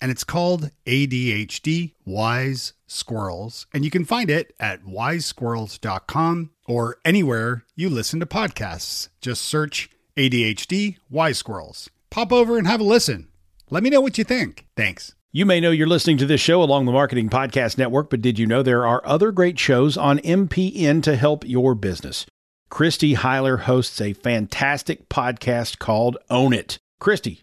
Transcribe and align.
And 0.00 0.10
it's 0.10 0.24
called 0.24 0.70
ADHD 0.86 1.94
Wise 2.04 2.72
Squirrels. 2.86 3.66
And 3.72 3.84
you 3.84 3.90
can 3.90 4.04
find 4.04 4.30
it 4.30 4.54
at 4.60 4.84
wisesquirrels.com 4.84 6.50
or 6.66 6.98
anywhere 7.04 7.64
you 7.74 7.88
listen 7.88 8.20
to 8.20 8.26
podcasts. 8.26 9.08
Just 9.20 9.42
search 9.42 9.90
ADHD 10.16 10.98
Wise 11.10 11.38
Squirrels. 11.38 11.90
Pop 12.10 12.32
over 12.32 12.58
and 12.58 12.66
have 12.66 12.80
a 12.80 12.84
listen. 12.84 13.28
Let 13.70 13.82
me 13.82 13.90
know 13.90 14.00
what 14.00 14.18
you 14.18 14.24
think. 14.24 14.66
Thanks. 14.76 15.14
You 15.30 15.44
may 15.44 15.60
know 15.60 15.70
you're 15.70 15.86
listening 15.86 16.16
to 16.18 16.26
this 16.26 16.40
show 16.40 16.62
along 16.62 16.86
the 16.86 16.92
Marketing 16.92 17.28
Podcast 17.28 17.76
Network, 17.76 18.08
but 18.08 18.22
did 18.22 18.38
you 18.38 18.46
know 18.46 18.62
there 18.62 18.86
are 18.86 19.06
other 19.06 19.30
great 19.30 19.58
shows 19.58 19.96
on 19.96 20.20
MPN 20.20 21.02
to 21.02 21.16
help 21.16 21.46
your 21.46 21.74
business? 21.74 22.24
Christy 22.70 23.14
Heiler 23.14 23.60
hosts 23.60 24.00
a 24.00 24.14
fantastic 24.14 25.08
podcast 25.08 25.78
called 25.78 26.16
Own 26.30 26.54
It. 26.54 26.78
Christy, 26.98 27.42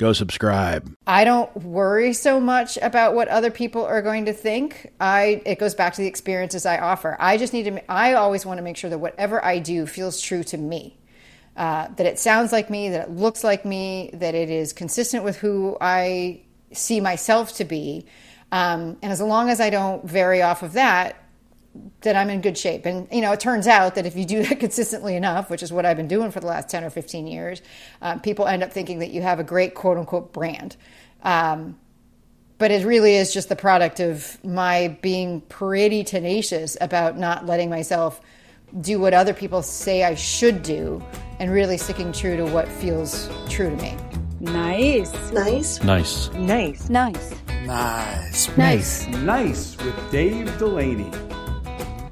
go 0.00 0.14
subscribe. 0.14 0.92
I 1.06 1.24
don't 1.24 1.54
worry 1.62 2.14
so 2.14 2.40
much 2.40 2.78
about 2.78 3.14
what 3.14 3.28
other 3.28 3.50
people 3.50 3.84
are 3.84 4.00
going 4.00 4.24
to 4.24 4.32
think. 4.32 4.92
I 4.98 5.42
it 5.44 5.58
goes 5.58 5.74
back 5.74 5.92
to 5.94 6.00
the 6.00 6.08
experiences 6.08 6.64
I 6.64 6.78
offer. 6.78 7.16
I 7.20 7.36
just 7.36 7.52
need 7.52 7.64
to 7.64 7.92
I 7.92 8.14
always 8.14 8.46
want 8.46 8.58
to 8.58 8.62
make 8.62 8.78
sure 8.78 8.88
that 8.88 8.98
whatever 8.98 9.44
I 9.44 9.58
do 9.58 9.86
feels 9.86 10.20
true 10.20 10.42
to 10.44 10.56
me. 10.56 10.96
Uh, 11.56 11.88
that 11.96 12.06
it 12.06 12.18
sounds 12.18 12.52
like 12.52 12.70
me, 12.70 12.88
that 12.88 13.08
it 13.08 13.10
looks 13.10 13.44
like 13.44 13.66
me, 13.66 14.08
that 14.14 14.34
it 14.34 14.48
is 14.48 14.72
consistent 14.72 15.24
with 15.24 15.36
who 15.36 15.76
I 15.80 16.40
see 16.72 17.00
myself 17.00 17.54
to 17.56 17.64
be. 17.64 18.06
Um, 18.50 18.96
and 19.02 19.12
as 19.12 19.20
long 19.20 19.50
as 19.50 19.60
I 19.60 19.68
don't 19.68 20.02
vary 20.04 20.40
off 20.40 20.62
of 20.62 20.72
that, 20.72 21.16
that 22.00 22.16
I'm 22.16 22.30
in 22.30 22.40
good 22.40 22.58
shape. 22.58 22.86
And, 22.86 23.06
you 23.12 23.20
know, 23.20 23.32
it 23.32 23.40
turns 23.40 23.66
out 23.66 23.94
that 23.94 24.06
if 24.06 24.16
you 24.16 24.24
do 24.24 24.42
that 24.44 24.60
consistently 24.60 25.16
enough, 25.16 25.50
which 25.50 25.62
is 25.62 25.72
what 25.72 25.86
I've 25.86 25.96
been 25.96 26.08
doing 26.08 26.30
for 26.30 26.40
the 26.40 26.46
last 26.46 26.68
10 26.68 26.84
or 26.84 26.90
15 26.90 27.26
years, 27.26 27.62
um, 28.02 28.20
people 28.20 28.46
end 28.46 28.62
up 28.62 28.72
thinking 28.72 29.00
that 29.00 29.10
you 29.10 29.22
have 29.22 29.38
a 29.38 29.44
great 29.44 29.74
quote 29.74 29.98
unquote 29.98 30.32
brand. 30.32 30.76
Um, 31.22 31.78
but 32.58 32.70
it 32.70 32.84
really 32.84 33.14
is 33.14 33.32
just 33.32 33.48
the 33.48 33.56
product 33.56 34.00
of 34.00 34.42
my 34.44 34.98
being 35.00 35.40
pretty 35.42 36.04
tenacious 36.04 36.76
about 36.80 37.16
not 37.16 37.46
letting 37.46 37.70
myself 37.70 38.20
do 38.80 39.00
what 39.00 39.14
other 39.14 39.32
people 39.32 39.62
say 39.62 40.04
I 40.04 40.14
should 40.14 40.62
do 40.62 41.02
and 41.38 41.50
really 41.50 41.78
sticking 41.78 42.12
true 42.12 42.36
to 42.36 42.44
what 42.44 42.68
feels 42.68 43.30
true 43.48 43.70
to 43.70 43.76
me. 43.76 43.96
Nice. 44.40 45.32
Nice. 45.32 45.82
Nice. 45.82 46.30
Nice. 46.34 46.88
Nice. 46.90 47.34
Nice. 47.66 48.56
Nice. 48.56 49.06
Nice 49.08 49.76
with 49.78 50.10
Dave 50.10 50.58
Delaney. 50.58 51.10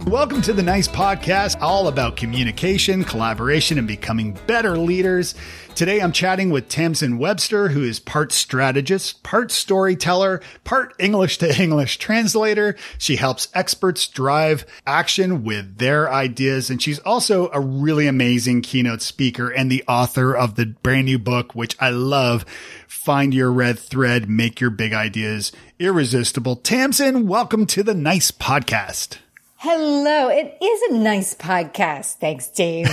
Welcome 0.09 0.41
to 0.43 0.55
the 0.55 0.63
Nice 0.63 0.89
Podcast, 0.89 1.61
all 1.61 1.87
about 1.87 2.17
communication, 2.17 3.05
collaboration, 3.05 3.77
and 3.77 3.87
becoming 3.87 4.39
better 4.47 4.79
leaders. 4.79 5.35
Today 5.75 6.01
I'm 6.01 6.13
chatting 6.13 6.49
with 6.49 6.71
Tamsen 6.71 7.19
Webster, 7.19 7.69
who 7.69 7.83
is 7.83 8.01
part 8.01 8.33
strategist, 8.33 9.23
part 9.23 9.51
storyteller, 9.51 10.41
part 10.65 10.95
English 10.99 11.37
to 11.39 11.63
English 11.63 11.99
translator. 11.99 12.75
She 12.97 13.17
helps 13.17 13.49
experts 13.53 14.09
drive 14.09 14.65
action 14.87 15.45
with 15.45 15.77
their 15.77 16.11
ideas. 16.11 16.71
And 16.71 16.81
she's 16.81 17.01
also 17.01 17.51
a 17.53 17.61
really 17.61 18.07
amazing 18.07 18.63
keynote 18.63 19.03
speaker 19.03 19.51
and 19.51 19.71
the 19.71 19.85
author 19.87 20.35
of 20.35 20.55
the 20.55 20.65
brand 20.65 21.05
new 21.05 21.19
book, 21.19 21.55
which 21.55 21.77
I 21.79 21.91
love. 21.91 22.47
Find 22.89 23.35
your 23.35 23.53
red 23.53 23.79
thread, 23.79 24.27
make 24.31 24.59
your 24.59 24.71
big 24.71 24.95
ideas 24.95 25.53
irresistible. 25.79 26.57
Tamsen, 26.57 27.27
welcome 27.27 27.67
to 27.67 27.83
the 27.83 27.95
Nice 27.95 28.31
Podcast. 28.31 29.19
Hello. 29.61 30.29
It 30.29 30.57
is 30.63 30.83
a 30.83 30.95
nice 30.95 31.35
podcast. 31.35 32.19
Thanks, 32.19 32.47
Dave. 32.47 32.87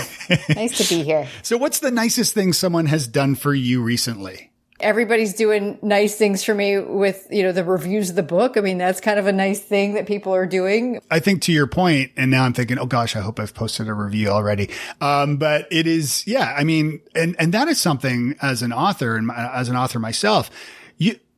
nice 0.56 0.76
to 0.80 0.96
be 0.96 1.04
here. 1.04 1.28
So, 1.44 1.58
what's 1.58 1.78
the 1.78 1.92
nicest 1.92 2.34
thing 2.34 2.54
someone 2.54 2.88
has 2.88 3.08
done 3.08 3.36
for 3.36 3.54
you 3.54 3.84
recently? 3.84 4.52
Everybody's 4.80 5.36
doing 5.36 5.78
nice 5.84 6.16
things 6.16 6.44
for 6.44 6.56
me 6.56 6.80
with, 6.80 7.28
you 7.30 7.44
know, 7.44 7.52
the 7.52 7.64
reviews 7.64 8.10
of 8.10 8.16
the 8.16 8.24
book. 8.24 8.58
I 8.58 8.62
mean, 8.62 8.80
that's 8.80 9.00
kind 9.00 9.20
of 9.20 9.28
a 9.28 9.32
nice 9.32 9.60
thing 9.60 9.94
that 9.94 10.08
people 10.08 10.34
are 10.34 10.48
doing. 10.48 11.02
I 11.12 11.20
think 11.20 11.44
to 11.44 11.52
your 11.52 11.68
point, 11.68 12.12
and 12.18 12.32
now 12.32 12.46
I'm 12.46 12.54
thinking, 12.54 12.80
oh 12.80 12.88
gosh, 12.88 13.16
I 13.16 13.20
hope 13.20 13.40
I've 13.40 13.54
posted 13.54 13.88
a 13.88 13.94
review 13.94 14.30
already. 14.30 14.72
Um, 15.02 15.38
but 15.38 15.68
it 15.70 15.86
is, 15.86 16.26
yeah, 16.26 16.56
I 16.58 16.64
mean, 16.64 17.00
and, 17.14 17.36
and 17.38 17.54
that 17.54 17.68
is 17.68 17.80
something 17.80 18.38
as 18.42 18.64
an 18.64 18.74
author 18.74 19.16
and 19.16 19.30
as 19.32 19.70
an 19.70 19.76
author 19.76 20.00
myself, 20.00 20.50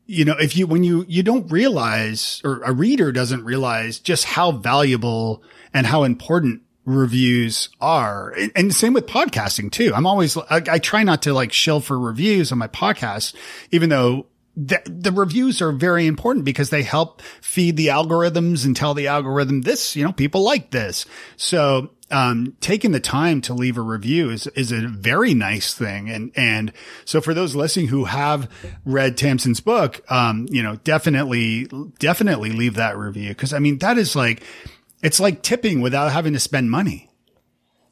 you, 0.08 0.26
know, 0.26 0.36
if 0.40 0.58
you, 0.58 0.66
when 0.66 0.84
you, 0.84 1.06
you 1.08 1.22
don't 1.22 1.52
realize 1.52 2.42
or 2.44 2.62
a 2.64 2.74
reader 2.74 3.12
doesn't 3.12 3.44
realize 3.44 4.00
just 4.00 4.26
how 4.26 4.52
valuable 4.52 5.44
and 5.74 5.86
how 5.86 6.04
important 6.04 6.62
reviews 6.86 7.70
are. 7.82 8.32
And, 8.32 8.52
and 8.56 8.74
same 8.74 8.94
with 8.94 9.06
podcasting 9.06 9.72
too. 9.72 9.92
I'm 9.94 10.08
always, 10.08 10.38
I, 10.38 10.62
I, 10.70 10.80
try 10.80 11.04
not 11.04 11.22
to 11.24 11.34
like 11.34 11.52
shill 11.52 11.82
for 11.82 12.00
reviews 12.00 12.52
on 12.52 12.58
my 12.58 12.70
podcast, 12.70 13.36
even 13.72 13.90
though 13.90 14.26
the, 14.58 14.82
the 14.86 15.12
reviews 15.12 15.62
are 15.62 15.72
very 15.72 16.08
important 16.08 16.44
because 16.44 16.72
they 16.72 16.82
help 16.82 17.22
feed 17.42 17.78
the 17.78 17.88
algorithms 17.88 18.66
and 18.66 18.76
tell 18.76 18.96
the 18.96 19.06
algorithm 19.06 19.62
this, 19.62 19.96
you 19.96 20.04
know, 20.04 20.12
people 20.12 20.44
like 20.44 20.72
this. 20.72 21.06
So 21.36 21.92
um, 22.10 22.58
taking 22.60 22.92
the 22.92 23.00
time 23.00 23.40
to 23.42 23.54
leave 23.54 23.78
a 23.78 23.82
review 23.82 24.32
is, 24.32 24.48
is 24.48 24.72
a 24.72 24.88
very 24.88 25.36
nice 25.36 25.76
thing. 25.76 26.10
And, 26.10 26.32
and 26.36 26.74
so 27.06 27.22
for 27.22 27.36
those 27.36 27.56
listening 27.56 27.90
who 27.90 28.06
have 28.06 28.50
read 28.84 29.16
Tamsen's 29.16 29.60
book, 29.60 30.02
um, 30.12 30.48
you 30.50 30.64
know, 30.64 30.78
definitely, 30.78 31.68
definitely 32.00 32.50
leave 32.50 32.74
that 32.76 32.98
review. 32.98 33.36
Cause 33.36 33.54
I 33.54 33.60
mean, 33.60 33.78
that 33.80 34.00
is 34.00 34.16
like, 34.16 34.42
it's 35.04 35.20
like 35.20 35.44
tipping 35.44 35.82
without 35.82 36.12
having 36.12 36.34
to 36.34 36.40
spend 36.40 36.72
money. 36.72 37.12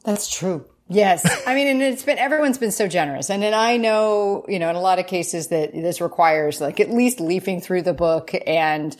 That's 0.04 0.28
true. 0.28 0.66
Yes. 0.88 1.26
I 1.46 1.54
mean, 1.54 1.66
and 1.66 1.82
it's 1.82 2.04
been, 2.04 2.18
everyone's 2.18 2.58
been 2.58 2.70
so 2.70 2.86
generous. 2.86 3.28
And 3.28 3.42
then 3.42 3.54
I 3.54 3.76
know, 3.76 4.44
you 4.48 4.58
know, 4.58 4.70
in 4.70 4.76
a 4.76 4.80
lot 4.80 4.98
of 4.98 5.06
cases 5.06 5.48
that 5.48 5.72
this 5.72 6.00
requires 6.00 6.60
like 6.60 6.78
at 6.78 6.90
least 6.90 7.18
leafing 7.18 7.60
through 7.60 7.82
the 7.82 7.94
book 7.94 8.32
and, 8.46 8.96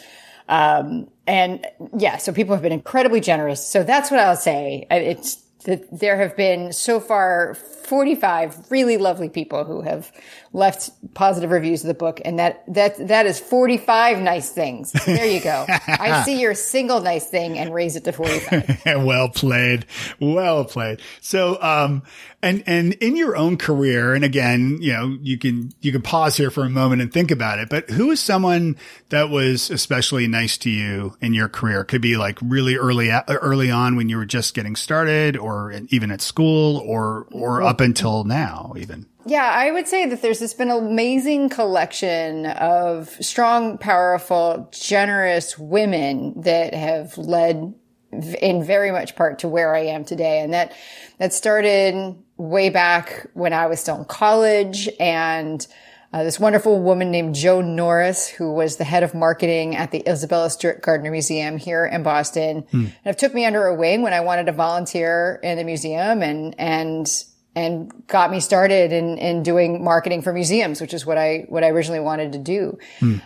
um, 0.49 1.09
and 1.27 1.67
yeah, 1.97 2.17
so 2.19 2.33
people 2.33 2.55
have 2.55 2.63
been 2.63 2.73
incredibly 2.73 3.21
generous. 3.21 3.65
So 3.67 3.83
that's 3.83 4.11
what 4.11 4.21
I'll 4.21 4.37
say. 4.37 4.87
It's 4.91 5.43
that 5.65 5.87
there 5.99 6.17
have 6.19 6.37
been 6.37 6.73
so 6.73 7.01
far 7.01 7.55
45 7.55 8.71
really 8.71 8.97
lovely 8.97 9.29
people 9.29 9.65
who 9.65 9.83
have 9.83 10.13
left 10.57 10.89
positive 11.13 11.51
reviews 11.51 11.83
of 11.85 11.89
the 11.89 11.95
book. 11.95 12.19
And 12.25 12.39
that, 12.39 12.65
that, 12.73 13.09
that 13.09 13.27
is 13.27 13.39
45 13.39 14.21
nice 14.21 14.51
things. 14.51 14.91
There 14.91 15.27
you 15.27 15.41
go. 15.41 15.67
I 15.69 16.23
see 16.25 16.41
your 16.41 16.55
single 16.55 17.01
nice 17.03 17.27
thing 17.27 17.59
and 17.59 17.75
raise 17.75 17.95
it 17.95 18.05
to 18.05 18.13
45. 18.13 18.83
well 19.05 19.29
played. 19.29 19.85
Well 20.19 20.65
played. 20.65 21.03
So, 21.21 21.61
um, 21.63 22.03
and, 22.43 22.65
and 22.67 22.95
in 22.95 23.17
your 23.17 23.37
own 23.37 23.59
career, 23.59 24.15
and 24.15 24.25
again, 24.25 24.79
you 24.81 24.95
know, 24.95 25.19
you 25.21 25.37
can, 25.37 25.73
you 25.83 25.93
can 25.93 26.01
pause 26.01 26.39
here 26.39 26.51
for 26.51 26.65
a 26.65 26.71
moment 26.71 27.03
and 27.03 27.13
think 27.13 27.31
about 27.31 27.59
it, 27.59 27.69
but 27.69 27.91
who 27.91 28.11
is 28.11 28.19
someone 28.19 28.77
that 29.11 29.29
was 29.29 29.69
especially 29.69 30.27
nice 30.27 30.57
to 30.59 30.71
you 30.71 31.19
in 31.21 31.35
your 31.35 31.51
career? 31.51 31.85
Could 31.85 32.01
be 32.01 32.17
like 32.17 32.39
really 32.41 32.77
early, 32.77 33.11
early 33.11 33.71
on 33.71 33.95
when 33.95 34.09
you 34.09 34.17
were 34.17 34.25
just 34.25 34.55
getting 34.55 34.75
started 34.75 35.37
or 35.37 35.75
even 35.91 36.11
at 36.11 36.23
school 36.23 36.79
or, 36.79 37.27
or 37.31 37.63
up 37.63 37.83
until 37.83 38.25
now 38.25 38.73
even. 38.79 39.07
Yeah, 39.27 39.45
I 39.45 39.73
would 39.73 39.89
say 39.89 40.07
that 40.07 40.23
there's 40.23 40.39
this 40.39 40.55
been 40.55 40.71
an 40.71 40.87
amazing 40.87 41.49
collection 41.49 42.47
of 42.47 43.09
strong, 43.21 43.77
powerful, 43.77 44.69
generous 44.73 45.59
women 45.59 46.41
that 46.43 46.75
have 46.75 47.19
led 47.19 47.75
in 48.13 48.63
very 48.63 48.93
much 48.93 49.17
part 49.17 49.41
to 49.41 49.49
where 49.49 49.75
I 49.75 49.81
am 49.81 50.05
today. 50.05 50.41
And 50.41 50.55
that, 50.55 50.73
that 51.19 51.35
started 51.35 52.17
way 52.37 52.71
back 52.71 53.27
when 53.35 53.53
I 53.53 53.67
was 53.67 53.81
still 53.81 53.97
in 53.97 54.05
college 54.05 54.89
and 55.01 55.67
uh, 56.13 56.23
this 56.23 56.39
wonderful 56.39 56.81
woman 56.81 57.11
named 57.11 57.35
Joan 57.35 57.75
Norris, 57.75 58.29
who 58.29 58.53
was 58.53 58.77
the 58.77 58.85
head 58.85 59.03
of 59.03 59.13
marketing 59.13 59.75
at 59.75 59.91
the 59.91 60.09
Isabella 60.09 60.51
Stewart 60.51 60.81
Gardner 60.81 61.11
Museum 61.11 61.57
here 61.57 61.85
in 61.85 62.05
Boston, 62.05 62.63
mm. 62.63 62.73
and 62.73 62.93
it 63.05 63.19
took 63.19 63.35
me 63.35 63.45
under 63.45 63.63
her 63.63 63.75
wing 63.75 64.03
when 64.03 64.15
I 64.15 64.21
wanted 64.21 64.47
to 64.47 64.53
volunteer 64.53 65.41
in 65.43 65.59
the 65.59 65.65
museum 65.65 66.23
and, 66.23 66.55
and 66.59 67.09
and 67.57 67.91
got 68.07 68.31
me 68.31 68.39
started 68.39 68.93
in, 68.93 69.17
in 69.17 69.43
doing 69.43 69.83
marketing 69.83 70.21
for 70.21 70.31
museums, 70.31 70.79
which 70.79 70.93
is 70.93 71.07
what 71.07 71.17
I, 71.17 71.47
what 71.49 71.65
I 71.65 71.71
originally 71.71 72.01
wanted 72.01 72.33
to 72.33 72.39
do. 72.39 72.79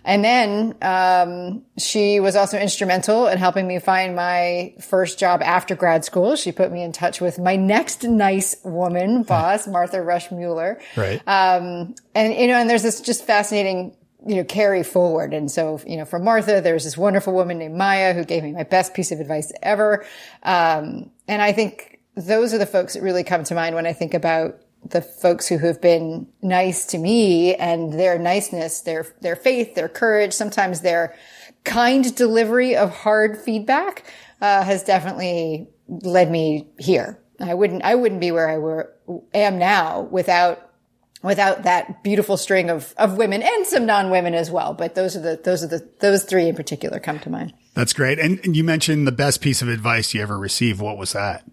And 0.05 0.25
then, 0.25 0.77
um, 0.83 1.65
she 1.77 2.21
was 2.21 2.37
also 2.37 2.57
instrumental 2.57 3.27
in 3.27 3.39
helping 3.39 3.67
me 3.67 3.81
find 3.81 4.15
my 4.15 4.75
first 4.81 5.19
job 5.19 5.43
after 5.43 5.75
grad 5.75 6.05
school. 6.05 6.37
She 6.37 6.53
put 6.53 6.71
me 6.71 6.85
in 6.85 6.93
touch 6.93 7.21
with 7.21 7.41
my 7.41 7.57
next 7.57 8.05
nice 8.05 8.55
woman 8.63 9.23
boss, 9.25 9.67
Martha 9.67 10.01
Rush 10.01 10.31
Mueller. 10.31 10.81
Right. 10.97 11.21
Um, 11.27 11.97
and, 12.15 12.33
you 12.33 12.47
know, 12.47 12.55
and 12.55 12.71
there's 12.71 12.85
this 12.85 13.01
just 13.01 13.25
fascinating, 13.25 13.97
you 14.25 14.37
know, 14.37 14.45
carry 14.45 14.85
forward. 14.85 15.35
And 15.35 15.51
so, 15.51 15.81
you 15.85 15.97
know, 15.97 16.05
from 16.05 16.23
Martha, 16.23 16.61
there's 16.61 16.85
this 16.85 16.97
wonderful 16.97 17.33
woman 17.33 17.59
named 17.59 17.77
Maya 17.77 18.15
who 18.15 18.25
gave 18.25 18.45
me 18.45 18.53
my 18.53 18.63
best 18.63 18.95
piece 18.95 19.11
of 19.11 19.19
advice 19.19 19.53
ever. 19.61 20.05
Um, 20.45 21.11
and 21.27 21.43
I 21.43 21.51
think 21.51 22.00
those 22.27 22.53
are 22.55 22.59
the 22.59 22.67
folks 22.67 22.95
that 22.95 23.03
really 23.03 23.25
come 23.25 23.45
to 23.45 23.55
mind 23.55 23.75
when 23.75 23.87
I 23.87 23.93
think 23.93 24.15
about 24.15 24.61
the 24.85 25.03
folks 25.03 25.47
who 25.49 25.59
have 25.59 25.81
been 25.81 26.27
nice 26.43 26.87
to 26.87 26.99
me 26.99 27.55
and 27.55 27.93
their 27.93 28.19
niceness, 28.19 28.81
their, 28.81 29.07
their 29.21 29.37
faith, 29.37 29.75
their 29.75 29.89
courage, 29.89 30.33
sometimes 30.33 30.81
their 30.81 31.15
kind 31.65 32.15
delivery 32.17 32.77
of 32.77 32.91
hard 32.91 33.37
feedback, 33.37 34.05
uh, 34.41 34.65
has 34.65 34.83
definitely 34.83 35.69
led 35.89 36.31
me 36.31 36.67
here. 36.79 37.21
I 37.39 37.55
wouldn't, 37.55 37.83
I 37.83 37.95
wouldn't 37.95 38.21
be 38.21 38.33
where 38.33 38.49
I 38.49 38.59
were, 38.59 38.95
am 39.35 39.59
now 39.59 40.01
without 40.03 40.67
without 41.23 41.65
that 41.65 42.03
beautiful 42.03 42.39
string 42.39 42.71
of, 42.71 42.95
of 42.97 43.19
women 43.19 43.43
and 43.43 43.67
some 43.67 43.85
non-women 43.85 44.35
as 44.35 44.51
well. 44.51 44.73
But 44.73 44.95
those 44.95 45.17
are 45.17 45.21
the, 45.21 45.41
those 45.43 45.63
are 45.63 45.67
the, 45.67 45.87
those 46.01 46.25
three 46.25 46.49
in 46.49 46.57
particular 46.57 46.99
come 46.99 47.19
to 47.21 47.29
mind. 47.29 47.53
That's 47.75 47.93
great. 47.93 48.19
And, 48.19 48.41
and 48.43 48.57
you 48.57 48.65
mentioned 48.65 49.07
the 49.07 49.13
best 49.13 49.43
piece 49.43 49.61
of 49.61 49.69
advice 49.69 50.15
you 50.15 50.23
ever 50.23 50.39
received. 50.39 50.81
What 50.81 50.97
was 50.97 51.13
that? 51.13 51.45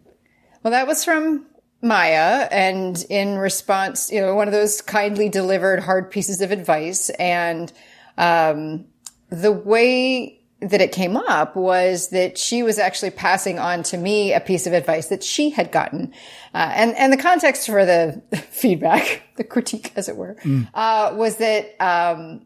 Well, 0.64 0.72
that 0.72 0.88
was 0.88 1.04
from 1.04 1.46
Maya. 1.82 2.48
And 2.52 3.04
in 3.10 3.38
response, 3.38 4.12
you 4.12 4.22
know, 4.22 4.36
one 4.36 4.48
of 4.48 4.54
those 4.54 4.82
kindly 4.82 5.30
delivered 5.30 5.82
hard 5.82 6.12
pieces 6.12 6.42
of 6.42 6.52
advice. 6.52 7.10
And, 7.12 7.72
um, 8.18 8.86
the 9.30 9.52
way 9.52 10.42
that 10.60 10.82
it 10.82 10.92
came 10.92 11.16
up 11.16 11.56
was 11.56 12.10
that 12.10 12.38
she 12.38 12.64
was 12.64 12.80
actually 12.80 13.12
passing 13.12 13.60
on 13.60 13.84
to 13.84 13.98
me 13.98 14.34
a 14.34 14.40
piece 14.40 14.66
of 14.66 14.74
advice 14.74 15.08
that 15.08 15.24
she 15.24 15.52
had 15.52 15.72
gotten. 15.72 16.12
Uh, 16.54 16.72
and, 16.74 16.96
and 16.96 17.14
the 17.14 17.18
context 17.18 17.68
for 17.68 17.86
the 17.86 18.22
feedback, 18.50 19.22
the 19.36 19.44
critique, 19.44 19.94
as 19.96 20.10
it 20.10 20.18
were, 20.18 20.36
uh, 20.74 21.14
was 21.14 21.38
that, 21.38 21.76
um, 21.80 22.46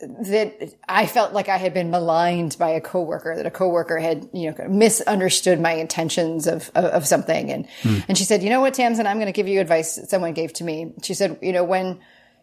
that 0.00 0.74
I 0.88 1.06
felt 1.06 1.32
like 1.32 1.48
I 1.48 1.56
had 1.56 1.74
been 1.74 1.90
maligned 1.90 2.56
by 2.58 2.70
a 2.70 2.80
coworker, 2.80 3.36
that 3.36 3.46
a 3.46 3.50
coworker 3.50 3.98
had, 3.98 4.28
you 4.32 4.50
know, 4.50 4.68
misunderstood 4.68 5.60
my 5.60 5.72
intentions 5.72 6.46
of, 6.46 6.70
of, 6.74 6.84
of 6.84 7.06
something. 7.06 7.50
And, 7.50 7.68
and 8.08 8.16
she 8.18 8.24
said, 8.24 8.42
you 8.42 8.50
know 8.50 8.60
what, 8.60 8.74
Tamsen, 8.74 9.06
I'm 9.06 9.16
going 9.16 9.26
to 9.26 9.32
give 9.32 9.48
you 9.48 9.60
advice 9.60 9.96
that 9.96 10.10
someone 10.10 10.32
gave 10.32 10.52
to 10.54 10.64
me. 10.64 10.94
She 11.02 11.14
said, 11.14 11.38
you 11.42 11.52
know, 11.52 11.64
when 11.64 12.00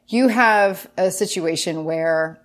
you 0.08 0.28
have 0.28 0.90
a 0.98 1.12
situation 1.12 1.86
where, 1.86 2.42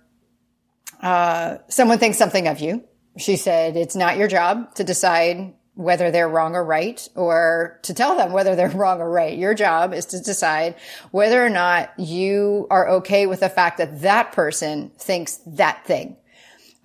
uh, 1.01 1.57
someone 1.67 1.99
thinks 1.99 2.17
something 2.17 2.47
of 2.47 2.59
you, 2.59 2.83
she 3.17 3.35
said, 3.35 3.77
it's 3.77 3.95
not 3.95 4.17
your 4.17 4.27
job 4.27 4.73
to 4.75 4.83
decide 4.83 5.53
whether 5.75 6.11
they're 6.11 6.29
wrong 6.29 6.55
or 6.55 6.63
right 6.63 7.07
or 7.15 7.79
to 7.83 7.93
tell 7.93 8.15
them 8.15 8.31
whether 8.31 8.55
they're 8.55 8.69
wrong 8.75 9.01
or 9.01 9.09
right. 9.09 9.37
Your 9.37 9.53
job 9.53 9.93
is 9.93 10.05
to 10.07 10.19
decide 10.19 10.75
whether 11.11 11.43
or 11.43 11.49
not 11.49 11.93
you 11.97 12.67
are 12.69 12.89
okay 12.89 13.25
with 13.25 13.39
the 13.39 13.49
fact 13.49 13.77
that 13.77 14.01
that 14.01 14.31
person 14.31 14.91
thinks 14.97 15.37
that 15.47 15.85
thing. 15.85 16.17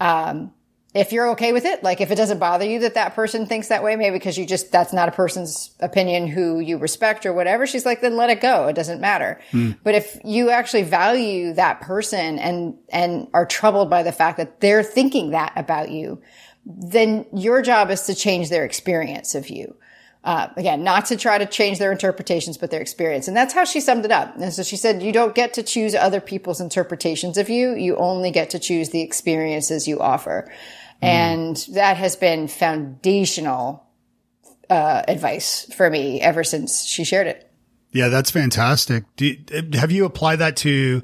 Um, 0.01 0.53
if 0.95 1.13
you're 1.13 1.31
okay 1.31 1.53
with 1.53 1.67
it, 1.67 1.83
like 1.83 2.01
if 2.01 2.11
it 2.11 2.15
doesn't 2.15 2.39
bother 2.39 2.65
you 2.65 2.81
that 2.81 2.95
that 2.95 3.15
person 3.15 3.45
thinks 3.47 3.69
that 3.69 3.83
way, 3.83 3.95
maybe 3.95 4.17
because 4.17 4.39
you 4.39 4.47
just, 4.47 4.73
that's 4.73 4.93
not 4.93 5.09
a 5.09 5.13
person's 5.13 5.71
opinion 5.81 6.27
who 6.27 6.61
you 6.61 6.79
respect 6.79 7.27
or 7.27 7.33
whatever, 7.35 7.67
she's 7.67 7.85
like, 7.85 8.01
then 8.01 8.17
let 8.17 8.31
it 8.31 8.41
go. 8.41 8.69
It 8.69 8.73
doesn't 8.73 9.01
matter. 9.01 9.39
But 9.85 9.95
if 9.95 10.19
you 10.25 10.49
actually 10.49 10.85
value 10.85 11.53
that 11.53 11.83
person 11.83 12.39
and, 12.39 12.79
and 12.89 13.29
are 13.35 13.45
troubled 13.45 13.91
by 13.91 14.03
the 14.03 14.13
fact 14.13 14.39
that 14.39 14.61
they're 14.61 14.83
thinking 14.83 15.31
that 15.33 15.53
about 15.57 15.91
you, 15.91 16.23
then 16.69 17.25
your 17.33 17.63
job 17.63 17.91
is 17.91 18.03
to 18.03 18.15
change 18.15 18.51
their 18.51 18.65
experience 18.65 19.35
of 19.35 19.49
you. 19.49 19.75
Uh, 20.23 20.49
again, 20.57 20.85
not 20.85 21.07
to 21.07 21.17
try 21.17 21.39
to 21.39 21.47
change 21.47 21.79
their 21.79 21.91
interpretations, 21.91 22.59
but 22.59 22.71
their 22.71 22.83
experience. 22.83 23.29
And 23.29 23.37
that's 23.37 23.55
how 23.55 23.65
she 23.65 23.81
summed 23.81 24.05
it 24.05 24.11
up. 24.11 24.37
And 24.37 24.53
so 24.53 24.63
she 24.63 24.77
said, 24.77 25.03
you 25.03 25.13
don't 25.13 25.35
get 25.35 25.55
to 25.55 25.63
choose 25.63 25.95
other 25.95 26.21
people's 26.21 26.61
interpretations 26.61 27.39
of 27.39 27.49
you. 27.49 27.75
You 27.75 27.97
only 27.97 28.31
get 28.31 28.51
to 28.51 28.59
choose 28.59 28.91
the 28.91 29.01
experiences 29.01 29.89
you 29.89 30.01
offer. 30.01 30.53
And 31.01 31.57
that 31.73 31.97
has 31.97 32.17
been 32.17 32.49
foundational, 32.49 33.87
uh, 34.69 35.03
advice 35.09 35.73
for 35.73 35.89
me 35.89 36.21
ever 36.21 36.45
since 36.45 36.85
she 36.85 37.05
shared 37.05 37.29
it. 37.29 37.51
Yeah, 37.93 38.09
that's 38.09 38.31
fantastic. 38.31 39.05
Do, 39.17 39.35
have 39.75 39.91
you 39.93 40.05
applied 40.05 40.41
that 40.41 40.57
to 40.59 41.03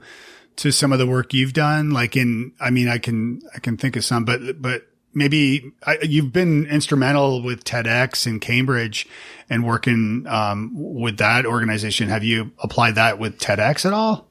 to 0.57 0.71
some 0.71 0.93
of 0.93 0.99
the 0.99 1.07
work 1.07 1.33
you've 1.33 1.55
done? 1.55 1.91
Like 1.91 2.17
in, 2.17 2.53
I 2.61 2.71
mean, 2.71 2.89
I 2.89 2.99
can 2.99 3.41
I 3.55 3.61
can 3.61 3.77
think 3.77 3.97
of 3.97 4.05
some, 4.05 4.25
but 4.25 4.61
but 4.61 4.83
maybe 5.15 5.73
I, 5.87 5.99
you've 6.03 6.33
been 6.33 6.67
instrumental 6.67 7.43
with 7.43 7.65
TEDx 7.65 8.27
in 8.27 8.41
Cambridge 8.41 9.07
and 9.49 9.65
working 9.65 10.27
um, 10.29 10.71
with 10.75 11.19
that 11.19 11.47
organization. 11.47 12.09
Have 12.09 12.25
you 12.25 12.53
applied 12.59 12.97
that 12.97 13.19
with 13.19 13.39
TEDx 13.39 13.85
at 13.87 13.93
all? 13.93 14.29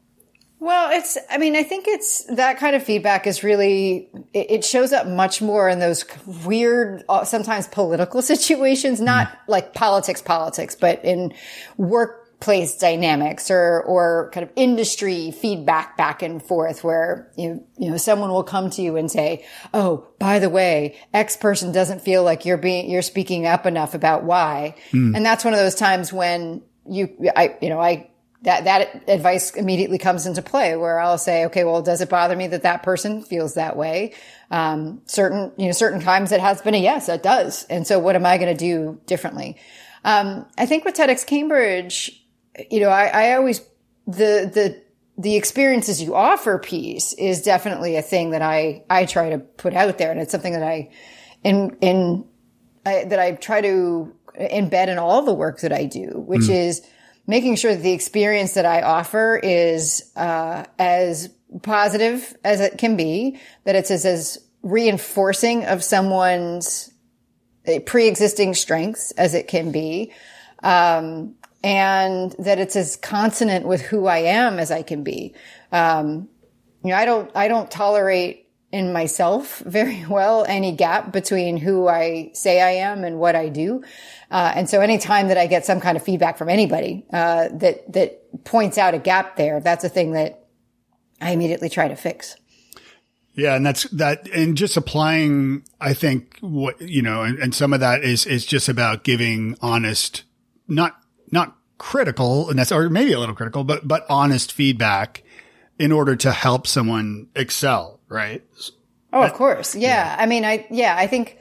Well, 0.63 0.91
it's, 0.97 1.17
I 1.29 1.39
mean, 1.39 1.57
I 1.57 1.63
think 1.63 1.89
it's 1.89 2.23
that 2.35 2.57
kind 2.57 2.73
of 2.73 2.81
feedback 2.81 3.27
is 3.27 3.43
really, 3.43 4.09
it, 4.33 4.49
it 4.49 4.65
shows 4.65 4.93
up 4.93 5.05
much 5.05 5.41
more 5.41 5.67
in 5.67 5.79
those 5.79 6.05
weird, 6.45 7.03
uh, 7.09 7.25
sometimes 7.25 7.67
political 7.67 8.21
situations, 8.21 9.01
not 9.01 9.37
like 9.49 9.73
politics, 9.73 10.21
politics, 10.21 10.73
but 10.73 11.03
in 11.03 11.33
workplace 12.43 12.75
dynamics 12.75 13.49
or, 13.49 13.81
or 13.83 14.29
kind 14.33 14.45
of 14.45 14.51
industry 14.55 15.31
feedback 15.31 15.95
back 15.95 16.21
and 16.21 16.43
forth 16.43 16.83
where 16.83 17.31
you, 17.37 17.63
you 17.77 17.89
know, 17.89 17.97
someone 17.97 18.31
will 18.31 18.43
come 18.43 18.69
to 18.69 18.81
you 18.81 18.97
and 18.97 19.09
say, 19.09 19.45
Oh, 19.73 20.07
by 20.19 20.39
the 20.39 20.49
way, 20.49 20.97
X 21.13 21.37
person 21.37 21.71
doesn't 21.71 22.01
feel 22.01 22.23
like 22.23 22.45
you're 22.45 22.57
being, 22.57 22.89
you're 22.89 23.01
speaking 23.01 23.45
up 23.45 23.65
enough 23.65 23.93
about 23.93 24.23
why. 24.23 24.75
And 25.15 25.25
that's 25.25 25.45
one 25.45 25.53
of 25.53 25.59
those 25.59 25.75
times 25.75 26.11
when 26.11 26.61
you, 26.85 27.31
I, 27.33 27.55
you 27.61 27.69
know, 27.69 27.79
I, 27.79 28.09
that 28.41 28.65
that 28.65 29.09
advice 29.09 29.51
immediately 29.51 29.97
comes 29.97 30.25
into 30.25 30.41
play 30.41 30.75
where 30.75 30.99
I'll 30.99 31.17
say, 31.17 31.45
okay, 31.45 31.63
well, 31.63 31.81
does 31.81 32.01
it 32.01 32.09
bother 32.09 32.35
me 32.35 32.47
that 32.47 32.63
that 32.63 32.83
person 32.83 33.23
feels 33.23 33.53
that 33.53 33.77
way? 33.77 34.15
Um, 34.51 35.01
certain, 35.05 35.53
you 35.55 35.67
know, 35.67 35.71
certain 35.71 36.01
times 36.01 36.33
it 36.33 36.41
has 36.41 36.61
been 36.61 36.73
a 36.73 36.77
yes, 36.77 37.07
it 37.07 37.23
does. 37.23 37.63
And 37.69 37.87
so 37.87 37.99
what 37.99 38.17
am 38.17 38.25
I 38.25 38.37
going 38.37 38.53
to 38.53 38.59
do 38.59 38.99
differently? 39.05 39.55
Um, 40.03 40.45
I 40.57 40.65
think 40.65 40.83
with 40.83 40.95
TEDx 40.95 41.25
Cambridge, 41.25 42.22
you 42.69 42.79
know, 42.79 42.89
I, 42.89 43.05
I 43.07 43.33
always, 43.35 43.61
the, 44.05 44.49
the, 44.53 44.81
the 45.17 45.35
experiences 45.35 46.01
you 46.01 46.15
offer 46.15 46.57
piece 46.57 47.13
is 47.13 47.41
definitely 47.41 47.95
a 47.95 48.01
thing 48.01 48.31
that 48.31 48.41
I, 48.41 48.83
I 48.89 49.05
try 49.05 49.29
to 49.29 49.39
put 49.39 49.73
out 49.73 49.97
there. 49.97 50.11
And 50.11 50.19
it's 50.19 50.31
something 50.31 50.53
that 50.53 50.63
I, 50.63 50.89
in, 51.43 51.77
in, 51.81 52.25
I, 52.85 53.05
that 53.05 53.19
I 53.19 53.33
try 53.33 53.61
to 53.61 54.13
embed 54.39 54.87
in 54.87 54.97
all 54.97 55.21
the 55.21 55.33
work 55.33 55.61
that 55.61 55.71
I 55.71 55.85
do, 55.85 56.23
which 56.25 56.49
is, 56.49 56.81
making 57.25 57.55
sure 57.55 57.73
that 57.73 57.81
the 57.81 57.93
experience 57.93 58.55
that 58.55 58.65
I 58.65 58.81
offer 58.81 59.39
is 59.41 60.11
uh, 60.15 60.65
as 60.77 61.29
positive 61.61 62.35
as 62.43 62.59
it 62.59 62.77
can 62.77 62.97
be, 62.97 63.39
that 63.63 63.75
it's 63.75 63.91
as, 63.91 64.05
as 64.05 64.37
reinforcing 64.61 65.65
of 65.65 65.83
someone's 65.83 66.91
uh, 67.65 67.79
pre-existing 67.85 68.55
strengths 68.55 69.11
as 69.11 69.33
it 69.33 69.47
can 69.47 69.71
be, 69.71 70.11
um, 70.63 71.35
and 71.63 72.35
that 72.39 72.59
it's 72.59 72.75
as 72.75 72.97
consonant 72.97 73.65
with 73.65 73.81
who 73.81 74.05
I 74.05 74.19
am 74.19 74.59
as 74.59 74.69
I 74.69 74.83
can 74.83 75.03
be. 75.03 75.33
Um, 75.71 76.27
you 76.83 76.89
know, 76.89 76.97
I 76.97 77.05
don't, 77.05 77.31
I 77.33 77.47
don't 77.47 77.71
tolerate 77.71 78.49
in 78.71 78.91
myself 78.91 79.59
very 79.65 80.05
well 80.05 80.45
any 80.47 80.73
gap 80.73 81.13
between 81.13 81.57
who 81.57 81.87
I 81.87 82.31
say 82.33 82.61
I 82.61 82.87
am 82.87 83.03
and 83.03 83.19
what 83.19 83.35
I 83.35 83.49
do. 83.49 83.83
Uh, 84.29 84.51
and 84.55 84.69
so 84.69 84.81
anytime 84.81 85.29
that 85.29 85.37
I 85.37 85.47
get 85.47 85.65
some 85.65 85.79
kind 85.79 85.95
of 85.95 86.03
feedback 86.03 86.37
from 86.37 86.49
anybody, 86.49 87.05
uh, 87.13 87.49
that, 87.53 87.93
that 87.93 88.43
points 88.43 88.77
out 88.77 88.93
a 88.93 88.99
gap 88.99 89.37
there, 89.37 89.59
that's 89.59 89.83
a 89.83 89.89
thing 89.89 90.13
that 90.13 90.47
I 91.21 91.31
immediately 91.31 91.69
try 91.69 91.87
to 91.87 91.95
fix. 91.95 92.35
Yeah, 93.35 93.55
and 93.55 93.65
that's 93.65 93.83
that, 93.89 94.27
and 94.29 94.55
just 94.55 94.77
applying. 94.77 95.65
I 95.81 95.95
think 95.95 96.37
what 96.41 96.79
you 96.79 97.01
know, 97.01 97.23
and, 97.23 97.39
and 97.39 97.55
some 97.55 97.73
of 97.73 97.79
that 97.79 98.03
is 98.03 98.27
is 98.27 98.45
just 98.45 98.69
about 98.69 99.03
giving 99.03 99.57
honest, 99.59 100.23
not 100.67 101.02
not 101.33 101.57
critical, 101.77 102.49
and 102.49 102.57
that's 102.57 102.71
or 102.71 102.89
maybe 102.89 103.11
a 103.11 103.19
little 103.19 103.35
critical, 103.35 103.65
but 103.65 103.85
but 103.85 104.05
honest 104.09 104.53
feedback 104.53 105.23
in 105.79 105.91
order 105.91 106.15
to 106.15 106.31
help 106.31 106.67
someone 106.67 107.27
excel, 107.35 107.99
right? 108.07 108.43
Oh, 109.11 109.21
of 109.21 109.33
course. 109.33 109.75
Yeah. 109.75 110.15
I 110.17 110.25
mean, 110.25 110.43
I, 110.43 110.65
yeah, 110.71 110.95
I 110.97 111.07
think, 111.07 111.37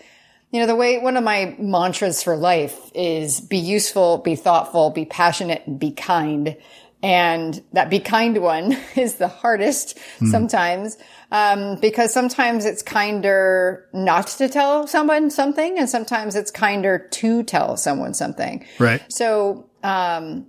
you 0.51 0.61
know, 0.61 0.67
the 0.67 0.75
way 0.75 0.99
one 0.99 1.17
of 1.17 1.25
my 1.25 1.57
mantras 1.59 2.23
for 2.23 2.37
life 2.37 2.91
is 2.95 3.41
be 3.41 3.59
useful, 3.59 4.19
be 4.19 4.37
thoughtful, 4.37 4.91
be 4.91 5.07
passionate, 5.07 5.63
and 5.67 5.81
be 5.81 5.93
kind. 5.93 6.57
And 7.03 7.63
that 7.73 7.91
be 7.91 7.99
kind 7.99 8.39
one 8.39 8.77
is 8.97 9.15
the 9.15 9.29
hardest 9.29 9.99
sometimes, 10.31 10.99
um, 11.33 11.81
because 11.81 12.13
sometimes 12.13 12.65
it's 12.65 12.83
kinder 12.83 13.89
not 13.93 14.29
to 14.29 14.49
tell 14.49 14.87
someone 14.87 15.31
something, 15.31 15.79
and 15.79 15.89
sometimes 15.89 16.37
it's 16.37 16.51
kinder 16.51 16.99
to 16.99 17.43
tell 17.43 17.77
someone 17.77 18.15
something. 18.15 18.65
Right. 18.79 19.03
So, 19.09 19.69
um, 19.83 20.47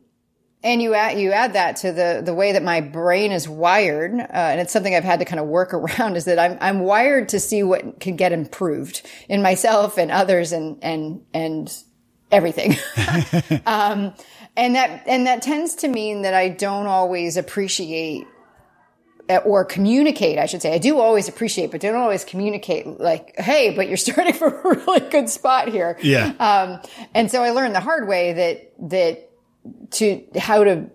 and 0.63 0.81
you 0.81 0.93
add 0.93 1.19
you 1.19 1.31
add 1.31 1.53
that 1.53 1.77
to 1.77 1.91
the 1.91 2.21
the 2.23 2.33
way 2.33 2.53
that 2.53 2.63
my 2.63 2.81
brain 2.81 3.31
is 3.31 3.47
wired, 3.49 4.13
uh, 4.13 4.25
and 4.31 4.61
it's 4.61 4.71
something 4.71 4.95
I've 4.95 5.03
had 5.03 5.19
to 5.19 5.25
kind 5.25 5.39
of 5.39 5.47
work 5.47 5.73
around. 5.73 6.15
Is 6.15 6.25
that 6.25 6.39
I'm 6.39 6.57
I'm 6.61 6.79
wired 6.79 7.29
to 7.29 7.39
see 7.39 7.63
what 7.63 7.99
can 7.99 8.15
get 8.15 8.31
improved 8.31 9.01
in 9.27 9.41
myself 9.41 9.97
and 9.97 10.11
others 10.11 10.51
and 10.51 10.77
and 10.81 11.21
and 11.33 11.75
everything. 12.31 12.75
um, 13.65 14.13
and 14.55 14.75
that 14.75 15.03
and 15.07 15.27
that 15.27 15.41
tends 15.41 15.75
to 15.75 15.87
mean 15.87 16.21
that 16.21 16.33
I 16.33 16.49
don't 16.49 16.87
always 16.87 17.37
appreciate 17.37 18.27
or 19.45 19.65
communicate, 19.65 20.37
I 20.37 20.45
should 20.45 20.61
say. 20.61 20.73
I 20.73 20.77
do 20.77 20.99
always 20.99 21.27
appreciate, 21.27 21.71
but 21.71 21.81
don't 21.81 21.95
always 21.95 22.23
communicate 22.25 22.85
like, 22.85 23.33
hey, 23.37 23.75
but 23.75 23.87
you're 23.87 23.97
starting 24.07 24.33
from 24.33 24.53
a 24.53 24.69
really 24.69 24.99
good 25.09 25.29
spot 25.29 25.69
here. 25.69 25.97
Yeah. 26.01 26.33
Um, 26.39 26.79
and 27.13 27.31
so 27.31 27.43
I 27.43 27.51
learned 27.51 27.75
the 27.75 27.79
hard 27.79 28.07
way 28.07 28.33
that, 28.33 28.89
that 28.89 29.29
to 29.91 30.25
how 30.37 30.63
to, 30.63 30.89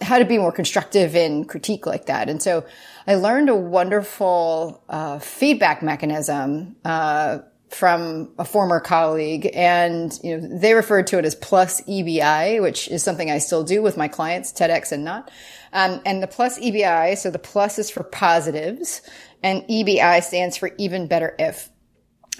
how 0.00 0.18
to 0.18 0.24
be 0.24 0.38
more 0.38 0.52
constructive 0.52 1.14
in 1.14 1.44
critique 1.44 1.86
like 1.86 2.06
that. 2.06 2.28
And 2.28 2.42
so 2.42 2.64
I 3.06 3.16
learned 3.16 3.48
a 3.48 3.56
wonderful, 3.56 4.82
uh, 4.88 5.18
feedback 5.18 5.82
mechanism, 5.82 6.76
uh, 6.84 7.38
from 7.74 8.30
a 8.38 8.44
former 8.44 8.78
colleague 8.78 9.50
and 9.52 10.16
you 10.22 10.38
know 10.38 10.58
they 10.58 10.74
referred 10.74 11.08
to 11.08 11.18
it 11.18 11.24
as 11.24 11.34
plus 11.34 11.80
EBI, 11.82 12.62
which 12.62 12.86
is 12.88 13.02
something 13.02 13.30
I 13.30 13.38
still 13.38 13.64
do 13.64 13.82
with 13.82 13.96
my 13.96 14.06
clients, 14.06 14.52
TEDx 14.52 14.92
and 14.92 15.04
not. 15.04 15.30
Um, 15.74 16.00
and 16.06 16.22
the 16.22 16.28
plus 16.28 16.58
EBI, 16.58 17.18
so 17.18 17.30
the 17.30 17.38
plus 17.38 17.80
is 17.80 17.90
for 17.90 18.04
positives, 18.04 19.02
and 19.42 19.62
EBI 19.64 20.22
stands 20.22 20.56
for 20.56 20.70
even 20.78 21.08
better 21.08 21.34
if. 21.38 21.68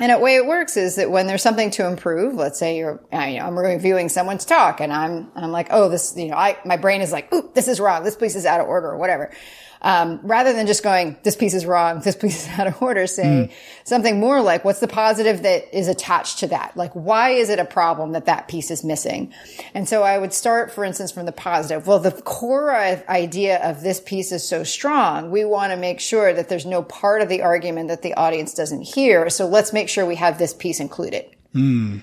And 0.01 0.11
the 0.11 0.19
way 0.19 0.37
it 0.37 0.47
works 0.47 0.77
is 0.77 0.97
that 0.97 1.11
when 1.11 1.27
there's 1.27 1.43
something 1.43 1.71
to 1.73 1.87
improve, 1.87 2.35
let's 2.35 2.59
say 2.59 2.79
you're, 2.79 3.05
you 3.13 3.39
know, 3.39 3.47
I'm 3.47 3.57
reviewing 3.57 4.09
someone's 4.09 4.45
talk 4.45 4.81
and 4.81 4.93
I'm, 4.93 5.31
I'm 5.37 5.53
like, 5.53 5.69
oh, 5.71 5.89
this, 5.89 6.15
you 6.17 6.29
know, 6.29 6.35
I, 6.35 6.59
my 6.65 6.77
brain 6.77 7.01
is 7.01 7.13
like, 7.13 7.33
ooh, 7.33 7.49
this 7.55 7.69
is 7.69 7.79
wrong. 7.79 8.03
This 8.03 8.17
piece 8.17 8.35
is 8.35 8.45
out 8.45 8.61
of 8.61 8.67
order 8.67 8.89
or 8.89 8.99
whatever. 8.99 9.33
Um, 9.85 10.21
rather 10.23 10.55
than 10.55 10.67
just 10.67 10.83
going, 10.83 11.15
this 11.25 11.37
piece 11.37 11.53
is 11.53 11.67
wrong, 11.67 12.01
this 12.01 12.17
piece 12.17 12.47
is 12.47 12.59
out 12.59 12.67
of 12.67 12.81
order, 12.81 13.07
say 13.07 13.23
mm. 13.23 13.53
something 13.85 14.19
more 14.19 14.41
like, 14.41 14.65
what's 14.65 14.81
the 14.81 14.89
positive 14.89 15.43
that 15.43 15.77
is 15.77 15.89
attached 15.89 16.39
to 16.39 16.47
that? 16.47 16.75
Like, 16.75 16.93
why 16.95 17.31
is 17.33 17.51
it 17.51 17.59
a 17.59 17.67
problem 17.67 18.13
that 18.13 18.25
that 18.25 18.49
piece 18.49 18.71
is 18.71 18.83
missing? 18.83 19.35
And 19.75 19.87
so 19.87 20.03
I 20.03 20.17
would 20.17 20.33
start, 20.33 20.73
for 20.73 20.85
instance, 20.85 21.13
from 21.13 21.27
the 21.27 21.33
positive. 21.33 21.87
Well, 21.87 21.99
the 21.99 22.13
core 22.13 22.75
idea 22.75 23.63
of 23.63 23.83
this 23.83 24.01
piece 24.01 24.33
is 24.33 24.43
so 24.43 24.65
strong. 24.65 25.31
We 25.31 25.45
want 25.45 25.71
to 25.71 25.77
make 25.77 26.01
sure 26.01 26.33
that 26.33 26.49
there's 26.49 26.65
no 26.65 26.83
part 26.83 27.21
of 27.21 27.29
the 27.29 27.43
argument 27.43 27.89
that 27.89 28.01
the 28.01 28.15
audience 28.15 28.55
doesn't 28.55 28.81
hear. 28.81 29.29
So 29.29 29.47
let's 29.47 29.75
make 29.75 29.91
sure 29.91 30.07
we 30.07 30.17
have 30.17 30.39
this 30.39 30.55
piece 30.55 30.81
included. 30.81 31.27
Mm. 31.55 32.01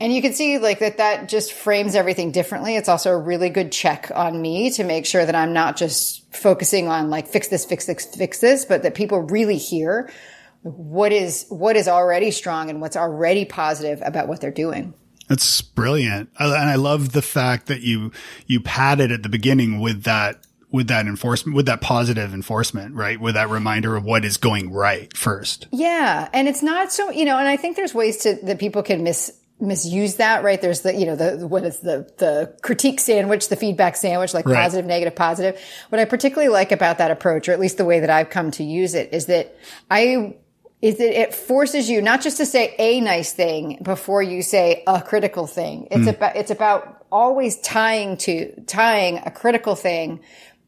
And 0.00 0.12
you 0.12 0.20
can 0.20 0.32
see 0.32 0.58
like 0.58 0.80
that 0.80 0.98
that 0.98 1.28
just 1.28 1.52
frames 1.52 1.94
everything 1.94 2.32
differently. 2.32 2.76
It's 2.76 2.88
also 2.88 3.10
a 3.10 3.18
really 3.18 3.48
good 3.48 3.70
check 3.70 4.10
on 4.14 4.40
me 4.40 4.70
to 4.72 4.84
make 4.84 5.06
sure 5.06 5.24
that 5.24 5.34
I'm 5.34 5.52
not 5.52 5.76
just 5.76 6.34
focusing 6.34 6.88
on 6.88 7.10
like 7.10 7.28
fix 7.28 7.48
this, 7.48 7.64
fix 7.64 7.86
this, 7.86 8.04
fix 8.14 8.40
this, 8.40 8.64
but 8.64 8.82
that 8.82 8.94
people 8.94 9.20
really 9.20 9.56
hear 9.56 10.10
what 10.62 11.12
is 11.12 11.46
what 11.48 11.76
is 11.76 11.88
already 11.88 12.30
strong 12.30 12.70
and 12.70 12.80
what's 12.80 12.96
already 12.96 13.44
positive 13.44 14.02
about 14.04 14.28
what 14.28 14.40
they're 14.40 14.50
doing. 14.50 14.94
That's 15.28 15.62
brilliant. 15.62 16.30
And 16.38 16.52
I 16.52 16.74
love 16.74 17.12
the 17.12 17.22
fact 17.22 17.66
that 17.66 17.82
you 17.82 18.12
you 18.46 18.60
padded 18.60 19.12
at 19.12 19.22
the 19.22 19.28
beginning 19.28 19.80
with 19.80 20.02
that 20.04 20.44
with 20.74 20.88
that 20.88 21.06
enforcement, 21.06 21.54
with 21.54 21.66
that 21.66 21.80
positive 21.80 22.34
enforcement, 22.34 22.96
right? 22.96 23.20
With 23.20 23.36
that 23.36 23.48
reminder 23.48 23.94
of 23.94 24.04
what 24.04 24.24
is 24.24 24.38
going 24.38 24.72
right 24.72 25.16
first. 25.16 25.68
Yeah. 25.70 26.28
And 26.32 26.48
it's 26.48 26.64
not 26.64 26.92
so, 26.92 27.12
you 27.12 27.24
know, 27.24 27.38
and 27.38 27.46
I 27.46 27.56
think 27.56 27.76
there's 27.76 27.94
ways 27.94 28.16
to, 28.18 28.34
that 28.42 28.58
people 28.58 28.82
can 28.82 29.04
miss, 29.04 29.30
misuse 29.60 30.16
that, 30.16 30.42
right? 30.42 30.60
There's 30.60 30.80
the, 30.80 30.94
you 30.94 31.06
know, 31.06 31.16
the, 31.16 31.46
what 31.46 31.64
is 31.64 31.78
the, 31.78 32.10
the 32.18 32.54
critique 32.62 33.00
sandwich, 33.00 33.48
the 33.48 33.56
feedback 33.56 33.96
sandwich, 33.96 34.34
like 34.34 34.46
right. 34.46 34.56
positive, 34.56 34.84
negative, 34.84 35.14
positive. 35.14 35.60
What 35.90 36.00
I 36.00 36.04
particularly 36.04 36.48
like 36.48 36.72
about 36.72 36.98
that 36.98 37.10
approach, 37.10 37.48
or 37.48 37.52
at 37.52 37.60
least 37.60 37.76
the 37.76 37.84
way 37.84 38.00
that 38.00 38.10
I've 38.10 38.30
come 38.30 38.50
to 38.52 38.64
use 38.64 38.94
it, 38.94 39.12
is 39.12 39.26
that 39.26 39.56
I, 39.90 40.36
is 40.82 40.98
that 40.98 41.18
it 41.18 41.34
forces 41.34 41.88
you 41.88 42.02
not 42.02 42.20
just 42.20 42.36
to 42.38 42.46
say 42.46 42.74
a 42.78 43.00
nice 43.00 43.32
thing 43.32 43.78
before 43.82 44.22
you 44.22 44.42
say 44.42 44.82
a 44.86 45.00
critical 45.00 45.46
thing. 45.46 45.88
It's 45.90 46.06
mm. 46.06 46.16
about, 46.16 46.36
it's 46.36 46.50
about 46.50 47.06
always 47.10 47.58
tying 47.60 48.16
to, 48.18 48.60
tying 48.66 49.18
a 49.24 49.30
critical 49.30 49.76
thing 49.76 50.20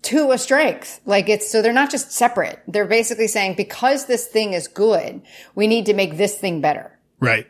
to 0.02 0.31
a 0.31 0.38
strength. 0.38 1.00
Like 1.05 1.28
it's, 1.28 1.50
so 1.50 1.61
they're 1.61 1.73
not 1.73 1.90
just 1.90 2.12
separate. 2.12 2.62
They're 2.69 2.87
basically 2.87 3.26
saying 3.26 3.57
because 3.57 4.07
this 4.07 4.26
thing 4.26 4.52
is 4.52 4.69
good, 4.69 5.23
we 5.57 5.66
need 5.66 5.87
to 5.87 5.95
make 5.95 6.16
this 6.16 6.38
thing 6.38 6.61
better. 6.61 6.97
Right. 7.19 7.49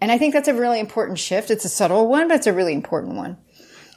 And 0.00 0.12
I 0.12 0.18
think 0.18 0.34
that's 0.34 0.48
a 0.48 0.54
really 0.54 0.80
important 0.80 1.18
shift. 1.18 1.50
It's 1.50 1.64
a 1.64 1.68
subtle 1.68 2.06
one, 2.08 2.28
but 2.28 2.34
it's 2.36 2.46
a 2.46 2.52
really 2.52 2.74
important 2.74 3.14
one. 3.14 3.38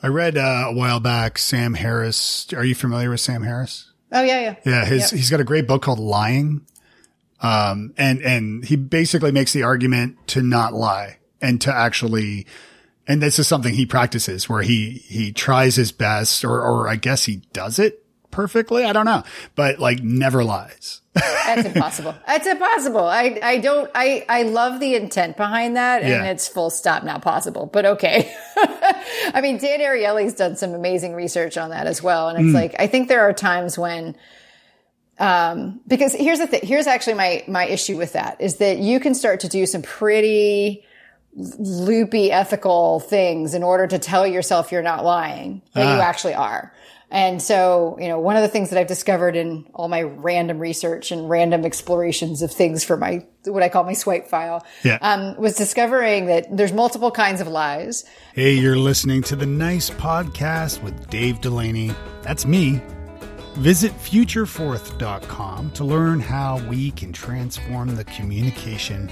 I 0.01 0.07
read 0.07 0.37
uh, 0.37 0.67
a 0.67 0.73
while 0.73 0.99
back 0.99 1.37
Sam 1.37 1.73
Harris. 1.73 2.47
Are 2.53 2.63
you 2.63 2.75
familiar 2.75 3.09
with 3.09 3.19
Sam 3.19 3.43
Harris? 3.43 3.91
Oh 4.11 4.23
yeah, 4.23 4.39
yeah. 4.41 4.55
Yeah, 4.65 4.85
his 4.85 5.11
yep. 5.11 5.17
he's 5.17 5.29
got 5.29 5.39
a 5.39 5.45
great 5.45 5.67
book 5.67 5.81
called 5.81 5.99
Lying. 5.99 6.65
Um 7.41 7.93
and 7.97 8.21
and 8.21 8.65
he 8.65 8.75
basically 8.75 9.31
makes 9.31 9.53
the 9.53 9.63
argument 9.63 10.17
to 10.27 10.41
not 10.41 10.73
lie 10.73 11.19
and 11.41 11.61
to 11.61 11.73
actually 11.73 12.47
and 13.07 13.21
this 13.21 13.39
is 13.39 13.47
something 13.47 13.73
he 13.73 13.85
practices 13.85 14.49
where 14.49 14.61
he 14.61 15.03
he 15.05 15.31
tries 15.31 15.75
his 15.75 15.91
best 15.91 16.43
or 16.43 16.61
or 16.61 16.89
I 16.89 16.95
guess 16.95 17.25
he 17.25 17.37
does 17.53 17.79
it 17.79 18.03
perfectly. 18.31 18.85
I 18.85 18.93
don't 18.93 19.05
know, 19.05 19.23
but 19.55 19.79
like 19.79 20.01
never 20.01 20.43
lies. 20.43 21.01
That's 21.13 21.65
impossible. 21.65 22.15
That's 22.27 22.47
impossible. 22.47 23.03
I, 23.05 23.39
I 23.41 23.57
don't, 23.57 23.89
I, 23.95 24.25
I 24.29 24.43
love 24.43 24.79
the 24.79 24.95
intent 24.95 25.37
behind 25.37 25.75
that 25.75 26.01
and 26.01 26.09
yeah. 26.09 26.31
it's 26.31 26.47
full 26.47 26.69
stop 26.69 27.03
not 27.03 27.21
possible, 27.21 27.65
but 27.65 27.85
okay. 27.85 28.33
I 28.57 29.39
mean, 29.41 29.57
Dan 29.57 29.79
Ariely's 29.79 30.35
done 30.35 30.55
some 30.55 30.73
amazing 30.73 31.13
research 31.13 31.57
on 31.57 31.71
that 31.71 31.87
as 31.87 32.03
well. 32.03 32.29
And 32.29 32.39
it's 32.39 32.51
mm. 32.51 32.53
like, 32.53 32.75
I 32.79 32.87
think 32.87 33.07
there 33.07 33.21
are 33.21 33.33
times 33.33 33.77
when, 33.77 34.15
um, 35.17 35.81
because 35.87 36.13
here's 36.13 36.39
the 36.39 36.47
thing, 36.47 36.61
here's 36.63 36.87
actually 36.87 37.15
my, 37.15 37.43
my 37.47 37.65
issue 37.65 37.97
with 37.97 38.13
that 38.13 38.39
is 38.39 38.57
that 38.57 38.77
you 38.77 38.99
can 38.99 39.15
start 39.15 39.41
to 39.41 39.49
do 39.49 39.65
some 39.65 39.81
pretty, 39.81 40.85
loopy 41.35 42.31
ethical 42.31 42.99
things 42.99 43.53
in 43.53 43.63
order 43.63 43.87
to 43.87 43.99
tell 43.99 44.25
yourself 44.25 44.71
you're 44.71 44.81
not 44.81 45.05
lying, 45.05 45.61
but 45.73 45.81
you 45.81 46.01
ah. 46.01 46.01
actually 46.01 46.33
are. 46.33 46.73
And 47.11 47.41
so, 47.41 47.97
you 47.99 48.07
know, 48.07 48.19
one 48.19 48.35
of 48.35 48.43
the 48.43 48.47
things 48.47 48.69
that 48.69 48.79
I've 48.79 48.87
discovered 48.87 49.35
in 49.35 49.65
all 49.73 49.87
my 49.87 50.03
random 50.03 50.59
research 50.59 51.11
and 51.11 51.27
random 51.27 51.65
explorations 51.65 52.41
of 52.41 52.51
things 52.51 52.83
for 52.83 52.97
my, 52.97 53.25
what 53.45 53.63
I 53.63 53.69
call 53.69 53.83
my 53.83 53.93
swipe 53.93 54.27
file, 54.27 54.63
yeah. 54.83 54.99
um, 55.01 55.35
was 55.37 55.55
discovering 55.55 56.27
that 56.27 56.55
there's 56.55 56.71
multiple 56.71 57.09
kinds 57.09 57.41
of 57.41 57.47
lies. 57.47 58.05
Hey, 58.33 58.53
you're 58.53 58.77
listening 58.77 59.23
to 59.23 59.35
the 59.35 59.47
Nice 59.47 59.89
Podcast 59.89 60.83
with 60.83 61.09
Dave 61.09 61.41
Delaney. 61.41 61.95
That's 62.21 62.45
me. 62.45 62.79
Visit 63.55 63.91
futurefourth.com 63.93 65.71
to 65.71 65.83
learn 65.83 66.19
how 66.19 66.59
we 66.67 66.91
can 66.91 67.11
transform 67.11 67.95
the 67.95 68.05
communication 68.05 69.11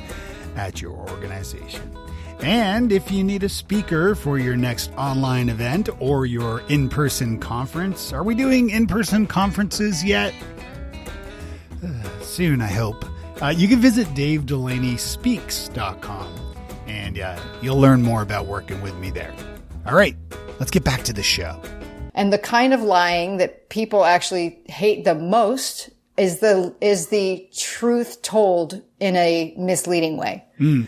at 0.55 0.81
your 0.81 0.93
organization. 0.93 1.91
And 2.39 2.91
if 2.91 3.11
you 3.11 3.23
need 3.23 3.41
a 3.43 3.49
speaker 3.49 4.13
for 4.13 4.37
your 4.37 4.55
next 4.55 4.91
online 4.95 5.49
event 5.49 5.89
or 5.99 6.27
your 6.27 6.59
in 6.69 6.87
person 6.87 7.39
conference, 7.39 8.13
are 8.13 8.21
we 8.23 8.35
doing 8.35 8.69
in 8.69 8.85
person 8.85 9.25
conferences 9.25 10.03
yet? 10.03 10.35
Uh, 11.83 12.03
soon, 12.21 12.61
I 12.61 12.67
hope. 12.67 13.03
Uh, 13.41 13.47
you 13.47 13.67
can 13.67 13.79
visit 13.79 14.05
davedelaneyspeaks.com 14.09 16.27
and 16.87 17.17
uh, 17.19 17.39
you'll 17.61 17.79
learn 17.79 18.03
more 18.03 18.21
about 18.21 18.45
working 18.45 18.79
with 18.81 18.93
me 18.95 19.09
there. 19.09 19.33
All 19.85 19.95
right, 19.95 20.17
let's 20.59 20.71
get 20.71 20.83
back 20.83 21.03
to 21.03 21.13
the 21.13 21.23
show. 21.23 21.61
And 22.13 22.33
the 22.33 22.37
kind 22.37 22.73
of 22.73 22.81
lying 22.81 23.37
that 23.37 23.69
people 23.69 24.03
actually 24.05 24.59
hate 24.65 25.05
the 25.05 25.15
most 25.15 25.89
is 26.17 26.39
the 26.39 26.75
is 26.81 27.07
the 27.09 27.47
truth 27.55 28.23
told 28.23 28.81
in 28.99 29.15
a 29.15 29.53
misleading 29.55 30.17
way. 30.17 30.43
Mm 30.59 30.87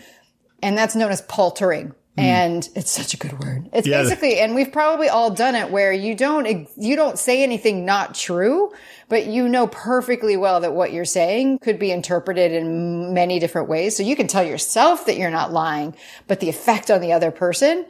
and 0.62 0.78
that's 0.78 0.96
known 0.96 1.12
as 1.12 1.22
paltering. 1.24 1.94
Hmm. 2.16 2.22
And 2.22 2.70
it's 2.76 2.92
such 2.92 3.14
a 3.14 3.18
good 3.18 3.40
word. 3.40 3.70
It's 3.72 3.88
yeah. 3.88 4.02
basically, 4.02 4.40
and 4.40 4.56
we've 4.56 4.72
probably 4.72 5.10
all 5.10 5.30
done 5.30 5.56
it 5.56 5.72
where 5.72 5.94
you 5.94 6.16
don't, 6.16 6.68
you 6.76 6.96
don't 6.96 7.18
say 7.18 7.44
anything 7.44 7.86
not 7.86 8.16
true, 8.16 8.74
but 9.08 9.28
you 9.28 9.48
know 9.48 9.68
perfectly 9.68 10.36
well 10.36 10.60
that 10.62 10.74
what 10.74 10.92
you're 10.92 11.06
saying 11.06 11.60
could 11.60 11.80
be 11.80 11.92
interpreted 11.92 12.52
in 12.52 13.14
many 13.14 13.40
different 13.40 13.70
ways. 13.70 13.96
So 13.96 14.04
you 14.04 14.16
can 14.16 14.28
tell 14.28 14.44
yourself 14.44 15.06
that 15.06 15.18
you're 15.18 15.30
not 15.30 15.54
lying, 15.54 15.96
but 16.28 16.40
the 16.40 16.50
effect 16.50 16.92
on 16.92 17.00
the 17.00 17.14
other 17.14 17.32
person 17.32 17.86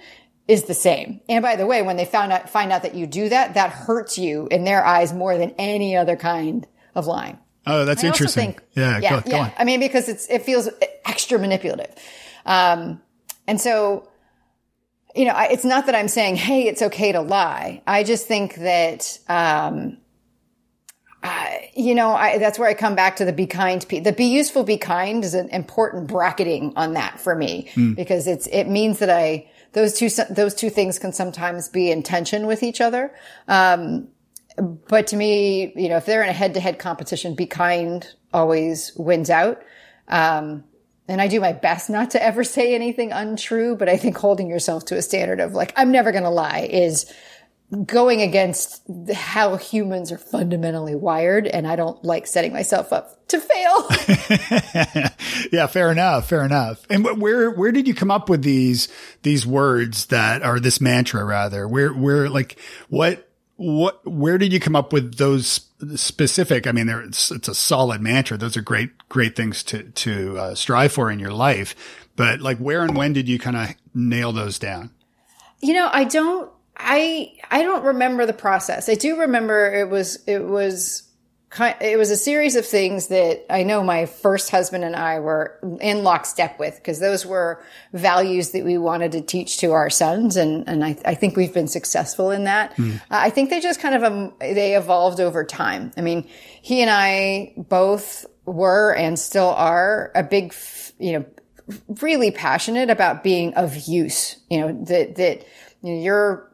is 0.47 0.63
the 0.63 0.73
same. 0.73 1.21
And 1.29 1.41
by 1.41 1.55
the 1.55 1.65
way, 1.65 1.81
when 1.81 1.95
they 1.95 2.05
found 2.05 2.31
out, 2.31 2.49
find 2.49 2.71
out 2.71 2.81
that 2.81 2.95
you 2.95 3.07
do 3.07 3.29
that, 3.29 3.53
that 3.53 3.71
hurts 3.71 4.17
you 4.17 4.47
in 4.49 4.63
their 4.63 4.83
eyes 4.85 5.13
more 5.13 5.38
than 5.38 5.55
any 5.57 5.95
other 5.95 6.15
kind 6.15 6.67
of 6.95 7.07
lying. 7.07 7.39
Oh, 7.65 7.85
that's 7.85 8.03
interesting. 8.03 8.53
Think, 8.53 8.63
yeah, 8.73 8.99
yeah, 8.99 9.09
go, 9.09 9.21
go 9.21 9.38
yeah. 9.38 9.43
On. 9.43 9.51
I 9.59 9.63
mean, 9.63 9.79
because 9.79 10.09
it's, 10.09 10.27
it 10.29 10.41
feels 10.41 10.67
extra 11.05 11.38
manipulative. 11.38 11.93
Um, 12.50 13.01
and 13.48 13.62
so, 13.62 14.10
you 15.15 15.24
know, 15.24 15.32
I, 15.32 15.46
it's 15.46 15.63
not 15.63 15.86
that 15.86 15.96
I'm 15.96 16.10
saying, 16.10 16.36
hey, 16.36 16.68
it's 16.68 16.82
okay 16.82 17.13
to 17.13 17.22
lie. 17.22 17.82
I 17.88 18.03
just 18.03 18.27
think 18.27 18.56
that, 18.56 19.18
um, 19.29 19.98
you 21.75 21.96
know, 21.96 22.12
I, 22.12 22.38
that's 22.38 22.58
where 22.58 22.68
I 22.68 22.74
come 22.74 22.96
back 22.96 23.15
to 23.18 23.25
the 23.25 23.34
be 23.34 23.46
kind. 23.46 23.82
The 23.82 24.12
be 24.12 24.25
useful, 24.25 24.63
be 24.63 24.77
kind 24.77 25.24
is 25.24 25.34
an 25.34 25.50
important 25.50 26.08
bracketing 26.08 26.74
on 26.75 26.94
that 26.94 27.20
for 27.20 27.36
me 27.36 27.70
mm. 27.75 27.96
because 27.96 28.27
it's, 28.27 28.48
it 28.48 28.65
means 28.65 29.00
that 29.00 29.10
I, 29.10 29.50
those 29.74 29.94
two 29.94 30.10
those 30.32 30.56
two 30.56 30.70
things 30.70 30.98
can 30.98 31.13
sometimes 31.13 31.68
be 31.70 31.91
in 31.91 32.01
tension 32.01 32.48
with 32.48 32.63
each 32.63 32.82
other. 32.82 33.13
Um, 33.48 34.08
but 34.88 35.08
to 35.08 35.15
me, 35.15 35.72
you 35.75 35.89
know, 35.89 35.98
if 35.98 36.06
they're 36.06 36.24
in 36.24 36.29
a 36.29 36.34
head 36.34 36.56
to 36.56 36.60
head 36.60 36.79
competition, 36.79 37.36
be 37.36 37.46
kind 37.46 38.08
always 38.34 38.91
wins 38.96 39.29
out. 39.29 39.62
Um, 40.08 40.63
and 41.09 41.21
I 41.21 41.27
do 41.27 41.39
my 41.39 41.53
best 41.53 41.89
not 41.89 42.11
to 42.11 42.23
ever 42.23 42.43
say 42.43 42.75
anything 42.75 43.11
untrue, 43.11 43.75
but 43.75 43.89
I 43.89 43.97
think 43.97 44.17
holding 44.17 44.49
yourself 44.49 44.85
to 44.85 44.97
a 44.97 45.01
standard 45.01 45.39
of 45.39 45.53
like, 45.53 45.73
I'm 45.75 45.91
never 45.91 46.11
going 46.11 46.23
to 46.23 46.29
lie 46.29 46.67
is 46.71 47.11
going 47.85 48.21
against 48.21 48.81
how 49.13 49.55
humans 49.55 50.11
are 50.11 50.17
fundamentally 50.17 50.95
wired. 50.95 51.45
And 51.45 51.67
I 51.67 51.75
don't 51.75 52.03
like 52.03 52.25
setting 52.25 52.51
myself 52.51 52.91
up 52.91 53.27
to 53.27 53.39
fail. 53.39 53.87
yeah, 55.51 55.67
fair 55.67 55.91
enough. 55.91 56.27
Fair 56.27 56.43
enough. 56.43 56.85
And 56.89 57.05
where, 57.21 57.51
where 57.51 57.71
did 57.71 57.87
you 57.87 57.93
come 57.93 58.09
up 58.09 58.27
with 58.27 58.41
these, 58.41 58.87
these 59.21 59.45
words 59.45 60.07
that 60.07 60.41
are 60.41 60.59
this 60.59 60.81
mantra 60.81 61.23
rather? 61.23 61.67
Where, 61.67 61.93
where, 61.93 62.27
like, 62.27 62.59
what, 62.89 63.29
what, 63.57 64.05
where 64.05 64.37
did 64.37 64.51
you 64.51 64.59
come 64.59 64.75
up 64.75 64.91
with 64.91 65.15
those 65.15 65.68
specific? 65.95 66.67
I 66.67 66.71
mean, 66.71 66.88
there 66.88 67.01
it's, 67.01 67.31
it's 67.31 67.48
a 67.48 67.55
solid 67.55 68.01
mantra. 68.01 68.38
Those 68.38 68.57
are 68.57 68.62
great, 68.62 68.91
great 69.09 69.36
things 69.36 69.63
to, 69.65 69.83
to 69.83 70.38
uh, 70.38 70.55
strive 70.55 70.91
for 70.91 71.09
in 71.09 71.19
your 71.19 71.33
life. 71.33 71.75
But 72.15 72.41
like, 72.41 72.57
where 72.57 72.83
and 72.83 72.95
when 72.95 73.13
did 73.13 73.27
you 73.29 73.39
kind 73.39 73.57
of 73.57 73.69
nail 73.93 74.31
those 74.31 74.59
down? 74.59 74.91
You 75.62 75.74
know, 75.74 75.89
I 75.91 76.03
don't, 76.03 76.51
I, 76.77 77.33
I 77.51 77.63
don't 77.63 77.83
remember 77.83 78.25
the 78.25 78.33
process. 78.33 78.88
I 78.89 78.95
do 78.95 79.19
remember 79.19 79.74
it 79.74 79.89
was, 79.89 80.24
it 80.27 80.43
was, 80.43 81.08
it 81.58 81.98
was 81.98 82.12
a 82.12 82.15
series 82.15 82.56
of 82.56 82.65
things 82.65 83.08
that 83.08 83.46
I 83.50 83.63
know 83.63 83.84
my 83.84 84.06
first 84.06 84.51
husband 84.51 84.84
and 84.84 84.96
I 84.96 85.20
were 85.20 85.58
in 85.82 86.03
lockstep 86.03 86.60
with 86.60 86.75
because 86.75 87.00
those 87.00 87.25
were 87.25 87.63
values 87.91 88.51
that 88.51 88.63
we 88.63 88.77
wanted 88.77 89.13
to 89.13 89.22
teach 89.22 89.58
to 89.60 89.72
our 89.72 89.89
sons. 89.89 90.38
And, 90.38 90.68
and 90.70 90.86
I, 90.86 90.96
I 91.06 91.15
think 91.15 91.36
we've 91.36 91.53
been 91.53 91.68
successful 91.68 92.29
in 92.29 92.44
that. 92.44 92.75
Mm. 92.75 92.98
Uh, 92.98 93.00
I 93.10 93.29
think 93.32 93.50
they 93.50 93.62
just 93.62 93.79
kind 93.79 93.96
of, 93.96 94.03
um, 94.03 94.34
they 94.39 94.75
evolved 94.75 95.20
over 95.20 95.44
time. 95.44 95.91
I 95.98 96.01
mean, 96.01 96.27
he 96.62 96.82
and 96.82 96.89
I 96.91 97.53
both 97.58 98.27
were 98.46 98.96
and 98.96 99.18
still 99.18 99.50
are 99.50 100.12
a 100.13 100.22
big, 100.22 100.53
you 101.00 101.13
know, 101.13 101.25
really 102.01 102.29
passionate 102.29 102.91
about 102.91 103.24
being 103.24 103.56
of 103.56 103.75
use, 103.75 104.38
you 104.50 104.60
know, 104.60 104.84
that, 104.86 105.15
that, 105.15 105.46
you 105.82 105.96
know, 105.96 106.01
you're, 106.01 106.49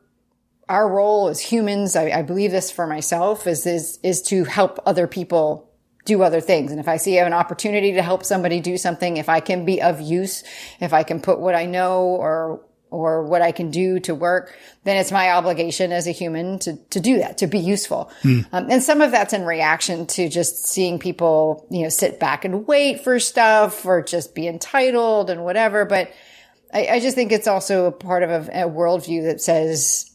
our 0.67 0.89
role 0.89 1.27
as 1.27 1.39
humans, 1.39 1.95
I, 1.95 2.09
I, 2.09 2.21
believe 2.21 2.51
this 2.51 2.71
for 2.71 2.87
myself, 2.87 3.47
is, 3.47 3.65
is, 3.65 3.99
is 4.03 4.21
to 4.23 4.43
help 4.45 4.79
other 4.85 5.07
people 5.07 5.71
do 6.05 6.21
other 6.21 6.41
things. 6.41 6.71
And 6.71 6.79
if 6.79 6.87
I 6.87 6.97
see 6.97 7.17
an 7.17 7.33
opportunity 7.33 7.93
to 7.93 8.01
help 8.01 8.23
somebody 8.23 8.59
do 8.59 8.77
something, 8.77 9.17
if 9.17 9.27
I 9.29 9.39
can 9.39 9.65
be 9.65 9.81
of 9.81 9.99
use, 10.01 10.43
if 10.79 10.93
I 10.93 11.03
can 11.03 11.19
put 11.19 11.39
what 11.39 11.55
I 11.55 11.65
know 11.65 12.03
or, 12.03 12.63
or 12.91 13.23
what 13.23 13.41
I 13.41 13.51
can 13.51 13.71
do 13.71 13.99
to 14.01 14.15
work, 14.15 14.55
then 14.83 14.97
it's 14.97 15.11
my 15.11 15.31
obligation 15.31 15.91
as 15.91 16.07
a 16.07 16.11
human 16.11 16.59
to, 16.59 16.77
to 16.91 16.99
do 16.99 17.17
that, 17.17 17.39
to 17.39 17.47
be 17.47 17.59
useful. 17.59 18.11
Mm. 18.23 18.45
Um, 18.51 18.67
and 18.69 18.83
some 18.83 19.01
of 19.01 19.11
that's 19.11 19.33
in 19.33 19.45
reaction 19.45 20.05
to 20.07 20.29
just 20.29 20.65
seeing 20.67 20.99
people, 20.99 21.67
you 21.71 21.83
know, 21.83 21.89
sit 21.89 22.19
back 22.19 22.45
and 22.45 22.67
wait 22.67 23.03
for 23.03 23.19
stuff 23.19 23.85
or 23.85 24.03
just 24.03 24.35
be 24.35 24.47
entitled 24.47 25.29
and 25.29 25.43
whatever. 25.43 25.85
But 25.85 26.11
I, 26.73 26.87
I 26.87 26.99
just 26.99 27.15
think 27.15 27.31
it's 27.31 27.47
also 27.47 27.85
a 27.85 27.91
part 27.91 28.23
of 28.23 28.29
a, 28.29 28.65
a 28.65 28.69
worldview 28.69 29.23
that 29.23 29.41
says, 29.41 30.11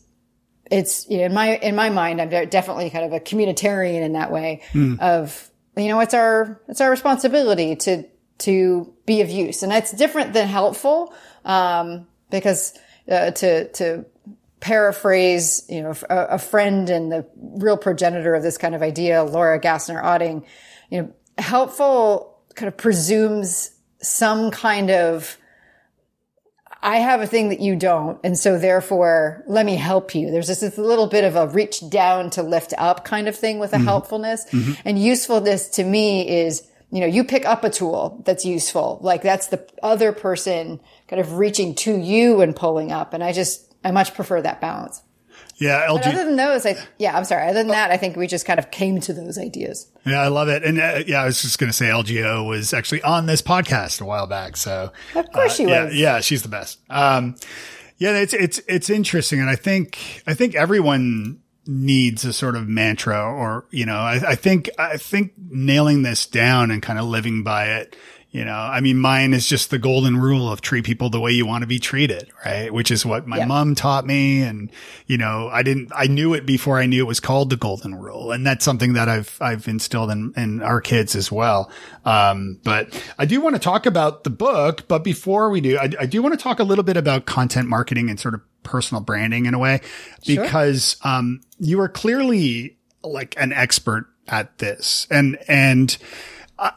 it's 0.70 1.08
you 1.08 1.18
know, 1.18 1.24
in 1.24 1.34
my 1.34 1.56
in 1.56 1.74
my 1.74 1.90
mind, 1.90 2.20
I'm 2.20 2.28
definitely 2.28 2.90
kind 2.90 3.04
of 3.04 3.12
a 3.12 3.20
communitarian 3.20 4.02
in 4.02 4.12
that 4.12 4.30
way 4.30 4.62
mm. 4.72 4.98
of 5.00 5.50
you 5.76 5.88
know 5.88 6.00
it's 6.00 6.14
our 6.14 6.60
it's 6.68 6.80
our 6.80 6.90
responsibility 6.90 7.76
to 7.76 8.04
to 8.38 8.94
be 9.04 9.20
of 9.20 9.30
use, 9.30 9.62
and 9.62 9.70
that's 9.70 9.92
different 9.92 10.32
than 10.32 10.48
helpful 10.48 11.12
um, 11.44 12.06
because 12.30 12.78
uh, 13.10 13.32
to 13.32 13.68
to 13.72 14.06
paraphrase 14.60 15.64
you 15.68 15.82
know 15.82 15.94
a, 16.08 16.16
a, 16.34 16.38
friend 16.38 16.90
and 16.90 17.10
the 17.10 17.26
real 17.36 17.78
progenitor 17.78 18.34
of 18.34 18.42
this 18.42 18.58
kind 18.58 18.74
of 18.74 18.82
idea, 18.82 19.24
Laura 19.24 19.58
Gassner 19.58 20.02
Otting, 20.02 20.44
you 20.90 21.02
know, 21.02 21.14
helpful 21.38 22.38
kind 22.54 22.68
of 22.68 22.76
presumes 22.76 23.72
some 24.02 24.50
kind 24.50 24.90
of 24.90 25.36
I 26.82 26.96
have 26.96 27.20
a 27.20 27.26
thing 27.26 27.50
that 27.50 27.60
you 27.60 27.76
don't. 27.76 28.18
And 28.24 28.38
so 28.38 28.58
therefore, 28.58 29.44
let 29.46 29.66
me 29.66 29.76
help 29.76 30.14
you. 30.14 30.30
There's 30.30 30.46
just 30.46 30.62
this 30.62 30.78
little 30.78 31.08
bit 31.08 31.24
of 31.24 31.36
a 31.36 31.48
reach 31.48 31.88
down 31.90 32.30
to 32.30 32.42
lift 32.42 32.72
up 32.78 33.04
kind 33.04 33.28
of 33.28 33.36
thing 33.36 33.58
with 33.58 33.72
a 33.72 33.76
mm-hmm. 33.76 33.86
helpfulness. 33.86 34.46
Mm-hmm. 34.50 34.72
And 34.84 34.98
usefulness 34.98 35.68
to 35.70 35.84
me 35.84 36.26
is, 36.28 36.66
you 36.90 37.00
know, 37.00 37.06
you 37.06 37.24
pick 37.24 37.44
up 37.44 37.64
a 37.64 37.70
tool 37.70 38.22
that's 38.24 38.44
useful. 38.44 38.98
Like 39.02 39.22
that's 39.22 39.48
the 39.48 39.68
other 39.82 40.12
person 40.12 40.80
kind 41.06 41.20
of 41.20 41.34
reaching 41.34 41.74
to 41.76 41.96
you 41.96 42.40
and 42.40 42.56
pulling 42.56 42.92
up. 42.92 43.12
And 43.12 43.22
I 43.22 43.32
just, 43.32 43.74
I 43.84 43.90
much 43.90 44.14
prefer 44.14 44.40
that 44.40 44.60
balance. 44.60 45.02
Yeah, 45.60 45.86
LG. 45.86 46.04
But 46.04 46.06
other 46.14 46.24
than 46.24 46.36
those, 46.36 46.64
I, 46.64 46.74
yeah, 46.98 47.14
I'm 47.16 47.24
sorry. 47.24 47.44
Other 47.44 47.58
than 47.58 47.68
that, 47.68 47.90
I 47.90 47.98
think 47.98 48.16
we 48.16 48.26
just 48.26 48.46
kind 48.46 48.58
of 48.58 48.70
came 48.70 48.98
to 49.00 49.12
those 49.12 49.36
ideas. 49.36 49.92
Yeah, 50.06 50.22
I 50.22 50.28
love 50.28 50.48
it. 50.48 50.64
And 50.64 50.80
uh, 50.80 51.02
yeah, 51.06 51.22
I 51.22 51.26
was 51.26 51.42
just 51.42 51.58
going 51.58 51.68
to 51.68 51.76
say 51.76 51.86
LGO 51.86 52.48
was 52.48 52.72
actually 52.72 53.02
on 53.02 53.26
this 53.26 53.42
podcast 53.42 54.00
a 54.00 54.06
while 54.06 54.26
back. 54.26 54.56
So 54.56 54.90
of 55.14 55.30
course 55.32 55.52
uh, 55.52 55.54
she 55.54 55.64
yeah, 55.64 55.84
was. 55.84 55.94
Yeah, 55.94 56.20
she's 56.20 56.42
the 56.42 56.48
best. 56.48 56.80
Um, 56.88 57.36
yeah, 57.98 58.16
it's, 58.16 58.32
it's, 58.32 58.58
it's 58.66 58.88
interesting. 58.88 59.38
And 59.38 59.50
I 59.50 59.56
think, 59.56 60.22
I 60.26 60.32
think 60.32 60.54
everyone 60.54 61.40
needs 61.66 62.24
a 62.24 62.32
sort 62.32 62.56
of 62.56 62.66
mantra 62.66 63.22
or, 63.22 63.66
you 63.70 63.84
know, 63.84 63.98
I, 63.98 64.30
I 64.30 64.34
think, 64.36 64.70
I 64.78 64.96
think 64.96 65.34
nailing 65.36 66.02
this 66.02 66.24
down 66.26 66.70
and 66.70 66.82
kind 66.82 66.98
of 66.98 67.04
living 67.04 67.42
by 67.42 67.66
it 67.66 67.96
you 68.32 68.44
know, 68.44 68.54
I 68.54 68.80
mean, 68.80 68.96
mine 68.96 69.34
is 69.34 69.44
just 69.44 69.70
the 69.70 69.78
golden 69.78 70.16
rule 70.16 70.52
of 70.52 70.60
treat 70.60 70.84
people 70.84 71.10
the 71.10 71.18
way 71.18 71.32
you 71.32 71.44
want 71.44 71.62
to 71.62 71.66
be 71.66 71.80
treated, 71.80 72.30
right? 72.44 72.72
Which 72.72 72.92
is 72.92 73.04
what 73.04 73.26
my 73.26 73.38
yeah. 73.38 73.46
mom 73.46 73.74
taught 73.74 74.06
me. 74.06 74.42
And, 74.42 74.70
you 75.06 75.18
know, 75.18 75.48
I 75.52 75.64
didn't, 75.64 75.90
I 75.92 76.06
knew 76.06 76.32
it 76.34 76.46
before 76.46 76.78
I 76.78 76.86
knew 76.86 77.02
it 77.02 77.08
was 77.08 77.18
called 77.18 77.50
the 77.50 77.56
golden 77.56 77.96
rule. 77.96 78.30
And 78.30 78.46
that's 78.46 78.64
something 78.64 78.92
that 78.92 79.08
I've, 79.08 79.36
I've 79.40 79.66
instilled 79.66 80.12
in, 80.12 80.32
in 80.36 80.62
our 80.62 80.80
kids 80.80 81.16
as 81.16 81.32
well. 81.32 81.72
Um, 82.04 82.60
but 82.62 83.02
I 83.18 83.24
do 83.24 83.40
want 83.40 83.56
to 83.56 83.60
talk 83.60 83.84
about 83.84 84.22
the 84.22 84.30
book. 84.30 84.86
But 84.86 85.02
before 85.02 85.50
we 85.50 85.60
do, 85.60 85.76
I, 85.76 85.90
I 85.98 86.06
do 86.06 86.22
want 86.22 86.38
to 86.38 86.42
talk 86.42 86.60
a 86.60 86.64
little 86.64 86.84
bit 86.84 86.96
about 86.96 87.26
content 87.26 87.68
marketing 87.68 88.10
and 88.10 88.20
sort 88.20 88.34
of 88.34 88.42
personal 88.62 89.02
branding 89.02 89.46
in 89.46 89.54
a 89.54 89.58
way, 89.58 89.80
because, 90.24 90.98
sure. 91.02 91.12
um, 91.12 91.40
you 91.58 91.80
are 91.80 91.88
clearly 91.88 92.76
like 93.02 93.34
an 93.40 93.52
expert 93.52 94.06
at 94.28 94.58
this 94.58 95.08
and, 95.10 95.36
and, 95.48 95.98
uh, 96.60 96.70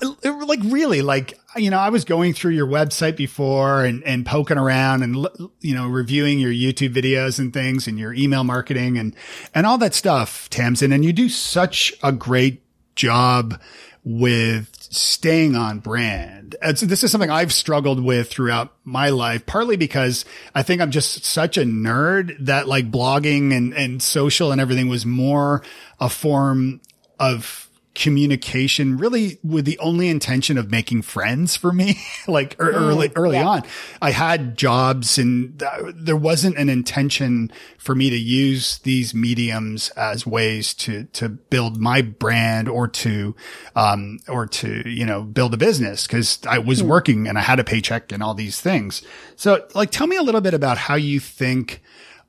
like 0.48 0.62
really 0.64 1.02
like 1.02 1.38
you 1.58 1.70
know 1.70 1.78
i 1.78 1.90
was 1.90 2.06
going 2.06 2.34
through 2.34 2.54
your 2.54 2.66
website 2.66 3.18
before 3.18 3.84
and 3.84 4.02
and 4.06 4.26
poking 4.26 4.58
around 4.58 5.04
and 5.04 5.28
you 5.60 5.76
know 5.76 5.88
reviewing 5.88 6.40
your 6.40 6.52
youtube 6.52 6.94
videos 6.94 7.38
and 7.38 7.54
things 7.54 7.86
and 7.86 8.00
your 8.00 8.14
email 8.14 8.46
marketing 8.46 8.98
and 8.98 9.14
and 9.54 9.68
all 9.68 9.78
that 9.78 9.94
stuff 9.94 10.50
tamsen 10.50 10.94
and 10.94 11.04
you 11.04 11.12
do 11.12 11.28
such 11.28 11.94
a 12.02 12.14
great 12.14 12.64
job 12.96 13.60
with 14.06 14.70
staying 14.82 15.56
on 15.56 15.80
brand. 15.80 16.56
And 16.62 16.78
so 16.78 16.86
this 16.86 17.04
is 17.04 17.12
something 17.12 17.30
I've 17.30 17.54
struggled 17.54 18.04
with 18.04 18.30
throughout 18.30 18.74
my 18.84 19.10
life, 19.10 19.46
partly 19.46 19.78
because 19.78 20.26
I 20.54 20.62
think 20.62 20.82
I'm 20.82 20.92
just 20.92 21.24
such 21.24 21.58
a 21.58 21.64
nerd 21.64 22.36
that 22.46 22.68
like 22.68 22.92
blogging 22.92 23.56
and, 23.56 23.74
and 23.74 24.04
social 24.04 24.52
and 24.52 24.60
everything 24.60 24.90
was 24.90 25.06
more 25.06 25.64
a 26.00 26.10
form 26.10 26.82
of 27.18 27.63
communication 27.96 28.98
really 28.98 29.38
with 29.44 29.66
the 29.66 29.78
only 29.78 30.10
intention 30.10 30.58
of 30.58 30.72
making 30.72 31.02
friends 31.02 31.56
for 31.56 31.72
me 31.72 32.02
like 32.28 32.58
mm, 32.58 32.66
early 32.74 33.12
early 33.16 33.38
yeah. 33.38 33.48
on 33.48 33.64
i 34.02 34.10
had 34.10 34.58
jobs 34.58 35.20
and 35.20 35.60
th- 35.60 35.94
there 35.96 36.18
wasn't 36.18 36.58
an 36.58 36.70
intention 36.70 37.52
for 37.78 37.94
me 37.94 38.10
to 38.10 38.18
use 38.18 38.80
these 38.80 39.14
mediums 39.14 39.90
as 39.90 40.26
ways 40.26 40.74
to 40.74 41.04
to 41.06 41.30
build 41.30 41.78
my 41.78 42.02
brand 42.02 42.68
or 42.68 42.88
to 42.88 43.36
um 43.76 44.18
or 44.28 44.48
to 44.48 44.82
you 44.90 45.06
know 45.06 45.22
build 45.22 45.54
a 45.54 45.58
business 45.58 46.08
cuz 46.08 46.40
i 46.48 46.58
was 46.58 46.82
mm. 46.82 46.88
working 46.88 47.28
and 47.28 47.38
i 47.38 47.42
had 47.42 47.60
a 47.60 47.64
paycheck 47.64 48.12
and 48.12 48.24
all 48.24 48.34
these 48.34 48.60
things 48.60 49.04
so 49.36 49.64
like 49.76 49.92
tell 49.92 50.08
me 50.08 50.16
a 50.16 50.24
little 50.24 50.42
bit 50.42 50.56
about 50.56 50.80
how 50.80 50.96
you 50.96 51.20
think 51.20 51.84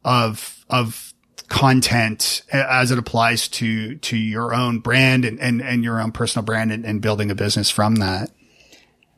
of 0.05 0.63
of 0.69 1.14
content 1.49 2.43
as 2.53 2.91
it 2.91 2.99
applies 2.99 3.49
to 3.49 3.97
to 3.97 4.17
your 4.17 4.55
own 4.55 4.79
brand 4.79 5.25
and 5.25 5.39
and, 5.41 5.61
and 5.61 5.85
your 5.85 6.01
own 6.01 6.13
personal 6.13 6.45
brand 6.45 6.73
and, 6.73 6.85
and 6.85 7.03
building 7.03 7.31
a 7.31 7.35
business 7.35 7.71
from 7.71 7.97
that 7.97 8.31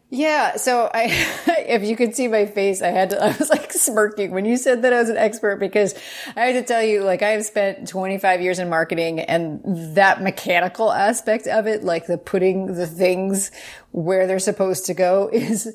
yeah. 0.09 0.57
So 0.57 0.89
I, 0.93 1.07
if 1.67 1.83
you 1.83 1.97
could 1.97 2.15
see 2.15 2.29
my 2.29 2.47
face, 2.47 2.81
I 2.81 2.89
had 2.89 3.11
to, 3.11 3.23
I 3.25 3.37
was 3.37 3.51
like 3.51 3.73
smirking 3.73 4.31
when 4.31 4.45
you 4.45 4.57
said 4.57 4.83
that 4.83 4.93
I 4.93 5.01
was 5.01 5.09
an 5.09 5.17
expert 5.17 5.57
because 5.57 5.95
I 6.37 6.47
had 6.47 6.53
to 6.53 6.62
tell 6.62 6.83
you, 6.83 7.03
like, 7.03 7.23
I 7.23 7.31
have 7.31 7.45
spent 7.45 7.89
25 7.89 8.41
years 8.41 8.59
in 8.59 8.69
marketing 8.69 9.21
and 9.21 9.61
that 9.97 10.23
mechanical 10.23 10.93
aspect 10.93 11.47
of 11.47 11.67
it, 11.67 11.83
like 11.83 12.07
the 12.07 12.19
putting 12.19 12.75
the 12.75 12.87
things 12.87 13.51
where 13.91 14.27
they're 14.27 14.39
supposed 14.39 14.87
to 14.87 14.95
go 14.95 15.29
is 15.33 15.73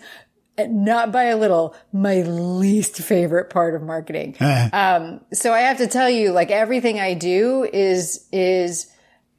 not 0.59 1.11
by 1.11 1.25
a 1.25 1.37
little, 1.37 1.75
my 1.93 2.21
least 2.21 2.97
favorite 2.97 3.49
part 3.49 3.75
of 3.75 3.81
marketing. 3.81 4.35
um, 4.73 5.21
so 5.33 5.53
I 5.53 5.61
have 5.61 5.77
to 5.77 5.87
tell 5.87 6.09
you, 6.09 6.31
like 6.31 6.51
everything 6.51 6.99
I 6.99 7.13
do 7.13 7.67
is, 7.71 8.27
is, 8.31 8.91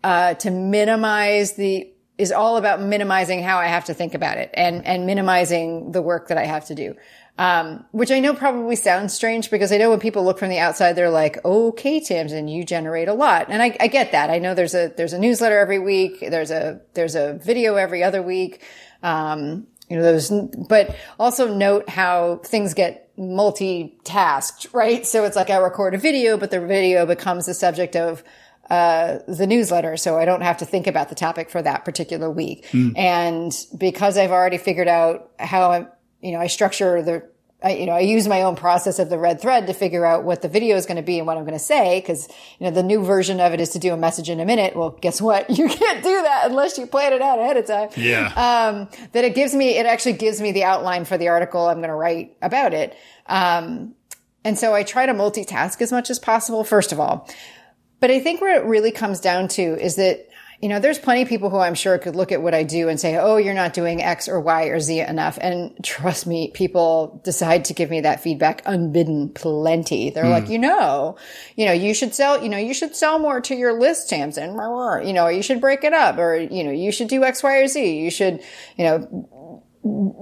uh, 0.04 0.34
to 0.34 0.50
minimize 0.50 1.52
the, 1.52 1.92
is 2.18 2.32
all 2.32 2.56
about 2.56 2.80
minimizing 2.80 3.42
how 3.42 3.58
I 3.58 3.66
have 3.66 3.86
to 3.86 3.94
think 3.94 4.14
about 4.14 4.38
it 4.38 4.50
and, 4.54 4.86
and 4.86 5.06
minimizing 5.06 5.92
the 5.92 6.02
work 6.02 6.28
that 6.28 6.38
I 6.38 6.44
have 6.44 6.66
to 6.66 6.74
do. 6.74 6.94
Um, 7.38 7.86
which 7.92 8.10
I 8.10 8.20
know 8.20 8.34
probably 8.34 8.76
sounds 8.76 9.14
strange 9.14 9.50
because 9.50 9.72
I 9.72 9.78
know 9.78 9.88
when 9.88 10.00
people 10.00 10.22
look 10.22 10.38
from 10.38 10.50
the 10.50 10.58
outside, 10.58 10.92
they're 10.92 11.10
like, 11.10 11.42
okay, 11.44 11.98
Tamsen, 11.98 12.46
you 12.46 12.62
generate 12.62 13.08
a 13.08 13.14
lot. 13.14 13.46
And 13.48 13.62
I, 13.62 13.74
I 13.80 13.86
get 13.86 14.12
that. 14.12 14.28
I 14.28 14.38
know 14.38 14.52
there's 14.54 14.74
a, 14.74 14.92
there's 14.96 15.14
a 15.14 15.18
newsletter 15.18 15.58
every 15.58 15.78
week. 15.78 16.20
There's 16.20 16.50
a, 16.50 16.82
there's 16.92 17.14
a 17.14 17.40
video 17.42 17.76
every 17.76 18.02
other 18.02 18.22
week. 18.22 18.62
Um, 19.02 19.66
you 19.92 19.98
know, 19.98 20.04
those, 20.04 20.30
but 20.68 20.96
also 21.20 21.52
note 21.52 21.86
how 21.86 22.36
things 22.44 22.72
get 22.72 23.14
multitasked, 23.18 24.72
right? 24.72 25.06
So 25.06 25.24
it's 25.24 25.36
like 25.36 25.50
I 25.50 25.58
record 25.58 25.94
a 25.94 25.98
video, 25.98 26.38
but 26.38 26.50
the 26.50 26.60
video 26.60 27.04
becomes 27.04 27.44
the 27.44 27.52
subject 27.52 27.94
of, 27.94 28.24
uh, 28.70 29.18
the 29.28 29.46
newsletter. 29.46 29.98
So 29.98 30.18
I 30.18 30.24
don't 30.24 30.40
have 30.40 30.56
to 30.58 30.64
think 30.64 30.86
about 30.86 31.10
the 31.10 31.14
topic 31.14 31.50
for 31.50 31.60
that 31.60 31.84
particular 31.84 32.30
week. 32.30 32.66
And 32.96 33.52
because 33.76 34.16
I've 34.16 34.30
already 34.30 34.56
figured 34.56 34.88
out 34.88 35.30
how 35.38 35.72
I'm, 35.72 35.88
you 36.22 36.32
know, 36.32 36.40
I 36.40 36.46
structure 36.46 37.02
the, 37.02 37.28
I, 37.62 37.74
you 37.74 37.86
know, 37.86 37.92
I 37.92 38.00
use 38.00 38.26
my 38.26 38.42
own 38.42 38.56
process 38.56 38.98
of 38.98 39.08
the 39.08 39.18
red 39.18 39.40
thread 39.40 39.66
to 39.66 39.72
figure 39.72 40.04
out 40.04 40.24
what 40.24 40.42
the 40.42 40.48
video 40.48 40.76
is 40.76 40.86
going 40.86 40.96
to 40.96 41.02
be 41.02 41.18
and 41.18 41.26
what 41.26 41.36
I'm 41.36 41.44
going 41.44 41.58
to 41.58 41.64
say. 41.64 42.00
Cause, 42.02 42.28
you 42.58 42.66
know, 42.66 42.70
the 42.70 42.82
new 42.82 43.04
version 43.04 43.40
of 43.40 43.52
it 43.52 43.60
is 43.60 43.70
to 43.70 43.78
do 43.78 43.92
a 43.92 43.96
message 43.96 44.28
in 44.28 44.40
a 44.40 44.44
minute. 44.44 44.74
Well, 44.76 44.90
guess 44.90 45.20
what? 45.20 45.48
You 45.62 45.68
can't 45.68 46.02
do 46.02 46.22
that 46.22 46.46
unless 46.46 46.76
you 46.76 46.86
plan 46.86 47.12
it 47.12 47.22
out 47.22 47.38
ahead 47.38 47.56
of 47.56 47.66
time. 47.66 47.90
Yeah. 47.96 48.32
Um, 48.34 48.88
that 49.12 49.24
it 49.24 49.34
gives 49.34 49.54
me, 49.54 49.76
it 49.76 49.86
actually 49.86 50.14
gives 50.14 50.40
me 50.40 50.50
the 50.50 50.64
outline 50.64 51.04
for 51.04 51.16
the 51.16 51.28
article 51.28 51.68
I'm 51.68 51.76
going 51.76 51.88
to 51.88 51.94
write 51.94 52.36
about 52.42 52.74
it. 52.74 52.96
Um, 53.26 53.94
and 54.44 54.58
so 54.58 54.74
I 54.74 54.82
try 54.82 55.06
to 55.06 55.12
multitask 55.12 55.80
as 55.80 55.92
much 55.92 56.10
as 56.10 56.18
possible, 56.18 56.64
first 56.64 56.90
of 56.90 56.98
all. 56.98 57.28
But 58.00 58.10
I 58.10 58.18
think 58.18 58.40
where 58.40 58.60
it 58.60 58.66
really 58.66 58.90
comes 58.90 59.20
down 59.20 59.46
to 59.48 59.62
is 59.62 59.94
that, 59.96 60.28
you 60.62 60.68
know, 60.68 60.78
there's 60.78 61.00
plenty 61.00 61.22
of 61.22 61.28
people 61.28 61.50
who 61.50 61.58
I'm 61.58 61.74
sure 61.74 61.98
could 61.98 62.14
look 62.14 62.30
at 62.30 62.40
what 62.40 62.54
I 62.54 62.62
do 62.62 62.88
and 62.88 62.98
say, 62.98 63.16
oh, 63.16 63.36
you're 63.36 63.52
not 63.52 63.74
doing 63.74 64.00
X 64.00 64.28
or 64.28 64.38
Y 64.40 64.66
or 64.66 64.78
Z 64.78 65.00
enough. 65.00 65.36
And 65.40 65.74
trust 65.84 66.24
me, 66.24 66.52
people 66.54 67.20
decide 67.24 67.64
to 67.64 67.74
give 67.74 67.90
me 67.90 68.02
that 68.02 68.22
feedback 68.22 68.62
unbidden 68.64 69.30
plenty. 69.30 70.10
They're 70.10 70.28
like, 70.28 70.48
you 70.48 70.60
know, 70.60 71.16
you 71.56 71.66
know, 71.66 71.72
you 71.72 71.92
should 71.94 72.14
sell, 72.14 72.40
you 72.40 72.48
know, 72.48 72.58
you 72.58 72.74
should 72.74 72.94
sell 72.94 73.18
more 73.18 73.40
to 73.40 73.56
your 73.56 73.72
list, 73.72 74.08
Tamsen. 74.08 74.52
You 74.52 75.12
know, 75.12 75.26
you 75.26 75.42
should 75.42 75.60
break 75.60 75.82
it 75.82 75.92
up 75.92 76.18
or, 76.18 76.36
you 76.36 76.62
know, 76.62 76.70
you 76.70 76.92
should 76.92 77.08
do 77.08 77.24
X, 77.24 77.42
Y, 77.42 77.56
or 77.56 77.66
Z. 77.66 77.98
You 77.98 78.10
should, 78.12 78.40
you 78.76 78.84
know, 78.84 79.62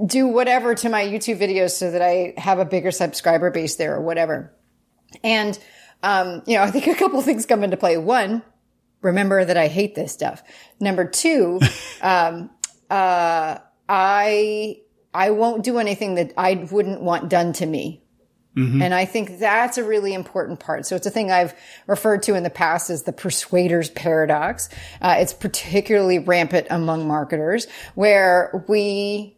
do 0.06 0.26
whatever 0.26 0.74
to 0.74 0.88
my 0.88 1.04
YouTube 1.04 1.38
videos 1.38 1.72
so 1.72 1.90
that 1.90 2.00
I 2.00 2.32
have 2.38 2.58
a 2.58 2.64
bigger 2.64 2.92
subscriber 2.92 3.50
base 3.50 3.76
there 3.76 3.94
or 3.94 4.00
whatever. 4.00 4.56
And, 5.22 5.58
um, 6.02 6.42
you 6.46 6.56
know, 6.56 6.62
I 6.62 6.70
think 6.70 6.86
a 6.86 6.94
couple 6.94 7.20
things 7.20 7.44
come 7.44 7.62
into 7.62 7.76
play. 7.76 7.98
One, 7.98 8.42
remember 9.02 9.44
that 9.44 9.56
I 9.56 9.68
hate 9.68 9.94
this 9.94 10.12
stuff. 10.12 10.42
Number 10.78 11.04
two, 11.04 11.60
um, 12.02 12.50
uh, 12.88 13.58
I, 13.88 14.80
I 15.12 15.30
won't 15.30 15.64
do 15.64 15.78
anything 15.78 16.16
that 16.16 16.32
I 16.36 16.54
wouldn't 16.70 17.02
want 17.02 17.28
done 17.28 17.52
to 17.54 17.66
me. 17.66 18.02
And 18.82 18.92
I 18.92 19.04
think 19.04 19.38
that's 19.38 19.78
a 19.78 19.84
really 19.84 20.12
important 20.12 20.58
part. 20.58 20.84
So 20.84 20.96
it's 20.96 21.06
a 21.06 21.10
thing 21.10 21.30
I've 21.30 21.54
referred 21.86 22.24
to 22.24 22.34
in 22.34 22.42
the 22.42 22.50
past 22.50 22.90
as 22.90 23.04
the 23.04 23.12
persuader's 23.12 23.90
paradox. 23.90 24.68
Uh, 25.00 25.16
it's 25.18 25.32
particularly 25.32 26.18
rampant 26.18 26.66
among 26.68 27.06
marketers 27.06 27.68
where 27.94 28.64
we 28.68 29.36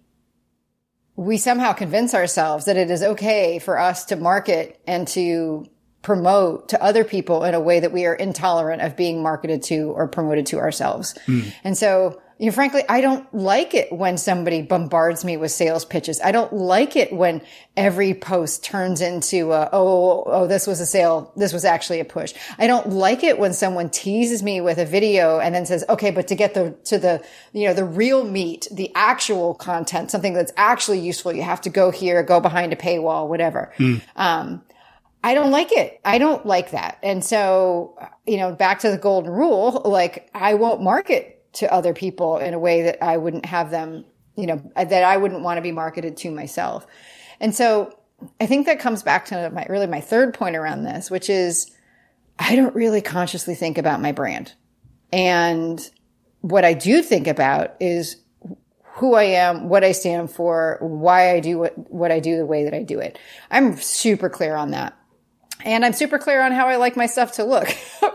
we 1.15 1.37
somehow 1.37 1.75
convince 1.75 2.15
ourselves 2.15 2.65
that 2.65 2.79
it 2.79 2.91
is 2.91 3.03
okay 3.03 3.59
for 3.59 3.79
us 3.79 4.07
to 4.07 4.17
market 4.17 4.81
and 4.87 5.07
to 5.09 5.67
promote 6.03 6.69
to 6.69 6.83
other 6.83 7.05
people 7.05 7.45
in 7.45 7.55
a 7.55 7.61
way 7.61 7.81
that 7.81 7.93
we 7.93 8.07
are 8.07 8.15
intolerant 8.15 8.83
of 8.83 8.97
being 8.97 9.23
marketed 9.23 9.63
to 9.63 9.93
or 9.93 10.09
promoted 10.09 10.47
to 10.47 10.59
ourselves. 10.59 11.17
And 11.63 11.79
so, 11.79 12.21
you 12.39 12.47
know, 12.47 12.53
frankly, 12.53 12.83
I 12.89 13.01
don't 13.01 13.33
like 13.33 13.73
it 13.73 13.93
when 13.93 14.19
somebody 14.19 14.63
bombards 14.63 15.25
me 15.25 15.37
with 15.37 15.53
sales 15.53 15.85
pitches. 15.85 16.21
I 16.21 16.33
don't 16.33 16.53
like 16.53 16.97
it 16.97 17.13
when 17.13 17.41
every 17.77 18.15
post 18.15 18.65
turns 18.65 19.01
into, 19.01 19.53
a, 19.53 19.69
oh, 19.73 20.25
oh, 20.27 20.47
this 20.49 20.67
was 20.67 20.81
a 20.81 20.87
sale. 20.87 21.33
This 21.37 21.53
was 21.53 21.65
actually 21.65 22.01
a 22.01 22.05
push. 22.05 22.35
I 22.59 22.67
don't 22.67 22.91
like 22.91 23.23
it 23.23 23.39
when 23.39 23.53
someone 23.53 23.91
teases 23.91 24.43
me 24.43 24.61
with 24.61 24.79
a 24.79 24.85
video 24.85 25.39
and 25.39 25.55
then 25.55 25.67
says, 25.67 25.85
okay, 25.89 26.11
but 26.11 26.27
to 26.29 26.35
get 26.35 26.55
the, 26.55 26.75
to 26.87 26.99
the, 26.99 27.25
you 27.53 27.69
know, 27.69 27.75
the 27.75 27.85
real 27.85 28.25
meat, 28.25 28.67
the 28.73 28.91
actual 28.97 29.55
content, 29.55 30.11
something 30.11 30.33
that's 30.33 30.53
actually 30.57 30.99
useful, 30.99 31.33
you 31.33 31.43
have 31.43 31.61
to 31.61 31.71
go 31.71 31.93
here, 31.93 32.25
go 32.25 32.41
behind 32.41 32.73
a 32.73 32.77
paywall, 32.77 33.29
whatever. 33.29 33.73
Um, 34.17 34.65
I 35.25 35.35
don't 35.35 35.51
like 35.51 35.73
it. 35.73 36.01
I 36.05 36.19
don't 36.19 36.45
like 36.45 36.73
that. 36.73 36.99
And 37.03 37.25
so, 37.25 37.97
you 38.27 38.37
know, 38.37 38.53
back 38.53 38.81
to 38.81 38.91
the 38.91 38.99
golden 38.99 39.31
rule, 39.31 39.83
like 39.85 40.29
I 40.35 40.55
won't 40.55 40.83
market 40.83 41.53
to 41.55 41.73
other 41.73 41.95
people 41.95 42.39
in 42.39 42.55
a 42.55 42.59
way 42.59 42.83
that 42.83 43.03
I 43.03 43.17
wouldn't 43.19 43.47
have 43.47 43.71
them, 43.71 44.05
you 44.37 44.47
know, 44.47 44.63
that 44.75 45.05
I 45.05 45.17
wouldn't 45.17 45.43
want 45.43 45.59
to 45.59 45.63
be 45.63 45.73
marketed 45.73 46.17
to 46.19 46.31
myself. 46.31 46.87
And 47.41 47.55
so 47.55 47.97
I 48.41 48.47
think 48.47 48.67
that 48.67 48.81
comes 48.81 49.03
back 49.03 49.27
to 49.27 49.51
my, 49.51 49.67
really 49.69 49.87
my 49.87 50.01
third 50.01 50.35
point 50.35 50.57
around 50.57 50.85
this, 50.85 51.11
which 51.11 51.31
is 51.31 51.71
I 52.39 52.57
don't 52.57 52.75
really 52.75 53.01
consciously 53.01 53.55
think 53.55 53.79
about 53.79 54.01
my 54.01 54.13
brand. 54.13 54.53
And 55.13 55.81
what 56.41 56.65
I 56.65 56.73
do 56.73 57.03
think 57.03 57.29
about 57.29 57.77
is 57.79 58.17
who 58.95 59.15
I 59.15 59.25
am, 59.25 59.69
what 59.69 59.85
I 59.85 59.93
stand 59.93 60.31
for, 60.31 60.79
why 60.81 61.33
I 61.33 61.41
do 61.41 61.59
what, 61.59 61.93
what 61.93 62.11
I 62.11 62.21
do 62.21 62.37
the 62.37 62.47
way 62.47 62.65
that 62.65 62.75
I 62.75 62.83
do 62.83 62.99
it. 62.99 63.19
I'm 63.51 63.77
super 63.77 64.29
clear 64.29 64.57
on 64.57 64.73
that. 64.73 64.97
And 65.65 65.85
I'm 65.85 65.93
super 65.93 66.19
clear 66.19 66.43
on 66.43 66.53
how 66.53 66.69
I 66.69 66.77
like 66.77 66.97
my 66.97 67.07
stuff 67.07 67.33
to 67.33 67.45
look, 67.45 67.69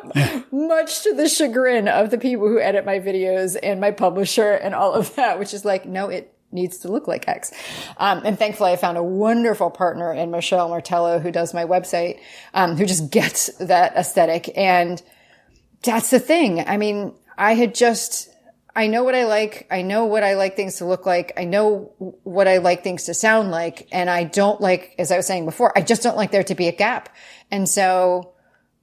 much 0.51 1.03
to 1.03 1.13
the 1.13 1.29
chagrin 1.29 1.87
of 1.87 2.09
the 2.09 2.17
people 2.17 2.47
who 2.47 2.59
edit 2.59 2.85
my 2.85 2.99
videos 2.99 3.57
and 3.61 3.79
my 3.79 3.91
publisher 3.91 4.51
and 4.51 4.75
all 4.75 4.93
of 4.93 5.15
that, 5.15 5.39
which 5.39 5.53
is 5.53 5.63
like, 5.63 5.85
no, 5.85 6.09
it 6.09 6.33
needs 6.51 6.79
to 6.79 6.91
look 6.91 7.07
like 7.07 7.27
X. 7.27 7.51
Um, 7.97 8.21
and 8.25 8.37
thankfully 8.37 8.71
I 8.71 8.75
found 8.75 8.97
a 8.97 9.03
wonderful 9.03 9.69
partner 9.69 10.13
in 10.13 10.31
Michelle 10.31 10.69
Martello 10.69 11.19
who 11.19 11.31
does 11.31 11.53
my 11.53 11.65
website, 11.65 12.19
um, 12.53 12.77
who 12.77 12.85
just 12.85 13.11
gets 13.11 13.47
that 13.57 13.95
aesthetic. 13.95 14.57
And 14.57 15.01
that's 15.83 16.09
the 16.09 16.19
thing. 16.19 16.67
I 16.67 16.77
mean, 16.77 17.13
I 17.37 17.53
had 17.53 17.75
just, 17.75 18.29
I 18.77 18.85
know 18.85 19.03
what 19.03 19.15
I 19.15 19.25
like. 19.25 19.65
I 19.71 19.81
know 19.81 20.05
what 20.05 20.23
I 20.23 20.35
like 20.35 20.55
things 20.55 20.75
to 20.75 20.85
look 20.85 21.07
like. 21.07 21.33
I 21.35 21.45
know 21.45 21.91
what 22.21 22.47
I 22.47 22.59
like 22.59 22.83
things 22.83 23.05
to 23.05 23.15
sound 23.15 23.49
like. 23.49 23.87
And 23.91 24.07
I 24.07 24.23
don't 24.23 24.61
like, 24.61 24.93
as 24.99 25.11
I 25.11 25.17
was 25.17 25.25
saying 25.25 25.45
before, 25.45 25.75
I 25.75 25.81
just 25.81 26.03
don't 26.03 26.15
like 26.15 26.29
there 26.29 26.43
to 26.43 26.53
be 26.53 26.67
a 26.67 26.71
gap. 26.71 27.09
And 27.49 27.67
so 27.67 28.33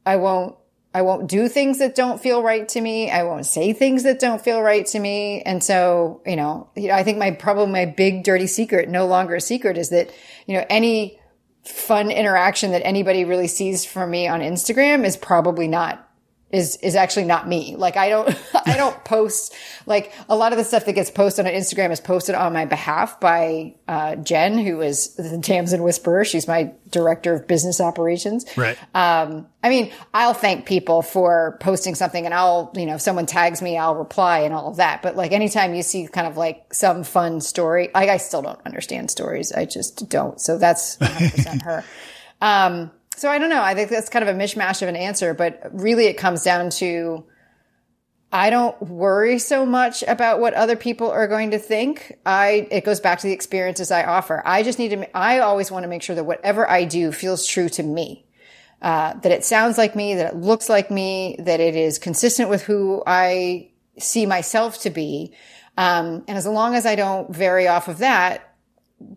I 0.04 0.16
won't, 0.16 0.57
I 0.92 1.02
won't 1.02 1.28
do 1.28 1.48
things 1.48 1.78
that 1.78 1.94
don't 1.94 2.20
feel 2.20 2.42
right 2.42 2.68
to 2.70 2.80
me. 2.80 3.09
I 3.09 3.22
won't 3.22 3.46
say 3.46 3.72
things 3.72 4.02
that 4.02 4.18
don't 4.18 4.42
feel 4.42 4.61
right 4.62 4.85
to 4.87 4.98
me. 4.98 5.42
And 5.42 5.62
so, 5.62 6.22
you 6.26 6.35
know, 6.35 6.70
you 6.74 6.88
know, 6.88 6.94
I 6.94 7.04
think 7.04 7.18
my 7.18 7.30
probably 7.30 7.72
my 7.72 7.85
big 7.85 8.24
dirty 8.24 8.48
secret, 8.48 8.88
no 8.88 9.07
longer 9.07 9.37
a 9.37 9.40
secret 9.40 9.78
is 9.78 9.90
that, 9.90 10.11
you 10.46 10.57
know, 10.57 10.66
any 10.68 11.20
fun 11.62 12.11
interaction 12.11 12.72
that 12.72 12.85
anybody 12.85 13.24
really 13.24 13.46
sees 13.46 13.85
from 13.85 14.11
me 14.11 14.26
on 14.26 14.40
Instagram 14.40 15.04
is 15.04 15.16
probably 15.16 15.68
not 15.68 16.11
is 16.50 16.76
is 16.76 16.94
actually 16.94 17.24
not 17.24 17.48
me. 17.48 17.74
Like 17.76 17.96
I 17.96 18.09
don't 18.09 18.28
I 18.66 18.76
don't 18.76 19.04
post 19.04 19.54
like 19.87 20.12
a 20.28 20.37
lot 20.37 20.52
of 20.52 20.59
the 20.59 20.64
stuff 20.64 20.85
that 20.87 20.92
gets 20.92 21.11
posted 21.11 21.46
on 21.46 21.52
Instagram 21.52 21.90
is 21.90 22.00
posted 22.00 22.35
on 22.35 22.52
my 22.52 22.64
behalf 22.64 23.18
by 23.18 23.74
uh, 23.88 24.16
Jen, 24.16 24.59
who 24.59 24.80
is 24.80 25.16
the 25.16 25.38
Tamsen 25.38 25.83
Whisperer. 25.83 26.24
She's 26.24 26.46
my 26.46 26.72
director 26.90 27.35
of 27.35 27.48
business 27.48 27.80
operations. 27.80 28.44
Right. 28.57 28.78
Um, 28.94 29.48
I 29.62 29.68
mean, 29.68 29.90
I'll 30.12 30.35
thank 30.35 30.66
people 30.66 31.02
for 31.02 31.59
posting 31.61 31.94
something, 31.94 32.24
and 32.24 32.33
I'll 32.33 32.70
you 32.76 32.87
know 32.87 32.94
if 32.94 33.00
someone 33.00 33.26
tags 33.26 33.61
me, 33.61 33.76
I'll 33.76 33.96
reply 33.96 34.40
and 34.40 34.54
all 34.54 34.68
of 34.68 34.76
that. 34.76 35.02
But 35.02 35.16
like 35.16 35.33
anytime 35.33 35.74
you 35.74 35.83
see 35.83 36.07
kind 36.07 36.26
of 36.26 36.37
like 36.37 36.72
some 36.72 37.02
fun 37.02 37.40
story, 37.40 37.90
like 37.94 38.09
I 38.09 38.18
still 38.18 38.42
don't 38.42 38.61
understand 38.64 39.11
stories. 39.11 39.50
I 39.52 39.64
just 39.64 40.09
don't. 40.09 40.40
So 40.40 40.59
that's 40.59 40.98
100% 40.98 41.62
her. 41.62 41.85
Um, 42.40 42.90
so 43.16 43.29
I 43.29 43.38
don't 43.38 43.50
know. 43.50 43.62
I 43.62 43.74
think 43.74 43.90
that's 43.90 44.09
kind 44.09 44.27
of 44.27 44.35
a 44.35 44.38
mishmash 44.38 44.83
of 44.83 44.88
an 44.88 44.96
answer, 44.96 45.35
but 45.35 45.70
really 45.72 46.07
it 46.07 46.14
comes 46.14 46.42
down 46.42 46.70
to 46.70 47.24
I 48.35 48.50
don't 48.50 48.81
worry 48.83 49.38
so 49.38 49.64
much 49.64 50.03
about 50.03 50.40
what 50.40 50.55
other 50.55 50.74
people 50.74 51.09
are 51.09 51.29
going 51.29 51.53
to 51.53 51.59
think. 51.61 52.18
I, 52.27 52.66
it 52.68 52.85
goes 52.85 52.98
back 52.98 53.20
to 53.20 53.29
the 53.29 53.33
experiences 53.33 53.92
I 53.92 54.03
offer. 54.03 54.42
I 54.44 54.64
just 54.64 54.81
need 54.81 54.88
to, 54.88 55.16
I 55.16 55.38
always 55.38 55.70
want 55.70 55.85
to 55.85 55.88
make 55.88 56.03
sure 56.03 56.16
that 56.16 56.24
whatever 56.24 56.68
I 56.68 56.85
do 56.85 57.12
feels 57.12 57.46
true 57.46 57.68
to 57.68 57.83
me. 57.85 58.27
Uh, 58.83 59.14
that 59.20 59.31
it 59.31 59.44
sounds 59.44 59.79
like 59.79 59.94
me, 59.94 60.16
that 60.16 60.35
it 60.35 60.37
looks 60.37 60.68
like 60.68 60.90
me, 60.90 61.37
that 61.38 61.61
it 61.61 61.77
is 61.77 61.98
consistent 61.98 62.50
with 62.50 62.62
who 62.64 63.05
I 63.07 63.70
see 64.00 64.27
myself 64.27 64.81
to 64.81 64.90
be. 64.90 65.33
Um, 65.79 66.24
and 66.27 66.37
as 66.37 66.44
long 66.44 66.74
as 66.74 66.87
I 66.87 66.96
don't 66.96 67.33
vary 67.33 67.68
off 67.68 67.87
of 67.87 67.98
that, 67.98 68.54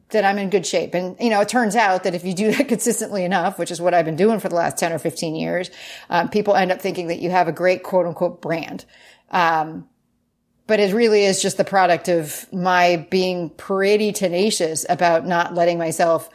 that 0.10 0.24
I'm 0.24 0.38
in 0.38 0.50
good 0.50 0.66
shape. 0.66 0.94
And, 0.94 1.16
you 1.20 1.30
know, 1.30 1.42
it 1.42 1.50
turns 1.50 1.76
out 1.76 2.04
that 2.04 2.16
if 2.16 2.24
you 2.24 2.34
do 2.34 2.52
that 2.52 2.68
consistently 2.68 3.24
enough, 3.24 3.60
which 3.60 3.72
is 3.72 3.82
what 3.82 3.94
I've 3.94 4.06
been 4.06 4.16
doing 4.16 4.40
for 4.40 4.50
the 4.50 4.56
last 4.56 4.78
10 4.78 4.94
or 4.94 5.00
15 5.00 5.36
years, 5.36 5.70
um, 6.10 6.30
people 6.30 6.56
end 6.56 6.72
up 6.72 6.82
thinking 6.82 7.08
that 7.08 7.20
you 7.20 7.30
have 7.30 7.48
a 7.48 7.52
great 7.52 7.84
quote 7.84 8.06
unquote 8.06 8.42
brand. 8.42 8.86
Um, 9.32 9.88
but 10.68 10.80
it 10.80 10.94
really 10.94 11.24
is 11.24 11.42
just 11.42 11.58
the 11.58 11.64
product 11.64 12.10
of 12.10 12.52
my 12.52 13.08
being 13.10 13.50
pretty 13.52 14.12
tenacious 14.12 14.86
about 14.90 15.26
not 15.26 15.54
letting 15.54 15.78
myself 15.78 16.30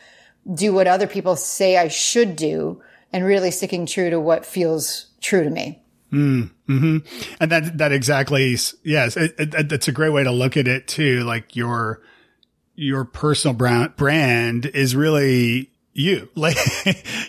do 0.53 0.73
what 0.73 0.89
other 0.89 1.07
people 1.07 1.37
say 1.37 1.77
I 1.77 1.89
should 1.89 2.35
do 2.35 2.83
and 3.13 3.25
really 3.25 3.51
sticking 3.51 3.87
true 3.87 4.11
to 4.11 4.19
what 4.19 4.47
feels 4.47 5.07
true 5.21 5.45
to 5.45 5.51
me. 5.51 5.83
Mm-hmm. 6.13 6.99
And 7.41 7.53
that, 7.53 7.79
that 7.79 7.93
exactly, 7.93 8.57
yes, 8.83 9.17
it, 9.17 9.35
it, 9.39 9.69
that's 9.69 9.89
a 9.89 9.93
great 9.93 10.11
way 10.11 10.25
to 10.25 10.31
look 10.31 10.57
at 10.57 10.67
it 10.67 10.89
too. 10.89 11.21
Like 11.21 11.55
your, 11.55 12.03
your 12.75 13.05
personal 13.05 13.55
brand, 13.55 13.97
brand 13.97 14.67
is 14.67 14.97
really 14.97 15.73
you 15.95 16.29
like 16.35 16.57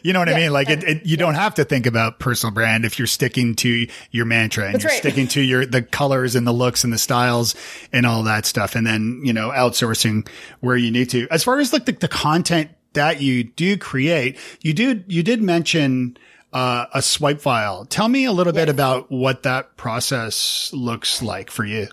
you 0.04 0.14
know 0.14 0.20
what 0.20 0.30
yeah, 0.30 0.36
i 0.36 0.38
mean 0.38 0.54
like 0.54 0.70
it, 0.70 0.84
it, 0.84 1.06
you 1.06 1.12
yeah. 1.12 1.18
don't 1.18 1.36
have 1.36 1.54
to 1.56 1.66
think 1.66 1.86
about 1.86 2.20
personal 2.20 2.54
brand 2.54 2.86
if 2.86 2.98
you're 2.98 3.06
sticking 3.06 3.56
to 3.56 3.88
your 4.12 4.26
mantra 4.26 4.66
and 4.66 4.76
That's 4.76 4.84
you're 4.86 4.92
right. 4.92 5.00
sticking 5.00 5.28
to 5.30 5.42
your 5.42 5.66
the 5.66 5.82
colors 5.82 6.36
and 6.36 6.48
the 6.48 6.54
looks 6.54 6.84
and 6.84 6.94
the 6.94 6.98
styles 6.98 7.56
and 7.92 8.06
all 8.06 8.24
that 8.24 8.46
stuff 8.46 8.76
and 8.76 8.88
then 8.88 9.22
you 9.24 9.34
know 9.34 9.50
outsourcing 9.50 10.28
where 10.62 10.78
you 10.78 10.92
need 10.92 11.10
to 11.10 11.28
as 11.30 11.44
far 11.44 11.60
as 11.60 11.74
like 11.74 11.86
the, 11.86 11.92
the 11.92 12.08
content 12.08 12.72
that 12.94 13.22
you 13.22 13.44
do 13.44 13.78
create 13.78 14.38
you 14.62 14.74
do 14.74 15.04
you 15.08 15.24
did 15.24 15.42
mention 15.42 16.18
uh, 16.54 16.86
a 16.94 17.02
swipe 17.02 17.42
file. 17.42 17.86
Tell 17.86 18.08
me 18.08 18.26
a 18.26 18.32
little 18.32 18.54
yes. 18.54 18.62
bit 18.62 18.70
about 18.70 19.12
what 19.12 19.44
that 19.44 19.76
process 19.76 20.72
looks 20.72 21.22
like 21.22 21.50
for 21.50 21.66
you. 21.66 21.88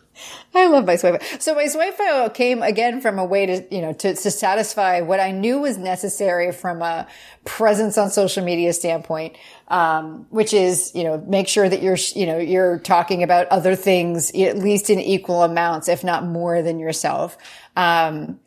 I 0.55 0.67
love 0.67 0.87
my 0.87 0.97
swipe. 0.97 1.23
File. 1.23 1.41
So 1.41 1.55
my 1.55 1.67
swipe 1.67 1.95
file 1.95 2.29
came 2.29 2.63
again 2.63 3.01
from 3.01 3.19
a 3.19 3.25
way 3.25 3.47
to, 3.47 3.75
you 3.75 3.81
know, 3.81 3.95
to, 3.95 4.15
to 4.15 4.31
satisfy 4.31 5.01
what 5.01 5.19
I 5.19 5.31
knew 5.31 5.61
was 5.61 5.79
necessary 5.79 6.53
from 6.53 6.83
a 6.83 7.07
presence 7.47 7.97
on 7.97 8.11
social 8.11 8.45
media 8.45 8.75
standpoint. 8.75 9.37
Um, 9.69 10.27
which 10.31 10.53
is, 10.53 10.93
you 10.97 11.05
know, 11.05 11.19
make 11.29 11.47
sure 11.47 11.69
that 11.69 11.81
you're, 11.81 11.97
you 12.17 12.27
know, 12.27 12.39
you're 12.39 12.81
talking 12.81 13.23
about 13.23 13.47
other 13.49 13.77
things 13.77 14.31
at 14.35 14.59
least 14.59 14.91
in 14.91 14.99
equal 14.99 15.45
amounts, 15.45 15.89
if 15.89 16.03
not 16.03 16.25
more 16.25 16.61
than 16.61 16.81
yourself. 16.81 17.39
Um, 17.77 18.41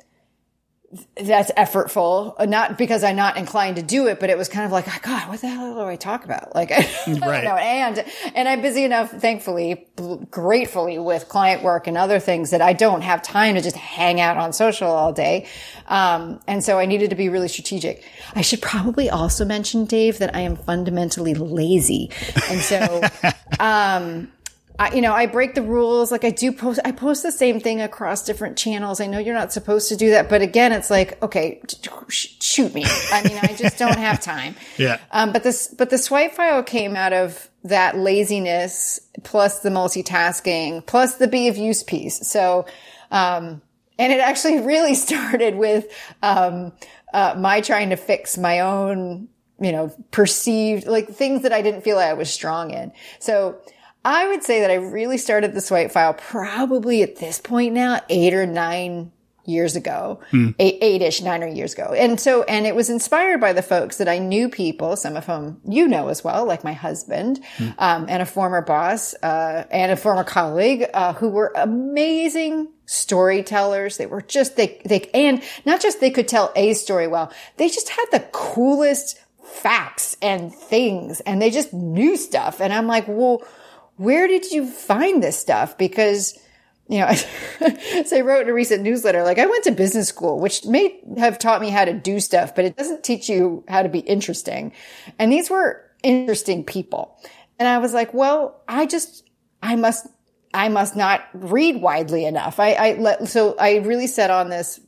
that's 1.16 1.52
effortful, 1.52 2.48
not 2.48 2.78
because 2.78 3.04
I'm 3.04 3.16
not 3.16 3.38
inclined 3.38 3.78
to 3.78 3.84
do 3.84 4.08
it, 4.08 4.20
but 4.20 4.30
it 4.30 4.38
was 4.38 4.48
kind 4.50 4.66
of 4.66 4.72
like, 4.72 4.86
oh, 4.88 5.00
God, 5.02 5.30
what 5.30 5.42
the 5.42 5.48
hell 5.48 5.76
do 5.76 5.82
I 5.82 5.96
talk 5.96 6.26
about? 6.26 6.54
Like, 6.54 6.72
I 6.72 6.86
right. 7.08 7.44
know. 7.44 7.56
And, 7.56 8.06
and 8.36 8.48
I'm 8.48 8.62
busy 8.62 8.84
enough, 8.84 9.12
thankfully, 9.12 9.88
gratefully 10.30 11.00
with 11.00 11.30
client 11.30 11.64
work 11.64 11.88
and 11.88 11.98
other 11.98 12.20
things 12.20 12.52
that 12.52 12.62
I 12.62 12.74
don't 12.74 13.02
have 13.02 13.22
time 13.22 13.56
to 13.56 13.62
just 13.62 13.76
hang 13.76 14.20
out 14.22 14.38
on 14.38 14.54
social 14.54 14.90
all 14.90 15.14
day. 15.14 15.48
Um, 15.88 16.40
and 16.48 16.64
so 16.64 16.80
I 16.80 16.86
needed 16.86 17.10
to 17.10 17.16
be 17.16 17.30
really 17.30 17.48
strategic. 17.48 18.04
I 18.36 18.42
should 18.42 18.62
probably 18.62 19.10
also 19.10 19.46
mention, 19.46 19.86
Dave, 19.86 20.20
that 20.20 20.36
I 20.36 20.42
am 20.42 20.56
fundamentally 20.56 21.34
lazy. 21.34 22.12
And 22.50 22.62
so, 22.62 23.02
um, 23.60 24.32
I, 24.80 24.96
you 24.96 25.02
know, 25.02 25.14
I 25.14 25.28
break 25.28 25.54
the 25.54 25.62
rules. 25.62 26.12
Like 26.12 26.24
I 26.24 26.32
do 26.32 26.52
post, 26.52 26.80
I 26.84 26.92
post 26.92 27.22
the 27.22 27.32
same 27.32 27.60
thing 27.60 27.82
across 27.82 28.26
different 28.26 28.58
channels. 28.58 29.00
I 29.00 29.06
know 29.06 29.20
you're 29.20 29.36
not 29.36 29.54
supposed 29.54 29.90
to 29.90 29.96
do 29.96 30.10
that, 30.12 30.30
but 30.30 30.42
again, 30.42 30.72
it's 30.72 30.90
like, 30.90 31.22
okay, 31.22 31.62
shoot 32.10 32.74
me. 32.74 32.84
I 33.12 33.24
mean, 33.28 33.38
I 33.42 33.54
just 33.54 33.78
don't 33.78 33.98
have 33.98 34.22
time. 34.22 34.56
Yeah. 34.78 34.98
Um, 35.12 35.32
but 35.32 35.44
this, 35.44 35.68
but 35.68 35.92
the 35.92 35.98
swipe 35.98 36.34
file 36.34 36.64
came 36.64 36.96
out 36.96 37.14
of 37.14 37.50
that 37.64 37.96
laziness 37.96 39.00
plus 39.24 39.60
the 39.60 39.70
multitasking 39.70 40.86
plus 40.86 41.16
the 41.16 41.28
be 41.28 41.48
of 41.48 41.58
use 41.58 41.84
piece. 41.84 42.28
So, 42.28 42.66
um, 43.12 43.62
and 44.00 44.12
it 44.12 44.20
actually 44.20 44.60
really 44.66 44.96
started 44.96 45.56
with, 45.56 45.86
um, 46.24 46.74
uh, 47.14 47.36
my 47.38 47.62
trying 47.62 47.92
to 47.92 47.98
fix 47.98 48.38
my 48.38 48.62
own, 48.62 49.28
you 49.60 49.72
know, 49.72 49.94
perceived, 50.10 50.88
like 50.88 51.10
things 51.10 51.44
that 51.44 51.54
I 51.54 51.62
didn't 51.62 51.82
feel 51.82 51.98
like 51.98 52.10
I 52.10 52.14
was 52.14 52.32
strong 52.32 52.72
in. 52.72 52.92
So, 53.20 53.62
I 54.06 54.28
would 54.28 54.44
say 54.44 54.62
that 54.62 54.72
I 54.72 54.76
really 54.76 55.18
started 55.18 55.54
the 55.54 55.62
swipe 55.62 55.92
file 55.92 56.14
probably 56.14 57.04
at 57.04 57.18
this 57.18 57.40
point 57.40 57.74
now, 57.74 58.02
eight 58.10 58.34
or 58.34 58.46
nine 58.46 59.12
years 59.46 59.76
ago, 59.76 60.22
mm. 60.32 60.56
eight, 60.60 60.78
eight-ish, 60.82 61.22
nine 61.22 61.44
or 61.44 61.48
years 61.48 61.74
ago. 61.74 61.94
And 61.94 62.20
so, 62.20 62.44
and 62.44 62.66
it 62.66 62.76
was 62.76 62.90
inspired 62.90 63.42
by 63.42 63.54
the 63.54 63.62
folks 63.62 63.98
that 63.98 64.08
I 64.08 64.18
knew 64.18 64.50
people, 64.50 64.96
some 64.96 65.18
of 65.18 65.26
whom 65.26 65.60
you 65.66 65.88
know 65.88 66.08
as 66.08 66.24
well, 66.24 66.46
like 66.46 66.64
my 66.64 66.74
husband, 66.74 67.42
mm. 67.58 67.76
um, 67.78 68.06
and 68.08 68.22
a 68.22 68.26
former 68.26 68.62
boss, 68.62 69.14
uh, 69.22 69.66
and 69.70 69.92
a 69.92 69.98
former 69.98 70.24
colleague, 70.24 70.86
uh, 70.94 71.14
who 71.14 71.30
were 71.30 71.52
amazing 71.56 72.70
storytellers. 72.86 73.98
They 73.98 74.06
were 74.06 74.22
just, 74.22 74.56
they, 74.56 74.82
they, 74.86 75.10
and 75.14 75.42
not 75.66 75.82
just 75.82 76.00
they 76.00 76.12
could 76.12 76.28
tell 76.28 76.52
a 76.56 76.74
story 76.74 77.08
well, 77.08 77.32
they 77.58 77.68
just 77.68 77.90
had 77.90 78.06
the 78.12 78.22
coolest 78.32 79.20
facts 79.44 80.18
and 80.22 80.54
things 80.54 81.20
and 81.22 81.42
they 81.42 81.52
just 81.52 81.74
knew 81.74 82.16
stuff. 82.18 82.62
And 82.62 82.74
I'm 82.74 82.88
like, 82.88 83.08
well, 83.08 83.44
where 83.98 84.28
did 84.28 84.52
you 84.52 84.66
find 84.66 85.22
this 85.22 85.38
stuff? 85.38 85.78
Because, 85.78 86.38
you 86.88 87.00
know, 87.00 87.14
so 88.06 88.18
I 88.18 88.22
wrote 88.22 88.44
in 88.44 88.50
a 88.50 88.54
recent 88.54 88.84
newsletter, 88.84 89.24
like 89.24 89.40
I 89.40 89.46
went 89.46 89.64
to 89.66 89.72
business 89.72 90.08
school, 90.08 90.40
which 90.40 90.66
may 90.66 91.00
have 91.18 91.40
taught 91.40 91.62
me 91.62 91.70
how 91.70 91.86
to 91.86 91.94
do 91.94 92.20
stuff, 92.20 92.56
but 92.56 92.66
it 92.66 92.76
doesn't 92.76 93.04
teach 93.04 93.30
you 93.30 93.64
how 93.68 93.84
to 93.84 93.90
be 93.90 94.00
interesting. 94.00 94.74
And 95.20 95.32
these 95.32 95.50
were 95.50 95.82
interesting 96.02 96.64
people. 96.64 97.18
And 97.60 97.68
I 97.68 97.78
was 97.78 97.94
like, 97.94 98.14
well, 98.14 98.62
I 98.68 98.86
just, 98.86 99.30
I 99.62 99.76
must, 99.76 100.08
I 100.54 100.70
must 100.70 100.96
not 100.96 101.22
read 101.34 101.82
widely 101.82 102.26
enough. 102.26 102.60
I, 102.60 102.74
I 102.74 102.94
let, 102.94 103.28
so 103.28 103.56
I 103.58 103.78
really 103.78 104.08
set 104.08 104.30
on 104.30 104.50
this 104.50 104.80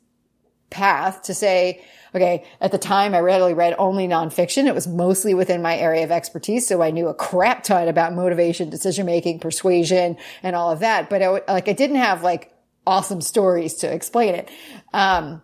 path 0.70 1.24
to 1.24 1.34
say, 1.34 1.84
okay, 2.15 2.45
at 2.62 2.71
the 2.71 2.78
time 2.78 3.13
I 3.13 3.19
readily 3.19 3.54
read 3.54 3.75
only 3.78 4.08
nonfiction. 4.08 4.65
It 4.67 4.73
was 4.73 4.88
mostly 4.88 5.34
within 5.34 5.62
my 5.62 5.78
area 5.78 6.04
of 6.04 6.12
expertise. 6.12 6.65
So 6.65 6.82
I 6.82 6.91
knew 6.91 7.08
a 7.08 7.13
crap 7.13 7.63
ton 7.63 7.88
about 7.88 8.13
motivation, 8.13 8.69
decision 8.69 9.06
making, 9.06 9.39
persuasion 9.39 10.17
and 10.41 10.56
all 10.56 10.71
of 10.71 10.80
that. 10.80 11.10
But 11.10 11.21
I, 11.21 11.28
like 11.47 11.67
I 11.67 11.73
didn't 11.73 11.97
have 11.97 12.23
like 12.23 12.54
awesome 12.88 13.21
stories 13.21 13.75
to 13.75 13.91
explain 13.91 14.36
it. 14.36 14.49
Um, 14.93 15.41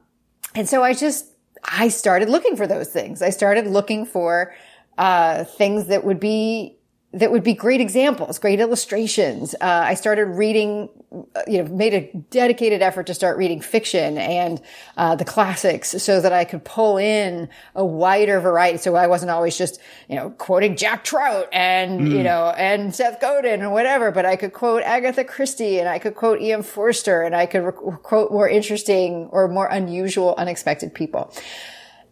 and 0.55 0.69
so 0.69 0.83
I 0.83 0.93
just, 0.93 1.25
I 1.63 1.89
started 1.89 2.29
looking 2.29 2.55
for 2.55 2.67
those 2.67 2.89
things. 2.89 3.21
I 3.21 3.31
started 3.31 3.67
looking 3.67 4.05
for, 4.05 4.53
uh, 4.97 5.43
things 5.43 5.87
that 5.87 6.03
would 6.03 6.19
be 6.19 6.77
that 7.13 7.29
would 7.29 7.43
be 7.43 7.53
great 7.53 7.81
examples, 7.81 8.39
great 8.39 8.61
illustrations. 8.61 9.53
Uh, 9.55 9.65
I 9.65 9.95
started 9.95 10.27
reading, 10.27 10.87
uh, 11.11 11.41
you 11.45 11.61
know, 11.61 11.69
made 11.69 11.93
a 11.93 12.09
dedicated 12.29 12.81
effort 12.81 13.07
to 13.07 13.13
start 13.13 13.37
reading 13.37 13.59
fiction 13.59 14.17
and 14.17 14.61
uh, 14.95 15.15
the 15.15 15.25
classics 15.25 15.89
so 16.01 16.21
that 16.21 16.31
I 16.31 16.45
could 16.45 16.63
pull 16.63 16.97
in 16.97 17.49
a 17.75 17.83
wider 17.83 18.39
variety. 18.39 18.77
So 18.77 18.95
I 18.95 19.07
wasn't 19.07 19.31
always 19.31 19.57
just, 19.57 19.81
you 20.07 20.15
know, 20.15 20.29
quoting 20.29 20.77
Jack 20.77 21.03
Trout 21.03 21.49
and, 21.51 21.99
mm. 21.99 22.11
you 22.11 22.23
know, 22.23 22.53
and 22.55 22.95
Seth 22.95 23.19
Godin 23.19 23.61
or 23.61 23.71
whatever, 23.71 24.11
but 24.11 24.25
I 24.25 24.37
could 24.37 24.53
quote 24.53 24.81
Agatha 24.83 25.25
Christie 25.25 25.79
and 25.79 25.89
I 25.89 25.99
could 25.99 26.15
quote 26.15 26.39
E.M. 26.39 26.63
Forster 26.63 27.23
and 27.23 27.35
I 27.35 27.45
could 27.45 27.63
re- 27.63 27.97
quote 28.03 28.31
more 28.31 28.47
interesting 28.47 29.27
or 29.31 29.49
more 29.49 29.67
unusual, 29.67 30.33
unexpected 30.37 30.93
people. 30.93 31.33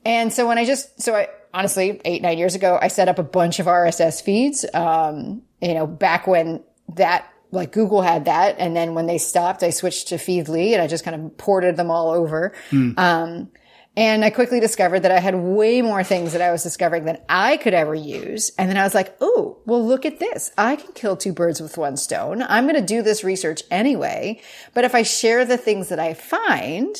And 0.04 0.34
so 0.34 0.46
when 0.46 0.58
I 0.58 0.66
just, 0.66 1.02
so 1.02 1.16
I, 1.16 1.30
honestly, 1.54 2.02
eight, 2.06 2.22
nine 2.22 2.38
years 2.38 2.56
ago, 2.56 2.78
I 2.82 2.88
set 2.88 3.08
up 3.08 3.20
a 3.20 3.24
bunch 3.24 3.60
of 3.60 3.66
RSS 3.66 4.22
feeds. 4.22 4.66
Um, 4.74 5.44
you 5.62 5.74
know, 5.74 5.88
back 5.88 6.28
when 6.28 6.64
that, 6.96 7.32
like 7.52 7.72
Google 7.72 8.02
had 8.02 8.26
that. 8.26 8.56
And 8.60 8.76
then 8.76 8.94
when 8.94 9.08
they 9.08 9.18
stopped, 9.18 9.64
I 9.64 9.72
switched 9.72 10.10
to 10.10 10.16
Feedly 10.16 10.74
and 10.74 10.82
I 10.82 10.88
just 10.88 11.04
kind 11.04 11.20
of 11.20 11.38
ported 11.38 11.78
them 11.78 11.92
all 11.92 12.10
over. 12.12 12.54
Mm. 12.72 12.98
Um, 12.98 13.52
and 13.98 14.24
I 14.24 14.30
quickly 14.30 14.60
discovered 14.60 15.02
that 15.02 15.12
I 15.12 15.20
had 15.20 15.36
way 15.36 15.82
more 15.82 16.04
things 16.04 16.32
that 16.32 16.42
I 16.42 16.52
was 16.52 16.64
discovering 16.64 17.06
than 17.06 17.18
I 17.28 17.58
could 17.58 17.74
ever 17.74 17.96
use. 17.96 18.52
And 18.58 18.70
then 18.70 18.78
I 18.78 18.84
was 18.84 18.96
like, 18.96 19.18
oh, 19.20 19.58
well, 19.66 19.86
look 19.86 20.06
at 20.06 20.20
this. 20.20 20.52
I 20.58 20.78
can 20.78 20.94
kill 20.94 21.18
two 21.18 21.34
birds 21.34 21.60
with 21.60 21.78
one 21.78 21.98
stone. 21.98 22.42
I'm 22.44 22.66
going 22.66 22.76
to 22.76 22.82
do 22.82 23.02
this 23.02 23.24
research 23.24 23.64
anyway. 23.70 24.42
But 24.74 24.86
if 24.86 24.96
I 24.96 25.02
share 25.04 25.44
the 25.44 25.58
things 25.58 25.90
that 25.90 26.00
I 26.00 26.14
find, 26.14 26.96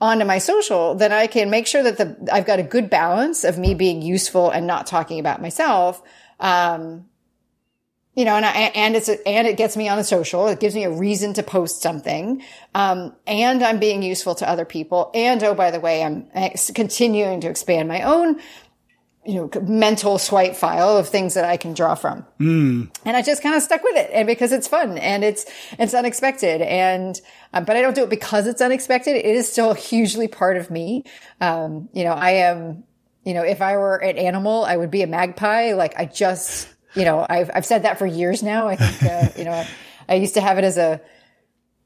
onto 0.00 0.24
my 0.24 0.38
social, 0.38 0.94
then 0.94 1.12
I 1.12 1.26
can 1.26 1.48
make 1.48 1.66
sure 1.66 1.82
that 1.82 1.96
the, 1.96 2.28
I've 2.32 2.46
got 2.46 2.58
a 2.58 2.62
good 2.62 2.90
balance 2.90 3.44
of 3.44 3.58
me 3.58 3.74
being 3.74 4.02
useful 4.02 4.50
and 4.50 4.66
not 4.66 4.86
talking 4.86 5.18
about 5.18 5.40
myself. 5.40 6.02
Um, 6.38 7.06
you 8.14 8.24
know, 8.24 8.34
and 8.34 8.46
I, 8.46 8.50
and 8.74 8.96
it's, 8.96 9.10
a, 9.10 9.28
and 9.28 9.46
it 9.46 9.58
gets 9.58 9.76
me 9.76 9.88
on 9.88 9.98
the 9.98 10.04
social. 10.04 10.48
It 10.48 10.58
gives 10.58 10.74
me 10.74 10.84
a 10.84 10.90
reason 10.90 11.34
to 11.34 11.42
post 11.42 11.82
something. 11.82 12.42
Um, 12.74 13.14
and 13.26 13.62
I'm 13.62 13.78
being 13.78 14.02
useful 14.02 14.34
to 14.36 14.48
other 14.48 14.64
people. 14.64 15.10
And 15.12 15.42
oh, 15.44 15.54
by 15.54 15.70
the 15.70 15.80
way, 15.80 16.02
I'm 16.02 16.26
continuing 16.74 17.42
to 17.42 17.48
expand 17.48 17.88
my 17.88 18.00
own 18.02 18.40
you 19.26 19.34
know, 19.34 19.60
mental 19.62 20.18
swipe 20.18 20.54
file 20.54 20.96
of 20.96 21.08
things 21.08 21.34
that 21.34 21.44
I 21.44 21.56
can 21.56 21.74
draw 21.74 21.96
from. 21.96 22.24
Mm. 22.38 22.90
And 23.04 23.16
I 23.16 23.22
just 23.22 23.42
kind 23.42 23.56
of 23.56 23.62
stuck 23.62 23.82
with 23.82 23.96
it 23.96 24.10
and 24.12 24.26
because 24.26 24.52
it's 24.52 24.68
fun 24.68 24.98
and 24.98 25.24
it's, 25.24 25.46
it's 25.78 25.94
unexpected. 25.94 26.62
And, 26.62 27.20
um, 27.52 27.64
but 27.64 27.76
I 27.76 27.82
don't 27.82 27.94
do 27.94 28.04
it 28.04 28.10
because 28.10 28.46
it's 28.46 28.62
unexpected. 28.62 29.16
It 29.16 29.24
is 29.24 29.50
still 29.50 29.74
hugely 29.74 30.28
part 30.28 30.56
of 30.56 30.70
me. 30.70 31.04
Um, 31.40 31.88
you 31.92 32.04
know, 32.04 32.12
I 32.12 32.30
am, 32.32 32.84
you 33.24 33.34
know, 33.34 33.42
if 33.42 33.60
I 33.60 33.76
were 33.76 33.96
an 33.96 34.16
animal, 34.16 34.64
I 34.64 34.76
would 34.76 34.92
be 34.92 35.02
a 35.02 35.08
magpie. 35.08 35.72
Like 35.72 35.98
I 35.98 36.04
just, 36.04 36.68
you 36.94 37.04
know, 37.04 37.26
I've, 37.28 37.50
I've 37.52 37.66
said 37.66 37.82
that 37.82 37.98
for 37.98 38.06
years 38.06 38.44
now. 38.44 38.68
I 38.68 38.76
think, 38.76 39.12
uh, 39.12 39.28
you 39.36 39.44
know, 39.44 39.52
I, 39.52 39.68
I 40.08 40.14
used 40.14 40.34
to 40.34 40.40
have 40.40 40.56
it 40.58 40.64
as 40.64 40.78
a, 40.78 41.00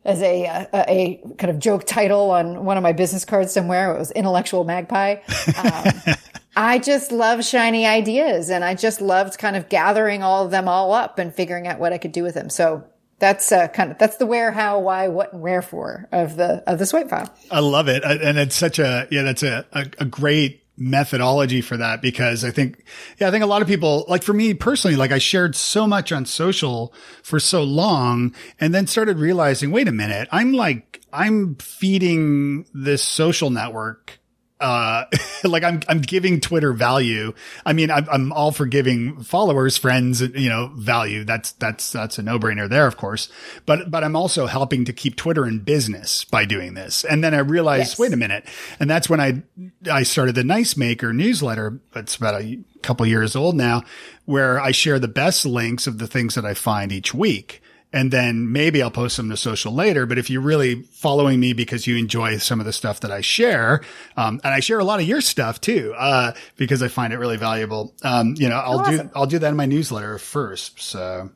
as 0.05 0.20
a, 0.22 0.44
a, 0.44 0.68
a 0.74 1.35
kind 1.38 1.50
of 1.50 1.59
joke 1.59 1.87
title 1.87 2.31
on 2.31 2.64
one 2.64 2.76
of 2.76 2.83
my 2.83 2.92
business 2.92 3.24
cards 3.24 3.53
somewhere. 3.53 3.94
It 3.94 3.98
was 3.98 4.11
intellectual 4.11 4.64
magpie. 4.64 5.16
Um, 5.57 6.14
I 6.61 6.79
just 6.79 7.11
love 7.11 7.42
shiny 7.42 7.87
ideas 7.87 8.51
and 8.51 8.62
I 8.62 8.75
just 8.75 9.01
loved 9.01 9.38
kind 9.38 9.57
of 9.57 9.70
gathering 9.70 10.23
all 10.23 10.44
of 10.44 10.51
them 10.51 10.68
all 10.68 10.92
up 10.92 11.18
and 11.18 11.35
figuring 11.35 11.66
out 11.66 11.81
what 11.81 11.94
I 11.94 11.96
could 11.96 12.12
do 12.12 12.23
with 12.23 12.35
them. 12.35 12.51
So 12.51 12.85
that's 13.18 13.51
uh, 13.51 13.68
kind 13.68 13.92
of 13.92 13.96
that's 13.96 14.16
the 14.16 14.27
where, 14.27 14.53
how, 14.53 14.79
why, 14.81 15.09
what, 15.09 15.33
and 15.33 15.40
wherefore 15.40 16.07
of 16.12 16.37
the 16.37 16.62
of 16.66 16.79
the 16.79 16.85
swipe 16.85 17.09
file. 17.09 17.35
I 17.51 17.61
love 17.61 17.88
it, 17.88 18.05
and 18.05 18.38
it's 18.38 18.57
such 18.57 18.79
a 18.79 19.09
yeah, 19.11 19.23
that's 19.23 19.42
a, 19.42 19.64
a, 19.73 19.87
a 20.01 20.05
great 20.05 20.62
methodology 20.77 21.62
for 21.62 21.79
that 21.79 22.03
because 22.03 22.44
I 22.44 22.51
think, 22.51 22.85
yeah, 23.18 23.29
I 23.29 23.31
think 23.31 23.42
a 23.42 23.46
lot 23.46 23.62
of 23.62 23.68
people, 23.68 24.05
like 24.07 24.23
for 24.23 24.35
me 24.35 24.53
personally, 24.53 24.99
like 24.99 25.12
I 25.12 25.18
shared 25.18 25.57
so 25.57 25.87
much 25.87 26.12
on 26.12 26.27
social 26.27 26.92
for 27.23 27.40
so 27.40 27.62
long 27.62 28.35
and 28.61 28.75
then 28.75 28.87
started 28.87 29.18
realizing, 29.18 29.70
wait 29.70 29.88
a 29.88 29.92
minute, 29.92 30.29
I'm 30.31 30.53
like, 30.53 31.01
I'm 31.11 31.55
feeding 31.55 32.66
this 32.75 33.03
social 33.03 33.49
network 33.49 34.19
uh, 34.61 35.05
like 35.44 35.64
I'm, 35.64 35.81
I'm 35.88 36.01
giving 36.01 36.40
Twitter 36.40 36.73
value. 36.73 37.33
I 37.64 37.73
mean, 37.73 37.90
I'm, 37.90 38.07
I'm 38.11 38.33
all 38.33 38.53
for 38.53 38.66
giving 38.66 39.23
followers, 39.23 39.77
friends, 39.77 40.20
you 40.20 40.49
know, 40.49 40.70
value. 40.77 41.25
That's, 41.25 41.53
that's, 41.53 41.90
that's 41.92 42.18
a 42.18 42.23
no 42.23 42.38
brainer 42.38 42.68
there, 42.68 42.87
of 42.87 42.96
course. 42.96 43.29
But, 43.66 43.90
but 43.90 44.05
I'm 44.05 44.16
also 44.16 44.46
helping 44.46 44.85
to 44.85 44.92
keep 44.92 45.16
Twitter 45.16 45.46
in 45.46 45.61
business 45.61 46.25
by 46.25 46.44
doing 46.44 46.75
this. 46.75 47.05
And 47.05 47.25
then 47.25 47.35
I 47.35 47.38
realized, 47.38 47.92
Yes. 47.92 47.99
wait 47.99 48.12
a 48.12 48.16
minute. 48.16 48.44
And 48.79 48.88
that's 48.90 49.09
when 49.09 49.20
I, 49.20 49.42
I 49.90 50.03
started 50.03 50.35
the 50.35 50.44
Nice 50.44 50.77
Maker 50.77 51.12
newsletter. 51.12 51.81
It's 51.94 52.16
about 52.16 52.40
a 52.42 52.59
couple 52.83 53.07
years 53.07 53.35
old 53.37 53.57
now 53.57 53.83
where 54.27 54.61
I 54.61 54.70
share 54.73 54.99
the 54.99 55.09
best 55.09 55.44
links 55.46 55.87
of 55.87 55.99
the 55.99 56.07
things 56.07 56.35
that 56.35 56.44
I 56.44 56.55
find 56.55 56.92
each 56.92 57.12
week. 57.14 57.62
And 57.92 58.12
then 58.12 58.53
maybe 58.53 58.83
I'll 58.83 58.90
post 58.90 59.16
them 59.16 59.31
to 59.31 59.37
social 59.37 59.74
later. 59.74 60.07
But 60.07 60.16
if 60.18 60.31
you're 60.31 60.40
really 60.42 60.83
following 60.92 61.40
me 61.40 61.53
because 61.55 61.87
you 61.88 61.96
enjoy 61.96 62.37
some 62.38 62.61
of 62.61 62.66
the 62.66 62.72
stuff 62.72 63.00
that 63.00 63.11
I 63.11 63.20
share, 63.20 63.81
um, 64.16 64.40
and 64.44 64.55
I 64.55 64.61
share 64.61 64.79
a 64.79 64.85
lot 64.85 65.00
of 65.00 65.07
your 65.07 65.20
stuff 65.20 65.61
too, 65.61 65.92
uh, 65.98 66.33
because 66.57 66.83
I 66.83 66.88
find 66.88 67.12
it 67.12 67.18
really 67.18 67.37
valuable. 67.37 67.92
Um, 68.05 68.35
you 68.38 68.48
know, 68.48 68.57
I'll 68.57 68.81
Awesome. 68.81 69.09
do, 69.09 69.12
I'll 69.16 69.26
do 69.26 69.40
that 69.40 69.48
in 69.48 69.57
my 69.57 69.66
newsletter 69.66 70.18
first. 70.18 70.81
So 70.81 71.31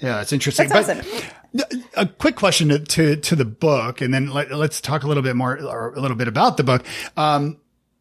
yeah, 0.00 0.22
it's 0.22 0.32
interesting. 0.32 0.68
That's 0.68 0.86
but 0.86 1.06
awesome. 1.06 1.82
a 1.94 2.06
quick 2.06 2.36
question 2.36 2.68
to, 2.70 2.78
to, 2.78 3.16
to 3.16 3.36
the 3.36 3.44
book 3.44 4.00
and 4.00 4.14
then 4.14 4.28
let, 4.30 4.50
let's 4.50 4.80
talk 4.80 5.02
a 5.02 5.08
little 5.08 5.22
bit 5.22 5.36
more 5.36 5.58
or 5.60 5.92
a 5.94 6.00
little 6.00 6.16
bit 6.16 6.28
about 6.28 6.56
the 6.56 6.64
book. 6.64 6.84
Um, 7.16 7.58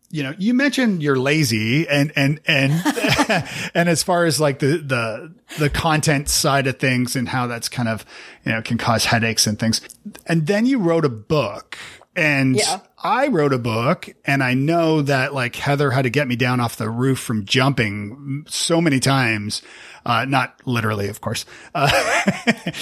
you 0.09 0.23
know, 0.23 0.33
you 0.37 0.53
mentioned 0.53 1.03
you're 1.03 1.17
lazy 1.17 1.87
and, 1.87 2.11
and, 2.15 2.39
and, 2.45 2.71
and 3.73 3.89
as 3.89 4.03
far 4.03 4.25
as 4.25 4.39
like 4.39 4.59
the, 4.59 4.77
the, 4.77 5.33
the 5.59 5.69
content 5.69 6.29
side 6.29 6.67
of 6.67 6.79
things 6.79 7.15
and 7.15 7.27
how 7.27 7.47
that's 7.47 7.69
kind 7.69 7.89
of, 7.89 8.05
you 8.45 8.51
know, 8.51 8.61
can 8.61 8.77
cause 8.77 9.05
headaches 9.05 9.47
and 9.47 9.59
things. 9.59 9.81
And 10.25 10.47
then 10.47 10.65
you 10.65 10.79
wrote 10.79 11.05
a 11.05 11.09
book 11.09 11.77
and 12.15 12.55
Yeah. 12.55 12.79
I 13.03 13.27
wrote 13.27 13.53
a 13.53 13.59
book 13.59 14.09
and 14.25 14.41
I 14.43 14.53
know 14.55 15.01
that 15.03 15.33
like 15.33 15.55
Heather 15.55 15.91
had 15.91 16.03
to 16.03 16.09
get 16.09 16.27
me 16.27 16.35
down 16.35 16.59
off 16.59 16.75
the 16.77 16.89
roof 16.89 17.19
from 17.19 17.45
jumping 17.45 18.45
so 18.49 18.81
many 18.81 18.99
times. 18.99 19.61
Uh, 20.05 20.25
not 20.25 20.55
literally, 20.65 21.09
of 21.09 21.21
course. 21.21 21.45
Uh, 21.75 21.91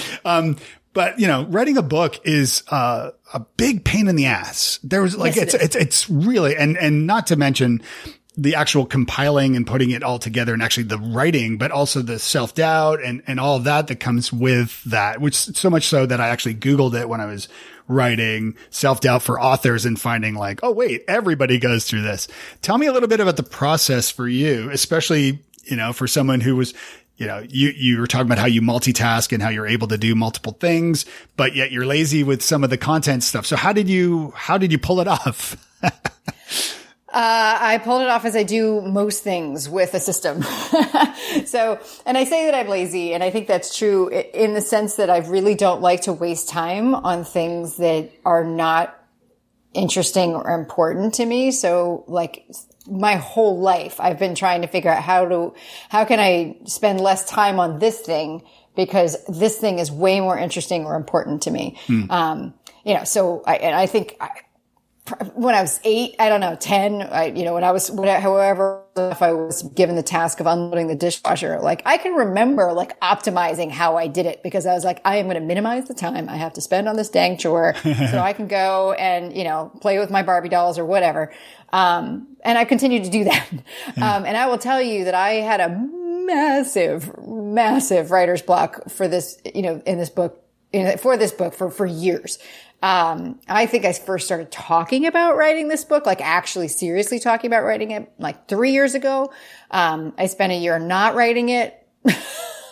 um, 0.25 0.57
but 0.95 1.19
you 1.19 1.27
know, 1.27 1.45
writing 1.45 1.77
a 1.77 1.83
book 1.83 2.19
is, 2.23 2.63
uh, 2.69 3.11
a 3.33 3.39
big 3.57 3.83
pain 3.83 4.07
in 4.07 4.15
the 4.15 4.25
ass. 4.25 4.79
There 4.81 5.03
was 5.03 5.15
like, 5.15 5.35
Yes, 5.35 5.53
it's, 5.53 5.53
it 5.53 5.61
it's, 5.61 5.75
it's 5.75 6.09
really, 6.09 6.55
and, 6.55 6.77
and 6.77 7.05
not 7.05 7.27
to 7.27 7.35
mention 7.35 7.83
the 8.37 8.55
actual 8.55 8.85
compiling 8.85 9.55
and 9.55 9.65
putting 9.65 9.91
it 9.91 10.03
all 10.03 10.19
together 10.19 10.53
and 10.53 10.61
actually 10.61 10.83
the 10.83 10.97
writing, 10.97 11.57
but 11.57 11.71
also 11.71 12.01
the 12.01 12.19
self 12.19 12.53
doubt 12.53 13.01
and, 13.03 13.21
and 13.27 13.39
all 13.39 13.59
that 13.59 13.87
that 13.87 13.99
comes 13.99 14.31
with 14.31 14.83
that, 14.85 15.21
which 15.21 15.35
so 15.35 15.69
much 15.69 15.87
so 15.87 16.05
that 16.05 16.19
I 16.19 16.29
actually 16.29 16.55
Googled 16.55 16.99
it 16.99 17.07
when 17.07 17.21
I 17.21 17.25
was 17.25 17.47
writing 17.87 18.55
self 18.69 19.01
doubt 19.01 19.21
for 19.21 19.39
authors 19.39 19.85
and 19.85 19.99
finding 19.99 20.35
like, 20.35 20.59
oh, 20.63 20.71
wait, 20.71 21.03
everybody 21.07 21.59
goes 21.59 21.85
through 21.85 22.01
this. 22.01 22.27
Tell 22.61 22.77
me 22.77 22.87
a 22.87 22.93
little 22.93 23.09
bit 23.09 23.19
about 23.19 23.37
the 23.37 23.43
process 23.43 24.09
for 24.09 24.27
you, 24.27 24.69
especially, 24.71 25.39
you 25.63 25.75
know, 25.75 25.93
for 25.93 26.07
someone 26.07 26.41
who 26.41 26.55
was, 26.55 26.73
you 27.17 27.27
know, 27.27 27.45
you, 27.47 27.69
you 27.69 27.99
were 27.99 28.07
talking 28.07 28.27
about 28.27 28.37
how 28.37 28.47
you 28.47 28.61
multitask 28.61 29.31
and 29.31 29.41
how 29.41 29.49
you're 29.49 29.67
able 29.67 29.87
to 29.87 29.97
do 29.97 30.15
multiple 30.15 30.53
things, 30.53 31.05
but 31.37 31.55
yet 31.55 31.71
you're 31.71 31.85
lazy 31.85 32.23
with 32.23 32.41
some 32.41 32.63
of 32.63 32.69
the 32.69 32.77
content 32.77 33.23
stuff. 33.23 33.45
So 33.45 33.55
how 33.55 33.71
did 33.71 33.89
you, 33.89 34.33
how 34.35 34.57
did 34.57 34.71
you 34.71 34.77
pull 34.77 34.99
it 34.99 35.07
off? 35.07 35.55
Uh, 37.15 37.57
I 37.61 37.77
pulled 37.77 38.01
it 38.01 38.09
off 38.09 38.25
as 38.25 38.35
I 38.35 38.43
do 38.43 38.81
most 38.81 39.23
things 39.23 39.69
with 39.69 39.93
a 39.93 40.01
system. 40.01 40.41
so, 41.45 41.79
and 42.05 42.17
I 42.17 42.25
say 42.25 42.43
that 42.43 42.53
I'm 42.53 42.67
lazy, 42.67 43.13
and 43.13 43.23
I 43.23 43.29
think 43.29 43.47
that's 43.47 43.77
true 43.77 44.09
in 44.09 44.53
the 44.53 44.59
sense 44.59 44.97
that 44.97 45.09
I 45.09 45.19
really 45.19 45.55
don't 45.55 45.81
like 45.81 46.01
to 46.01 46.13
waste 46.13 46.49
time 46.49 46.93
on 46.93 47.23
things 47.23 47.77
that 47.77 48.11
are 48.25 48.43
not 48.43 49.01
interesting 49.73 50.35
or 50.35 50.59
important 50.59 51.13
to 51.13 51.25
me. 51.25 51.51
So, 51.51 52.03
like 52.07 52.45
my 52.87 53.15
whole 53.15 53.59
life, 53.59 53.99
I've 53.99 54.19
been 54.19 54.35
trying 54.35 54.61
to 54.61 54.67
figure 54.67 54.91
out 54.91 55.03
how 55.03 55.27
to, 55.27 55.53
how 55.89 56.05
can 56.05 56.19
I 56.19 56.57
spend 56.65 57.01
less 57.01 57.25
time 57.29 57.59
on 57.59 57.79
this 57.79 57.99
thing 57.99 58.43
because 58.75 59.17
this 59.25 59.57
thing 59.57 59.79
is 59.79 59.91
way 59.91 60.19
more 60.19 60.37
interesting 60.37 60.85
or 60.85 60.95
important 60.95 61.43
to 61.43 61.51
me. 61.51 61.77
Um, 62.11 62.53
you 62.83 62.93
know, 62.93 63.03
so 63.03 63.43
I, 63.47 63.55
and 63.55 63.75
I 63.75 63.87
think 63.87 64.15
I, 64.19 64.29
when 65.35 65.53
I 65.53 65.61
was 65.61 65.79
eight, 65.83 66.15
I 66.17 66.29
don't 66.29 66.39
know, 66.39 66.55
10, 66.55 67.03
I, 67.03 67.25
you 67.25 67.45
know, 67.45 67.53
when 67.53 67.63
I 67.63 67.71
was, 67.71 67.91
whatever, 67.91 68.21
however, 68.21 68.83
if 68.95 69.21
I 69.21 69.33
was 69.33 69.61
given 69.61 69.95
the 69.95 70.03
task 70.03 70.39
of 70.39 70.47
unloading 70.47 70.87
the 70.87 70.95
dishwasher, 70.95 71.59
like 71.59 71.83
I 71.85 71.97
can 71.97 72.13
remember 72.13 72.73
like 72.73 72.99
optimizing 73.01 73.69
how 73.69 73.97
I 73.97 74.07
did 74.07 74.25
it 74.25 74.41
because 74.41 74.65
I 74.65 74.73
was 74.73 74.83
like, 74.83 75.01
I 75.05 75.17
am 75.17 75.27
going 75.27 75.35
to 75.35 75.45
minimize 75.45 75.87
the 75.87 75.93
time 75.93 76.27
I 76.27 76.37
have 76.37 76.53
to 76.53 76.61
spend 76.61 76.89
on 76.89 76.95
this 76.95 77.09
dang 77.09 77.37
chore 77.37 77.75
so 77.83 78.19
I 78.19 78.33
can 78.33 78.47
go 78.47 78.93
and, 78.93 79.35
you 79.37 79.43
know, 79.43 79.71
play 79.79 79.99
with 79.99 80.09
my 80.09 80.23
Barbie 80.23 80.49
dolls 80.49 80.79
or 80.79 80.85
whatever. 80.85 81.31
Um, 81.71 82.35
and 82.43 82.57
I 82.57 82.65
continued 82.65 83.03
to 83.03 83.11
do 83.11 83.25
that. 83.25 83.49
Um, 83.97 84.25
and 84.25 84.35
I 84.35 84.47
will 84.47 84.57
tell 84.57 84.81
you 84.81 85.05
that 85.05 85.15
I 85.15 85.35
had 85.35 85.61
a 85.61 85.69
massive, 85.69 87.17
massive 87.25 88.11
writer's 88.11 88.41
block 88.41 88.89
for 88.89 89.07
this, 89.07 89.39
you 89.53 89.61
know, 89.61 89.81
in 89.85 89.97
this 89.97 90.09
book, 90.09 90.43
in, 90.73 90.97
for 90.97 91.15
this 91.15 91.31
book 91.31 91.53
for, 91.53 91.69
for 91.69 91.85
years. 91.85 92.39
Um, 92.81 93.39
I 93.47 93.65
think 93.65 93.85
I 93.85 93.93
first 93.93 94.25
started 94.25 94.51
talking 94.51 95.07
about 95.07 95.37
writing 95.37 95.69
this 95.69 95.83
book, 95.83 96.05
like 96.05 96.21
actually 96.21 96.67
seriously 96.67 97.19
talking 97.19 97.47
about 97.49 97.63
writing 97.63 97.91
it 97.91 98.11
like 98.19 98.47
three 98.47 98.71
years 98.71 98.93
ago. 98.93 99.31
Um, 99.71 100.13
I 100.17 100.27
spent 100.27 100.51
a 100.53 100.57
year 100.57 100.77
not 100.77 101.15
writing 101.15 101.49
it. 101.49 101.81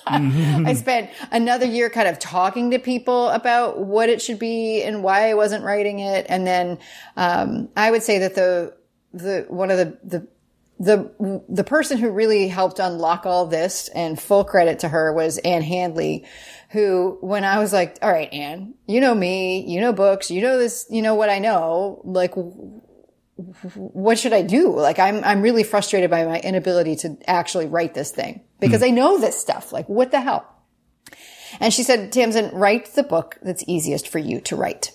I 0.05 0.73
spent 0.73 1.09
another 1.31 1.65
year 1.65 1.89
kind 1.89 2.07
of 2.07 2.19
talking 2.19 2.71
to 2.71 2.79
people 2.79 3.29
about 3.29 3.79
what 3.79 4.09
it 4.09 4.21
should 4.21 4.39
be 4.39 4.83
and 4.83 5.03
why 5.03 5.29
I 5.29 5.33
wasn't 5.33 5.63
writing 5.63 5.99
it. 5.99 6.25
And 6.29 6.45
then, 6.45 6.79
um, 7.15 7.69
I 7.75 7.91
would 7.91 8.03
say 8.03 8.19
that 8.19 8.35
the, 8.35 8.75
the, 9.13 9.45
one 9.47 9.71
of 9.71 9.77
the, 9.77 9.97
the, 10.03 10.27
the, 10.79 11.43
the 11.47 11.63
person 11.63 11.97
who 11.97 12.09
really 12.09 12.47
helped 12.47 12.79
unlock 12.79 13.25
all 13.25 13.45
this 13.45 13.87
and 13.89 14.19
full 14.19 14.43
credit 14.43 14.79
to 14.79 14.89
her 14.89 15.13
was 15.13 15.37
Ann 15.39 15.61
Handley, 15.61 16.25
who, 16.73 17.19
when 17.21 17.45
I 17.45 17.59
was 17.59 17.71
like, 17.71 17.97
all 18.01 18.11
right, 18.11 18.33
Ann, 18.33 18.73
you 18.87 18.99
know 18.99 19.13
me, 19.13 19.63
you 19.65 19.79
know 19.79 19.93
books, 19.93 20.31
you 20.31 20.41
know 20.41 20.57
this, 20.57 20.87
you 20.89 21.03
know 21.03 21.13
what 21.13 21.29
I 21.29 21.37
know, 21.37 22.01
like, 22.03 22.33
what 23.75 24.17
should 24.17 24.33
I 24.33 24.41
do? 24.41 24.75
Like, 24.75 24.97
I'm, 24.97 25.23
I'm 25.23 25.43
really 25.43 25.63
frustrated 25.63 26.09
by 26.09 26.25
my 26.25 26.39
inability 26.39 26.95
to 26.97 27.17
actually 27.27 27.67
write 27.67 27.93
this 27.93 28.11
thing 28.11 28.41
because 28.59 28.81
hmm. 28.81 28.87
I 28.87 28.89
know 28.89 29.19
this 29.19 29.39
stuff. 29.39 29.71
Like, 29.71 29.87
what 29.87 30.09
the 30.11 30.21
hell? 30.21 30.49
And 31.59 31.71
she 31.71 31.83
said, 31.83 32.11
Tamsen, 32.11 32.49
write 32.53 32.95
the 32.95 33.03
book 33.03 33.37
that's 33.43 33.63
easiest 33.67 34.07
for 34.07 34.17
you 34.17 34.41
to 34.41 34.55
write. 34.55 34.91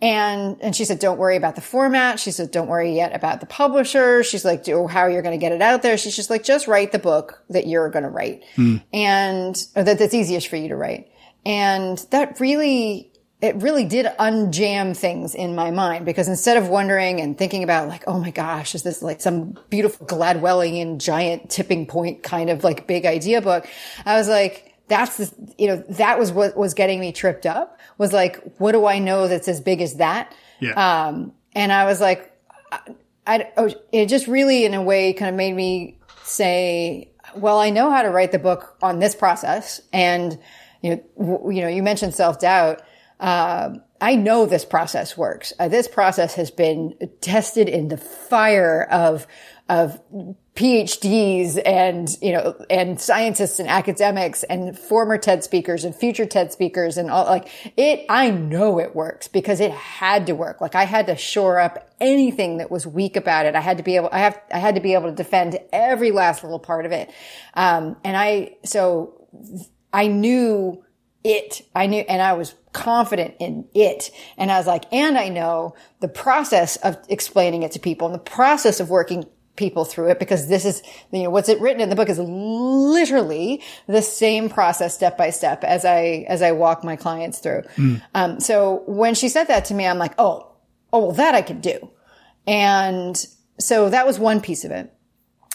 And, 0.00 0.56
and 0.60 0.76
she 0.76 0.84
said, 0.84 1.00
don't 1.00 1.18
worry 1.18 1.36
about 1.36 1.56
the 1.56 1.60
format. 1.60 2.20
She 2.20 2.30
said, 2.30 2.52
don't 2.52 2.68
worry 2.68 2.94
yet 2.94 3.14
about 3.14 3.40
the 3.40 3.46
publisher. 3.46 4.22
She's 4.22 4.44
like, 4.44 4.62
do, 4.62 4.86
how 4.86 5.06
you're 5.06 5.22
going 5.22 5.38
to 5.38 5.40
get 5.40 5.52
it 5.52 5.60
out 5.60 5.82
there. 5.82 5.98
She's 5.98 6.14
just 6.14 6.30
like, 6.30 6.44
just 6.44 6.68
write 6.68 6.92
the 6.92 7.00
book 7.00 7.42
that 7.50 7.66
you're 7.66 7.90
going 7.90 8.04
to 8.04 8.10
write 8.10 8.44
hmm. 8.54 8.76
and 8.92 9.56
or 9.74 9.82
that 9.82 9.98
that's 9.98 10.14
easiest 10.14 10.48
for 10.48 10.56
you 10.56 10.68
to 10.68 10.76
write. 10.76 11.10
And 11.44 11.98
that 12.10 12.38
really, 12.38 13.12
it 13.40 13.56
really 13.56 13.84
did 13.84 14.06
unjam 14.18 14.96
things 14.96 15.34
in 15.34 15.54
my 15.54 15.70
mind 15.70 16.04
because 16.04 16.28
instead 16.28 16.56
of 16.56 16.68
wondering 16.68 17.20
and 17.20 17.36
thinking 17.36 17.64
about 17.64 17.88
like, 17.88 18.04
oh 18.06 18.20
my 18.20 18.30
gosh, 18.30 18.74
is 18.74 18.84
this 18.84 19.02
like 19.02 19.20
some 19.20 19.58
beautiful 19.70 20.06
Gladwellian 20.06 20.98
giant 20.98 21.50
tipping 21.50 21.86
point 21.86 22.22
kind 22.22 22.50
of 22.50 22.62
like 22.62 22.86
big 22.86 23.04
idea 23.04 23.40
book? 23.40 23.66
I 24.04 24.16
was 24.16 24.28
like, 24.28 24.67
that's 24.88 25.16
the, 25.16 25.54
you 25.58 25.68
know, 25.68 25.76
that 25.90 26.18
was 26.18 26.32
what 26.32 26.56
was 26.56 26.74
getting 26.74 27.00
me 27.00 27.12
tripped 27.12 27.46
up 27.46 27.78
was 27.98 28.12
like, 28.12 28.42
what 28.58 28.72
do 28.72 28.86
I 28.86 28.98
know 28.98 29.28
that's 29.28 29.48
as 29.48 29.60
big 29.60 29.80
as 29.80 29.96
that? 29.96 30.34
Yeah. 30.60 30.72
Um, 31.06 31.32
and 31.54 31.72
I 31.72 31.84
was 31.84 32.00
like, 32.00 32.32
I, 32.72 32.80
I, 33.26 33.52
oh, 33.56 33.70
it 33.92 34.06
just 34.06 34.26
really 34.26 34.64
in 34.64 34.74
a 34.74 34.82
way 34.82 35.12
kind 35.12 35.28
of 35.28 35.34
made 35.34 35.54
me 35.54 35.98
say, 36.24 37.12
well, 37.34 37.58
I 37.58 37.70
know 37.70 37.90
how 37.90 38.02
to 38.02 38.10
write 38.10 38.32
the 38.32 38.38
book 38.38 38.76
on 38.82 38.98
this 38.98 39.14
process. 39.14 39.80
And, 39.92 40.38
you 40.82 40.90
know, 40.90 41.02
w- 41.18 41.56
you 41.56 41.62
know, 41.62 41.68
you 41.68 41.82
mentioned 41.82 42.14
self 42.14 42.38
doubt. 42.38 42.82
Uh, 43.20 43.70
I 44.00 44.14
know 44.14 44.46
this 44.46 44.64
process 44.64 45.16
works. 45.16 45.52
Uh, 45.58 45.68
this 45.68 45.88
process 45.88 46.34
has 46.34 46.50
been 46.50 46.94
tested 47.20 47.68
in 47.68 47.88
the 47.88 47.96
fire 47.96 48.84
of, 48.84 49.26
of 49.68 50.00
PhDs 50.54 51.60
and, 51.64 52.08
you 52.22 52.32
know, 52.32 52.54
and 52.70 52.98
scientists 52.98 53.58
and 53.58 53.68
academics 53.68 54.42
and 54.44 54.78
former 54.78 55.18
TED 55.18 55.44
speakers 55.44 55.84
and 55.84 55.94
future 55.94 56.24
TED 56.24 56.52
speakers 56.52 56.96
and 56.96 57.10
all 57.10 57.26
like 57.26 57.48
it, 57.76 58.06
I 58.08 58.30
know 58.30 58.80
it 58.80 58.96
works 58.96 59.28
because 59.28 59.60
it 59.60 59.70
had 59.70 60.26
to 60.26 60.32
work. 60.32 60.60
Like 60.60 60.74
I 60.74 60.84
had 60.84 61.06
to 61.08 61.16
shore 61.16 61.60
up 61.60 61.90
anything 62.00 62.58
that 62.58 62.70
was 62.70 62.86
weak 62.86 63.16
about 63.16 63.46
it. 63.46 63.54
I 63.54 63.60
had 63.60 63.76
to 63.76 63.82
be 63.82 63.96
able, 63.96 64.08
I 64.10 64.20
have, 64.20 64.40
I 64.52 64.58
had 64.58 64.74
to 64.74 64.80
be 64.80 64.94
able 64.94 65.10
to 65.10 65.14
defend 65.14 65.58
every 65.72 66.12
last 66.12 66.42
little 66.42 66.58
part 66.58 66.86
of 66.86 66.92
it. 66.92 67.10
Um, 67.54 67.96
and 68.04 68.16
I, 68.16 68.56
so 68.64 69.26
I 69.92 70.06
knew 70.06 70.82
it. 71.24 71.62
I 71.74 71.86
knew, 71.86 72.00
and 72.08 72.22
I 72.22 72.32
was 72.32 72.54
confident 72.72 73.34
in 73.38 73.68
it. 73.74 74.10
And 74.36 74.50
I 74.50 74.58
was 74.58 74.66
like, 74.66 74.84
and 74.92 75.18
I 75.18 75.28
know 75.28 75.74
the 76.00 76.08
process 76.08 76.76
of 76.76 76.96
explaining 77.08 77.64
it 77.64 77.72
to 77.72 77.78
people 77.78 78.06
and 78.06 78.14
the 78.14 78.18
process 78.18 78.80
of 78.80 78.88
working 78.88 79.24
people 79.58 79.84
through 79.84 80.08
it 80.08 80.18
because 80.18 80.48
this 80.48 80.64
is, 80.64 80.82
you 81.10 81.24
know, 81.24 81.30
what's 81.30 81.50
it 81.50 81.60
written 81.60 81.82
in 81.82 81.90
the 81.90 81.96
book 81.96 82.08
is 82.08 82.18
literally 82.18 83.60
the 83.86 84.00
same 84.00 84.48
process 84.48 84.94
step 84.94 85.18
by 85.18 85.28
step 85.28 85.64
as 85.64 85.84
I, 85.84 86.24
as 86.28 86.40
I 86.40 86.52
walk 86.52 86.82
my 86.82 86.96
clients 86.96 87.40
through. 87.40 87.64
Um, 88.14 88.40
so 88.40 88.84
when 88.86 89.14
she 89.14 89.28
said 89.28 89.48
that 89.48 89.66
to 89.66 89.74
me, 89.74 89.86
I'm 89.86 89.98
like, 89.98 90.14
oh, 90.16 90.50
oh, 90.92 90.98
well, 91.00 91.12
that 91.12 91.34
I 91.34 91.42
can 91.42 91.60
do. 91.60 91.90
And 92.46 93.26
so 93.58 93.90
that 93.90 94.06
was 94.06 94.18
one 94.18 94.40
piece 94.40 94.64
of 94.64 94.70
it. 94.70 94.90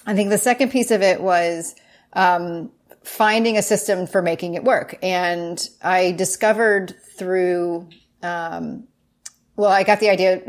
I 0.06 0.14
think 0.14 0.30
the 0.30 0.38
second 0.38 0.70
piece 0.70 0.92
of 0.92 1.02
it 1.02 1.22
was, 1.22 1.74
um, 2.12 2.72
finding 3.04 3.58
a 3.58 3.62
system 3.62 4.06
for 4.06 4.22
making 4.22 4.54
it 4.54 4.64
work. 4.64 4.98
And 5.02 5.68
I 5.82 6.12
discovered 6.12 6.94
through, 7.18 7.90
um, 8.22 8.88
well, 9.56 9.70
I 9.70 9.84
got 9.84 10.00
the 10.00 10.10
idea, 10.10 10.42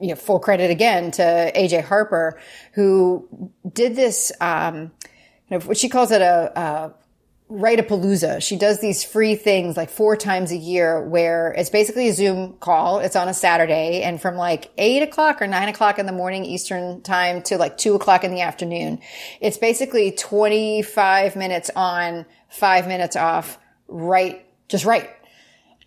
you 0.00 0.08
know, 0.08 0.14
full 0.14 0.38
credit 0.38 0.70
again 0.70 1.10
to 1.12 1.22
AJ 1.54 1.84
Harper, 1.84 2.38
who 2.74 3.50
did 3.70 3.96
this, 3.96 4.30
um, 4.40 4.92
you 5.48 5.58
know, 5.58 5.60
what 5.60 5.76
she 5.76 5.88
calls 5.88 6.10
it 6.10 6.20
a, 6.20 6.60
a 6.60 6.94
Write-a-palooza. 7.54 8.42
She 8.42 8.56
does 8.56 8.80
these 8.80 9.04
free 9.04 9.34
things 9.34 9.76
like 9.76 9.90
four 9.90 10.16
times 10.16 10.52
a 10.52 10.56
year 10.56 11.06
where 11.06 11.52
it's 11.52 11.68
basically 11.68 12.08
a 12.08 12.12
Zoom 12.14 12.54
call. 12.54 13.00
It's 13.00 13.14
on 13.14 13.28
a 13.28 13.34
Saturday 13.34 14.00
and 14.02 14.18
from 14.18 14.36
like 14.36 14.70
eight 14.78 15.02
o'clock 15.02 15.42
or 15.42 15.46
nine 15.46 15.68
o'clock 15.68 15.98
in 15.98 16.06
the 16.06 16.12
morning 16.12 16.46
Eastern 16.46 17.02
time 17.02 17.42
to 17.42 17.58
like 17.58 17.76
two 17.76 17.94
o'clock 17.94 18.24
in 18.24 18.30
the 18.30 18.40
afternoon. 18.40 19.00
It's 19.38 19.58
basically 19.58 20.12
25 20.12 21.36
minutes 21.36 21.70
on, 21.76 22.24
five 22.48 22.88
minutes 22.88 23.16
off, 23.16 23.58
right, 23.86 24.46
just 24.68 24.86
right. 24.86 25.10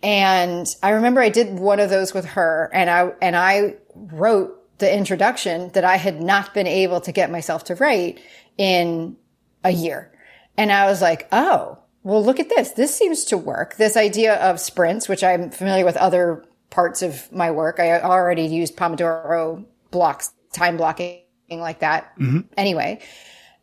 And 0.02 0.66
I 0.82 0.90
remember 0.90 1.20
I 1.20 1.28
did 1.28 1.58
one 1.58 1.80
of 1.80 1.90
those 1.90 2.12
with 2.12 2.24
her 2.26 2.70
and 2.72 2.90
I, 2.90 3.12
and 3.22 3.36
I 3.36 3.76
wrote 3.94 4.78
the 4.78 4.94
introduction 4.94 5.70
that 5.72 5.84
I 5.84 5.96
had 5.96 6.20
not 6.20 6.52
been 6.52 6.66
able 6.66 7.00
to 7.02 7.12
get 7.12 7.30
myself 7.30 7.64
to 7.64 7.74
write 7.76 8.20
in 8.58 9.16
a 9.64 9.70
year. 9.70 10.12
And 10.56 10.70
I 10.70 10.86
was 10.86 11.00
like, 11.00 11.28
oh, 11.32 11.78
well, 12.02 12.24
look 12.24 12.38
at 12.38 12.48
this. 12.48 12.70
This 12.72 12.94
seems 12.94 13.24
to 13.24 13.38
work. 13.38 13.76
This 13.76 13.96
idea 13.96 14.36
of 14.36 14.60
sprints, 14.60 15.08
which 15.08 15.24
I'm 15.24 15.50
familiar 15.50 15.84
with 15.84 15.96
other 15.96 16.44
parts 16.70 17.02
of 17.02 17.30
my 17.32 17.50
work. 17.50 17.80
I 17.80 18.00
already 18.00 18.44
used 18.44 18.76
Pomodoro 18.76 19.64
blocks, 19.90 20.32
time 20.52 20.76
blocking 20.76 21.22
like 21.50 21.80
that 21.80 22.16
mm-hmm. 22.18 22.40
anyway. 22.56 23.00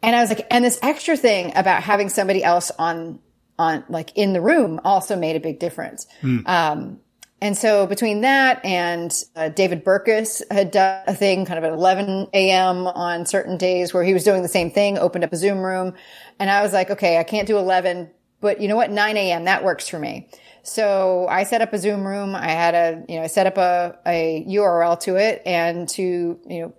And 0.01 0.15
I 0.15 0.19
was 0.19 0.29
like, 0.29 0.45
and 0.51 0.65
this 0.65 0.77
extra 0.81 1.15
thing 1.15 1.53
about 1.55 1.83
having 1.83 2.09
somebody 2.09 2.43
else 2.43 2.71
on, 2.77 3.19
on 3.59 3.83
like 3.89 4.11
in 4.15 4.33
the 4.33 4.41
room 4.41 4.79
also 4.83 5.15
made 5.15 5.35
a 5.35 5.39
big 5.39 5.59
difference. 5.59 6.07
Um, 6.45 6.99
and 7.43 7.57
so 7.57 7.85
between 7.87 8.21
that 8.21 8.63
and 8.63 9.13
uh, 9.35 9.49
David 9.49 9.83
Burkus 9.83 10.41
had 10.49 10.71
done 10.71 11.03
a 11.07 11.13
thing 11.13 11.45
kind 11.45 11.57
of 11.57 11.65
at 11.65 11.73
11 11.73 12.29
a.m. 12.33 12.87
on 12.87 13.25
certain 13.25 13.57
days 13.57 13.93
where 13.93 14.01
he 14.01 14.13
was 14.13 14.23
doing 14.23 14.43
the 14.43 14.47
same 14.47 14.71
thing, 14.71 14.97
opened 14.97 15.25
up 15.25 15.33
a 15.33 15.35
Zoom 15.35 15.59
room. 15.59 15.93
And 16.39 16.49
I 16.49 16.63
was 16.63 16.71
like, 16.71 16.89
okay, 16.89 17.17
I 17.17 17.23
can't 17.23 17.45
do 17.45 17.57
11, 17.57 18.09
but 18.39 18.61
you 18.61 18.69
know 18.69 18.77
what? 18.77 18.91
9 18.91 19.17
a.m. 19.17 19.43
that 19.43 19.61
works 19.61 19.89
for 19.89 19.99
me. 19.99 20.29
So 20.63 21.27
I 21.27 21.43
set 21.43 21.61
up 21.61 21.73
a 21.73 21.77
Zoom 21.77 22.07
room. 22.07 22.33
I 22.33 22.47
had 22.47 22.75
a, 22.75 23.03
you 23.09 23.17
know, 23.17 23.23
I 23.23 23.27
set 23.27 23.45
up 23.45 23.57
a, 23.57 23.99
a 24.05 24.45
URL 24.47 24.97
to 25.01 25.17
it 25.17 25.41
and 25.45 25.89
to, 25.89 26.39
you 26.47 26.61
know, 26.61 26.73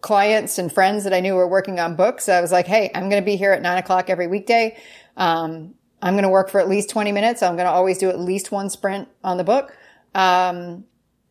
clients 0.00 0.58
and 0.58 0.72
friends 0.72 1.02
that 1.04 1.12
I 1.12 1.18
knew 1.18 1.34
were 1.34 1.48
working 1.48 1.80
on 1.80 1.96
books. 1.96 2.28
I 2.28 2.40
was 2.40 2.52
like, 2.52 2.68
Hey, 2.68 2.88
I'm 2.94 3.08
going 3.08 3.20
to 3.20 3.26
be 3.26 3.34
here 3.34 3.50
at 3.50 3.62
nine 3.62 3.78
o'clock 3.78 4.08
every 4.08 4.28
weekday. 4.28 4.78
Um, 5.16 5.74
I'm 6.04 6.12
going 6.12 6.24
to 6.24 6.28
work 6.28 6.50
for 6.50 6.60
at 6.60 6.68
least 6.68 6.90
20 6.90 7.12
minutes. 7.12 7.42
I'm 7.42 7.56
going 7.56 7.64
to 7.64 7.72
always 7.72 7.96
do 7.96 8.10
at 8.10 8.20
least 8.20 8.52
one 8.52 8.68
sprint 8.68 9.08
on 9.24 9.38
the 9.38 9.42
book. 9.42 9.74
Um, 10.14 10.84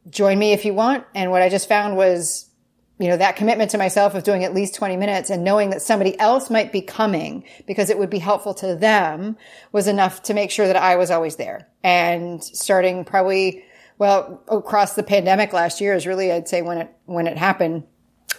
join 0.10 0.40
me 0.40 0.52
if 0.52 0.66
you 0.66 0.74
want. 0.74 1.06
And 1.14 1.30
what 1.30 1.44
I 1.44 1.50
just 1.50 1.70
found 1.70 1.96
was, 1.96 2.50
you 2.98 3.08
know, 3.08 3.18
that 3.18 3.36
commitment 3.36 3.70
to 3.72 3.78
myself 3.78 4.16
of 4.16 4.24
doing 4.24 4.44
at 4.44 4.52
least 4.52 4.74
20 4.74 4.98
minutes 4.98 5.30
and 5.30 5.44
knowing 5.44 5.70
that 5.70 5.84
somebody 5.84 6.20
else 6.20 6.50
might 6.50 6.72
be 6.72 6.82
coming 6.82 7.46
because 7.68 7.92
it 7.92 8.00
would 8.00 8.10
be 8.10 8.18
helpful 8.18 8.56
to 8.56 8.76
them 8.76 9.38
was 9.72 9.88
enough 9.88 10.24
to 10.24 10.34
make 10.34 10.50
sure 10.50 10.66
that 10.66 10.76
I 10.76 10.96
was 10.96 11.12
always 11.12 11.36
there. 11.36 11.68
And 11.84 12.44
starting 12.44 13.06
probably, 13.06 13.64
well, 14.00 14.44
across 14.48 14.96
the 14.96 15.04
pandemic 15.04 15.54
last 15.54 15.82
year 15.82 15.94
is 15.94 16.08
really, 16.08 16.32
I'd 16.32 16.48
say 16.48 16.64
when 16.64 16.80
it, 16.80 16.96
when 17.06 17.28
it 17.28 17.38
happened, 17.38 17.84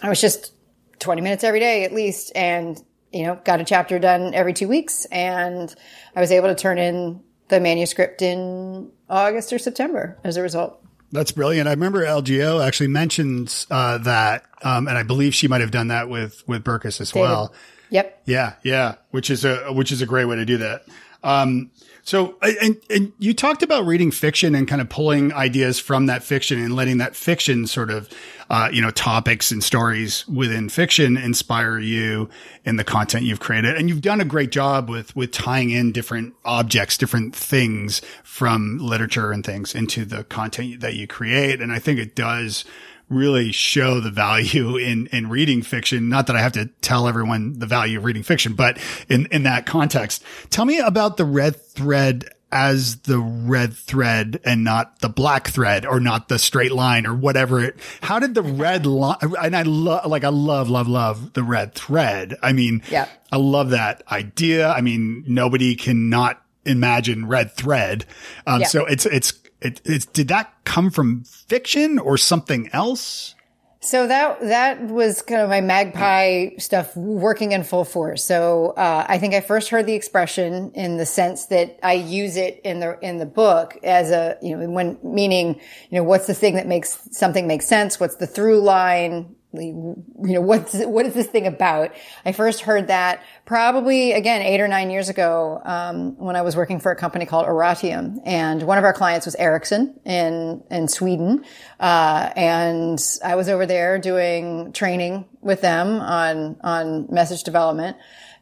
I 0.03 0.09
was 0.09 0.19
just 0.19 0.51
20 0.99 1.21
minutes 1.21 1.45
every 1.45 1.61
day 1.61 1.85
at 1.85 1.93
least. 1.93 2.33
And, 2.35 2.83
you 3.15 3.23
know, 3.23 3.39
got 3.45 3.61
a 3.61 3.63
chapter 3.63 3.97
done 3.97 4.33
every 4.33 4.51
two 4.51 4.67
weeks 4.67 5.05
and 5.05 5.73
I 6.17 6.19
was 6.19 6.33
able 6.33 6.49
to 6.49 6.55
turn 6.55 6.77
in 6.77 7.23
the 7.47 7.61
manuscript 7.61 8.21
in 8.21 8.91
August 9.09 9.53
or 9.53 9.57
September 9.57 10.17
as 10.25 10.35
a 10.35 10.41
result. 10.41 10.83
That's 11.13 11.31
brilliant. 11.31 11.69
I 11.69 11.71
remember 11.71 12.05
LGO 12.05 12.65
actually 12.65 12.89
mentions 12.89 13.67
uh, 13.71 13.99
that, 13.99 14.43
um, 14.63 14.89
and 14.89 14.97
I 14.97 15.03
believe 15.03 15.33
she 15.33 15.47
might 15.47 15.61
have 15.61 15.71
done 15.71 15.87
that 15.87 16.09
with 16.09 16.43
with 16.45 16.65
Burkus 16.65 16.99
as 16.99 17.13
well. 17.13 17.53
Yep. 17.89 18.23
Yeah, 18.25 18.53
yeah, 18.63 18.95
which 19.11 19.29
is 19.29 19.45
a 19.45 19.71
which 19.71 19.93
is 19.93 20.01
a 20.01 20.05
great 20.05 20.25
way 20.25 20.35
to 20.35 20.45
do 20.45 20.57
that. 20.57 20.85
Um, 21.23 21.71
so, 22.05 22.37
and 22.43 22.79
and 22.91 23.13
you 23.17 23.33
talked 23.33 23.63
about 23.63 23.87
reading 23.87 24.11
fiction 24.11 24.53
and 24.53 24.67
kind 24.67 24.79
of 24.79 24.89
pulling 24.89 25.33
ideas 25.33 25.79
from 25.79 26.05
that 26.05 26.21
fiction 26.21 26.61
and 26.61 26.75
letting 26.75 26.99
that 26.99 27.15
fiction 27.15 27.65
sort 27.65 27.89
of, 27.89 28.07
uh, 28.47 28.69
you 28.71 28.79
know, 28.79 28.91
topics 28.91 29.49
and 29.51 29.63
stories 29.63 30.27
within 30.27 30.69
fiction 30.69 31.17
inspire 31.17 31.79
you 31.79 32.29
in 32.63 32.75
the 32.75 32.83
content 32.83 33.25
you've 33.25 33.39
created. 33.39 33.75
And 33.75 33.89
you've 33.89 34.01
done 34.01 34.21
a 34.21 34.25
great 34.25 34.51
job 34.51 34.87
with 34.87 35.15
with 35.15 35.31
tying 35.31 35.71
in 35.71 35.91
different 35.91 36.35
objects, 36.45 36.95
different 36.95 37.35
things 37.35 38.03
from 38.23 38.77
literature 38.77 39.31
and 39.31 39.43
things 39.43 39.73
into 39.73 40.05
the 40.05 40.25
content 40.25 40.81
that 40.81 40.93
you 40.93 41.07
create. 41.07 41.59
And 41.59 41.71
I 41.71 41.79
think 41.79 41.97
it 41.97 42.15
does 42.15 42.65
really 43.09 43.51
show 43.51 43.99
the 43.99 44.11
value 44.11 44.77
in, 44.91 45.07
in 45.07 45.29
reading 45.29 45.61
fiction. 45.61 46.09
Not 46.09 46.27
that 46.27 46.35
I 46.35 46.41
have 46.41 46.53
to 46.53 46.67
tell 46.81 47.07
everyone 47.07 47.59
the 47.59 47.65
value 47.65 47.97
of 47.99 48.05
reading 48.05 48.23
fiction, 48.23 48.53
but 48.53 48.77
in, 49.09 49.27
in 49.31 49.43
that 49.43 49.65
context, 49.65 50.23
tell 50.49 50.65
me 50.65 50.79
about 50.79 51.17
the 51.17 51.25
red 51.25 51.55
thread 51.55 52.25
as 52.51 52.97
the 53.01 53.19
red 53.19 53.73
thread 53.73 54.39
and 54.45 54.63
not 54.63 54.99
the 54.99 55.09
black 55.09 55.47
thread 55.49 55.85
or 55.85 55.99
not 55.99 56.29
the 56.29 56.39
straight 56.39 56.71
line 56.71 57.05
or 57.05 57.13
whatever 57.13 57.61
it, 57.61 57.75
how 58.01 58.17
did 58.17 58.33
the 58.33 58.41
red 58.43 58.85
line, 58.85 59.17
and 59.41 59.55
I 59.55 59.63
love, 59.63 60.05
like, 60.05 60.23
I 60.23 60.29
love, 60.29 60.69
love, 60.69 60.87
love 60.87 61.33
the 61.33 61.43
red 61.43 61.73
thread. 61.73 62.37
I 62.41 62.53
mean, 62.53 62.81
Yeah. 62.89 63.07
I 63.31 63.37
love 63.37 63.71
that 63.71 64.03
idea. 64.09 64.69
I 64.69 64.79
mean, 64.79 65.25
nobody 65.27 65.75
can 65.75 66.09
not 66.09 66.41
imagine 66.65 67.27
red 67.27 67.51
thread. 67.51 68.05
Um, 68.47 68.61
Yeah. 68.61 68.67
so 68.67 68.85
it's, 68.85 69.05
it's, 69.05 69.33
it, 69.65 69.81
it's, 69.83 70.05
did 70.05 70.27
that 70.29 70.53
come 70.63 70.91
from 70.91 71.23
fiction 71.23 71.99
or 71.99 72.17
something 72.17 72.69
else? 72.71 73.35
So 73.81 74.07
that 74.07 74.41
that 74.41 74.81
was 74.87 75.21
kind 75.21 75.41
of 75.41 75.49
my 75.49 75.61
magpie 75.61 76.57
stuff 76.57 76.95
working 76.97 77.51
in 77.51 77.63
full 77.63 77.85
force. 77.85 78.23
So 78.23 78.71
uh, 78.71 79.05
I 79.07 79.19
think 79.19 79.35
I 79.35 79.41
first 79.41 79.69
heard 79.69 79.85
the 79.85 79.93
expression 79.93 80.71
in 80.73 80.97
the 80.97 81.05
sense 81.05 81.45
that 81.47 81.79
I 81.83 81.93
use 81.93 82.35
it 82.35 82.61
in 82.63 82.79
the 82.79 82.97
in 83.01 83.19
the 83.19 83.27
book 83.27 83.77
as 83.83 84.09
a 84.09 84.37
you 84.41 84.57
know 84.57 84.67
when 84.71 84.97
meaning 85.03 85.61
you 85.91 85.99
know 85.99 86.03
what's 86.03 86.25
the 86.25 86.33
thing 86.33 86.55
that 86.55 86.65
makes 86.65 86.97
something 87.11 87.45
make 87.45 87.61
sense? 87.61 87.99
What's 87.99 88.15
the 88.15 88.25
through 88.25 88.61
line? 88.61 89.35
You 89.63 90.03
know 90.17 90.41
what's 90.41 90.73
what 90.73 91.05
is 91.05 91.13
this 91.13 91.27
thing 91.27 91.47
about? 91.47 91.91
I 92.25 92.31
first 92.31 92.61
heard 92.61 92.87
that 92.87 93.23
probably 93.45 94.13
again 94.13 94.41
eight 94.41 94.61
or 94.61 94.67
nine 94.67 94.89
years 94.89 95.09
ago 95.09 95.61
um, 95.63 96.17
when 96.17 96.35
I 96.35 96.41
was 96.41 96.55
working 96.55 96.79
for 96.79 96.91
a 96.91 96.95
company 96.95 97.25
called 97.25 97.45
Oratium, 97.45 98.19
and 98.25 98.63
one 98.63 98.77
of 98.77 98.83
our 98.83 98.93
clients 98.93 99.25
was 99.25 99.35
Ericsson 99.35 99.99
in 100.05 100.63
in 100.69 100.87
Sweden, 100.87 101.45
uh, 101.79 102.31
and 102.35 102.99
I 103.23 103.35
was 103.35 103.49
over 103.49 103.65
there 103.65 103.99
doing 103.99 104.73
training 104.73 105.25
with 105.41 105.61
them 105.61 105.99
on 105.99 106.57
on 106.61 107.07
message 107.11 107.43
development, 107.43 107.97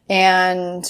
and 0.08 0.84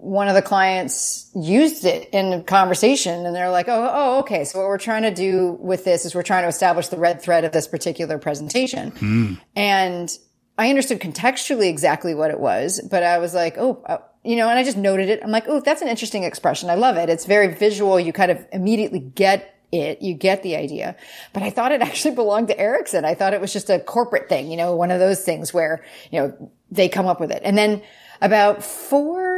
one 0.00 0.28
of 0.28 0.34
the 0.34 0.42
clients 0.42 1.30
used 1.34 1.84
it 1.84 2.08
in 2.12 2.32
a 2.32 2.42
conversation 2.42 3.26
and 3.26 3.34
they're 3.34 3.50
like, 3.50 3.68
Oh, 3.68 3.90
oh, 3.92 4.18
okay. 4.20 4.44
So 4.44 4.58
what 4.58 4.68
we're 4.68 4.78
trying 4.78 5.02
to 5.02 5.14
do 5.14 5.56
with 5.60 5.84
this 5.84 6.04
is 6.04 6.14
we're 6.14 6.22
trying 6.22 6.44
to 6.44 6.48
establish 6.48 6.88
the 6.88 6.98
red 6.98 7.22
thread 7.22 7.44
of 7.44 7.52
this 7.52 7.66
particular 7.68 8.18
presentation. 8.18 9.38
And 9.56 10.10
I 10.58 10.68
understood 10.68 11.00
contextually 11.00 11.68
exactly 11.68 12.14
what 12.14 12.30
it 12.30 12.38
was, 12.38 12.80
but 12.90 13.02
I 13.02 13.18
was 13.18 13.34
like, 13.34 13.56
Oh, 13.58 13.82
uh, 13.86 13.98
you 14.22 14.36
know, 14.36 14.48
and 14.48 14.58
I 14.58 14.64
just 14.64 14.76
noted 14.76 15.08
it. 15.08 15.20
I'm 15.22 15.30
like, 15.30 15.44
Oh, 15.48 15.60
that's 15.60 15.82
an 15.82 15.88
interesting 15.88 16.24
expression. 16.24 16.70
I 16.70 16.74
love 16.74 16.96
it. 16.96 17.08
It's 17.08 17.26
very 17.26 17.54
visual. 17.54 17.98
You 17.98 18.12
kind 18.12 18.30
of 18.30 18.44
immediately 18.52 19.00
get 19.00 19.56
it, 19.72 20.02
you 20.02 20.14
get 20.14 20.42
the 20.42 20.56
idea. 20.56 20.96
But 21.32 21.42
I 21.42 21.50
thought 21.50 21.72
it 21.72 21.80
actually 21.80 22.14
belonged 22.14 22.48
to 22.48 22.58
Ericsson. 22.58 23.04
I 23.04 23.14
thought 23.14 23.34
it 23.34 23.40
was 23.40 23.52
just 23.52 23.70
a 23.70 23.78
corporate 23.78 24.28
thing, 24.28 24.50
you 24.50 24.56
know, 24.56 24.74
one 24.74 24.90
of 24.90 24.98
those 24.98 25.22
things 25.22 25.54
where, 25.54 25.84
you 26.10 26.20
know, 26.20 26.50
they 26.70 26.88
come 26.88 27.06
up 27.06 27.20
with 27.20 27.30
it. 27.30 27.42
And 27.44 27.56
then 27.56 27.82
about 28.20 28.62
four, 28.62 29.29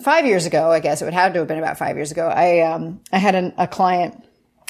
five 0.00 0.26
years 0.26 0.46
ago, 0.46 0.70
I 0.70 0.80
guess 0.80 1.02
it 1.02 1.04
would 1.04 1.14
have 1.14 1.32
to 1.32 1.40
have 1.40 1.48
been 1.48 1.58
about 1.58 1.78
five 1.78 1.96
years 1.96 2.10
ago. 2.12 2.28
I, 2.28 2.60
um, 2.60 3.00
I 3.12 3.18
had 3.18 3.34
an, 3.34 3.52
a 3.58 3.66
client, 3.66 4.24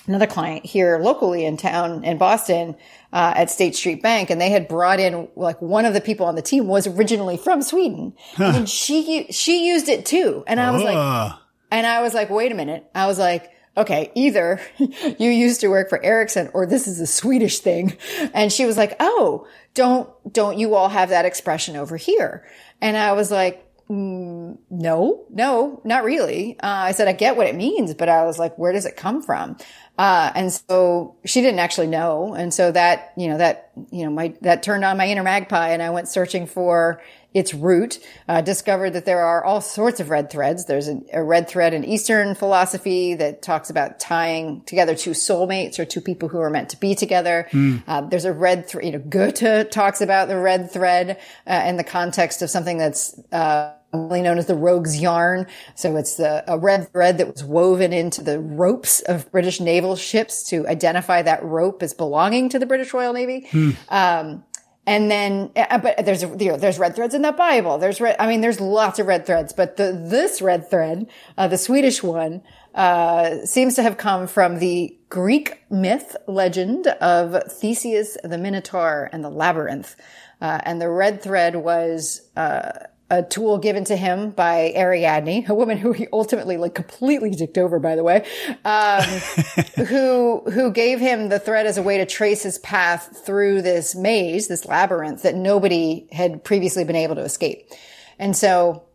another 0.07 0.27
client 0.27 0.65
here 0.65 0.99
locally 0.99 1.45
in 1.45 1.57
town 1.57 2.05
in 2.05 2.19
Boston, 2.19 2.77
uh, 3.13 3.33
at 3.37 3.51
State 3.51 3.75
Street 3.77 4.03
Bank. 4.03 4.31
And 4.31 4.41
they 4.41 4.51
had 4.51 4.69
brought 4.69 5.01
in 5.01 5.29
like 5.37 5.61
one 5.61 5.85
of 5.85 5.95
the 5.95 6.01
people 6.01 6.27
on 6.27 6.35
the 6.35 6.43
team 6.43 6.67
was 6.67 6.87
originally 6.87 7.37
from 7.37 7.63
Sweden 7.63 8.15
and 8.39 8.69
she, 8.69 9.27
she 9.31 9.69
used 9.69 9.89
it 9.89 10.07
too. 10.07 10.45
And 10.47 10.59
I 10.61 10.71
was 10.71 10.83
like, 10.83 10.97
Uh, 10.97 11.37
and 11.71 11.87
I 11.87 12.01
was 12.01 12.15
like, 12.15 12.31
wait 12.31 12.51
a 12.51 12.55
minute. 12.55 12.89
I 12.95 13.07
was 13.07 13.19
like, 13.19 13.51
okay, 13.77 14.11
either 14.15 14.61
you 14.79 15.31
used 15.31 15.61
to 15.61 15.69
work 15.69 15.89
for 15.89 16.03
Ericsson 16.03 16.51
or 16.55 16.67
this 16.67 16.87
is 16.89 16.99
a 17.01 17.07
Swedish 17.07 17.59
thing. 17.61 17.97
And 18.35 18.53
she 18.53 18.65
was 18.65 18.77
like, 18.79 18.97
oh, 19.01 19.47
don't, 19.75 20.09
don't 20.33 20.59
you 20.59 20.75
all 20.75 20.89
have 20.89 21.11
that 21.11 21.27
expression 21.27 21.77
over 21.77 21.97
here? 21.97 22.45
And 22.81 22.97
I 22.97 23.13
was 23.13 23.31
like, 23.31 23.65
mm, 23.91 24.59
no, 24.71 25.25
no, 25.31 25.81
not 25.85 26.05
really. 26.05 26.59
Uh, 26.61 26.67
I 26.67 26.93
said, 26.93 27.09
I 27.09 27.13
get 27.13 27.37
what 27.37 27.47
it 27.47 27.55
means, 27.55 27.95
but 27.95 28.09
I 28.09 28.25
was 28.25 28.39
like, 28.39 28.57
where 28.59 28.73
does 28.73 28.87
it 28.87 28.97
come 28.97 29.23
from? 29.23 29.57
Uh, 29.97 30.31
and 30.35 30.53
so 30.53 31.17
she 31.25 31.41
didn't 31.41 31.59
actually 31.59 31.89
know. 31.89 32.35
And 32.35 32.55
so 32.55 32.71
that, 32.71 33.13
you 33.17 33.29
know, 33.29 33.39
that, 33.39 33.73
you 33.91 34.05
know, 34.05 34.11
my, 34.11 34.35
that 34.43 34.63
turned 34.63 34.85
on 34.85 34.97
my 34.97 35.09
inner 35.09 35.25
magpie 35.25 35.71
and 35.71 35.83
I 35.83 35.91
went 35.91 36.09
searching 36.09 36.47
for 36.47 37.03
its 37.35 37.53
root, 37.53 37.99
uh, 38.29 38.41
discovered 38.41 38.91
that 38.91 39.05
there 39.05 39.21
are 39.21 39.45
all 39.45 39.61
sorts 39.61 40.01
of 40.01 40.09
red 40.09 40.31
threads. 40.31 40.65
There's 40.65 40.89
a, 40.89 41.01
a, 41.13 41.23
red 41.23 41.49
thread 41.49 41.75
in 41.75 41.85
Eastern 41.85 42.35
philosophy 42.35 43.15
that 43.17 43.43
talks 43.43 43.71
about 43.71 44.01
tying 44.01 44.63
together 44.63 44.95
two 44.95 45.11
soulmates 45.11 45.79
or 45.79 45.85
two 45.85 46.01
people 46.01 46.29
who 46.29 46.39
are 46.39 46.49
meant 46.49 46.71
to 46.71 46.79
be 46.79 46.95
together. 46.95 47.47
Mm. 47.51 47.83
Uh, 47.87 48.01
there's 48.03 48.25
a 48.25 48.33
red 48.33 48.67
thread, 48.67 48.87
you 48.87 48.93
know, 48.93 48.99
Goethe 48.99 49.71
talks 49.71 50.01
about 50.01 50.29
the 50.29 50.39
red 50.39 50.71
thread 50.71 51.21
uh, 51.47 51.65
in 51.67 51.77
the 51.77 51.85
context 51.85 52.41
of 52.41 52.49
something 52.51 52.79
that's, 52.79 53.19
uh, 53.31 53.75
known 53.93 54.39
as 54.39 54.47
the 54.47 54.55
rogue's 54.55 55.01
yarn. 55.01 55.47
So 55.75 55.97
it's 55.97 56.17
the, 56.17 56.45
a 56.47 56.59
red 56.59 56.93
thread 56.93 57.19
that 57.19 57.33
was 57.33 57.45
woven 57.45 57.93
into 57.93 58.23
the 58.23 58.39
ropes 58.39 59.01
of 59.01 59.31
British 59.33 59.61
naval 59.61 59.97
ships 59.97 60.49
to 60.51 60.67
identify 60.67 61.23
that 61.23 61.43
rope 61.43 61.83
as 61.83 61.95
belonging 61.95 62.49
to 62.51 62.59
the 62.59 62.67
British 62.67 62.93
Royal 62.93 63.13
Navy. 63.13 63.47
Hmm. 63.51 63.71
Um, 63.89 64.45
and 64.87 65.11
then, 65.11 65.51
uh, 65.55 65.79
but 65.79 66.05
there's, 66.07 66.23
you 66.23 66.49
know, 66.49 66.57
there's 66.57 66.79
red 66.79 66.97
threads 66.97 67.15
in 67.15 67.21
the 67.21 67.33
Bible. 67.33 67.77
There's 67.77 68.01
red, 68.01 68.17
I 68.19 68.27
mean, 68.27 68.41
there's 68.41 68.59
lots 68.59 68.99
of 68.99 69.07
red 69.07 69.27
threads, 69.27 69.53
but 69.53 69.77
the, 69.77 69.93
this 69.93 70.41
red 70.41 70.71
thread, 70.71 71.07
uh, 71.37 71.47
the 71.47 71.59
Swedish 71.59 72.03
one, 72.03 72.43
uh, 72.75 73.45
seems 73.45 73.75
to 73.75 73.83
have 73.83 73.99
come 73.99 74.27
from 74.27 74.61
the 74.61 74.97
Greek 75.11 75.63
myth 75.71 76.17
legend 76.27 76.87
of 76.87 77.43
Theseus, 77.53 78.17
the 78.25 78.39
Minotaur, 78.39 79.11
and 79.13 79.23
the 79.23 79.29
Labyrinth. 79.31 79.95
Uh, 80.41 80.61
and 80.65 80.81
the 80.81 80.89
red 80.89 81.21
thread 81.21 81.57
was, 81.57 82.31
uh, 82.37 82.71
a 83.11 83.23
tool 83.23 83.59
given 83.59 83.85
to 83.85 83.97
him 83.97 84.31
by 84.31 84.73
Ariadne, 84.77 85.47
a 85.49 85.55
woman 85.55 85.79
who 85.79 85.93
he 85.93 86.07
ultimately 86.13 86.57
like 86.57 86.75
completely 86.75 87.31
dicked 87.31 87.57
over, 87.57 87.79
by 87.79 87.97
the 87.97 88.03
way, 88.05 88.27
um, 88.65 89.03
who 89.87 90.43
who 90.51 90.71
gave 90.71 91.01
him 91.01 91.29
the 91.29 91.39
thread 91.39 91.67
as 91.67 91.79
a 91.79 91.83
way 91.83 91.99
to 91.99 92.07
trace 92.07 92.43
his 92.43 92.59
path 92.59 93.23
through 93.25 93.63
this 93.63 93.95
maze, 93.95 94.49
this 94.49 94.67
labyrinth 94.67 95.23
that 95.23 95.35
nobody 95.35 96.07
had 96.13 96.45
previously 96.45 96.85
been 96.85 96.97
able 96.97 97.15
to 97.15 97.23
escape. 97.23 97.71
And 98.19 98.37
so 98.37 98.88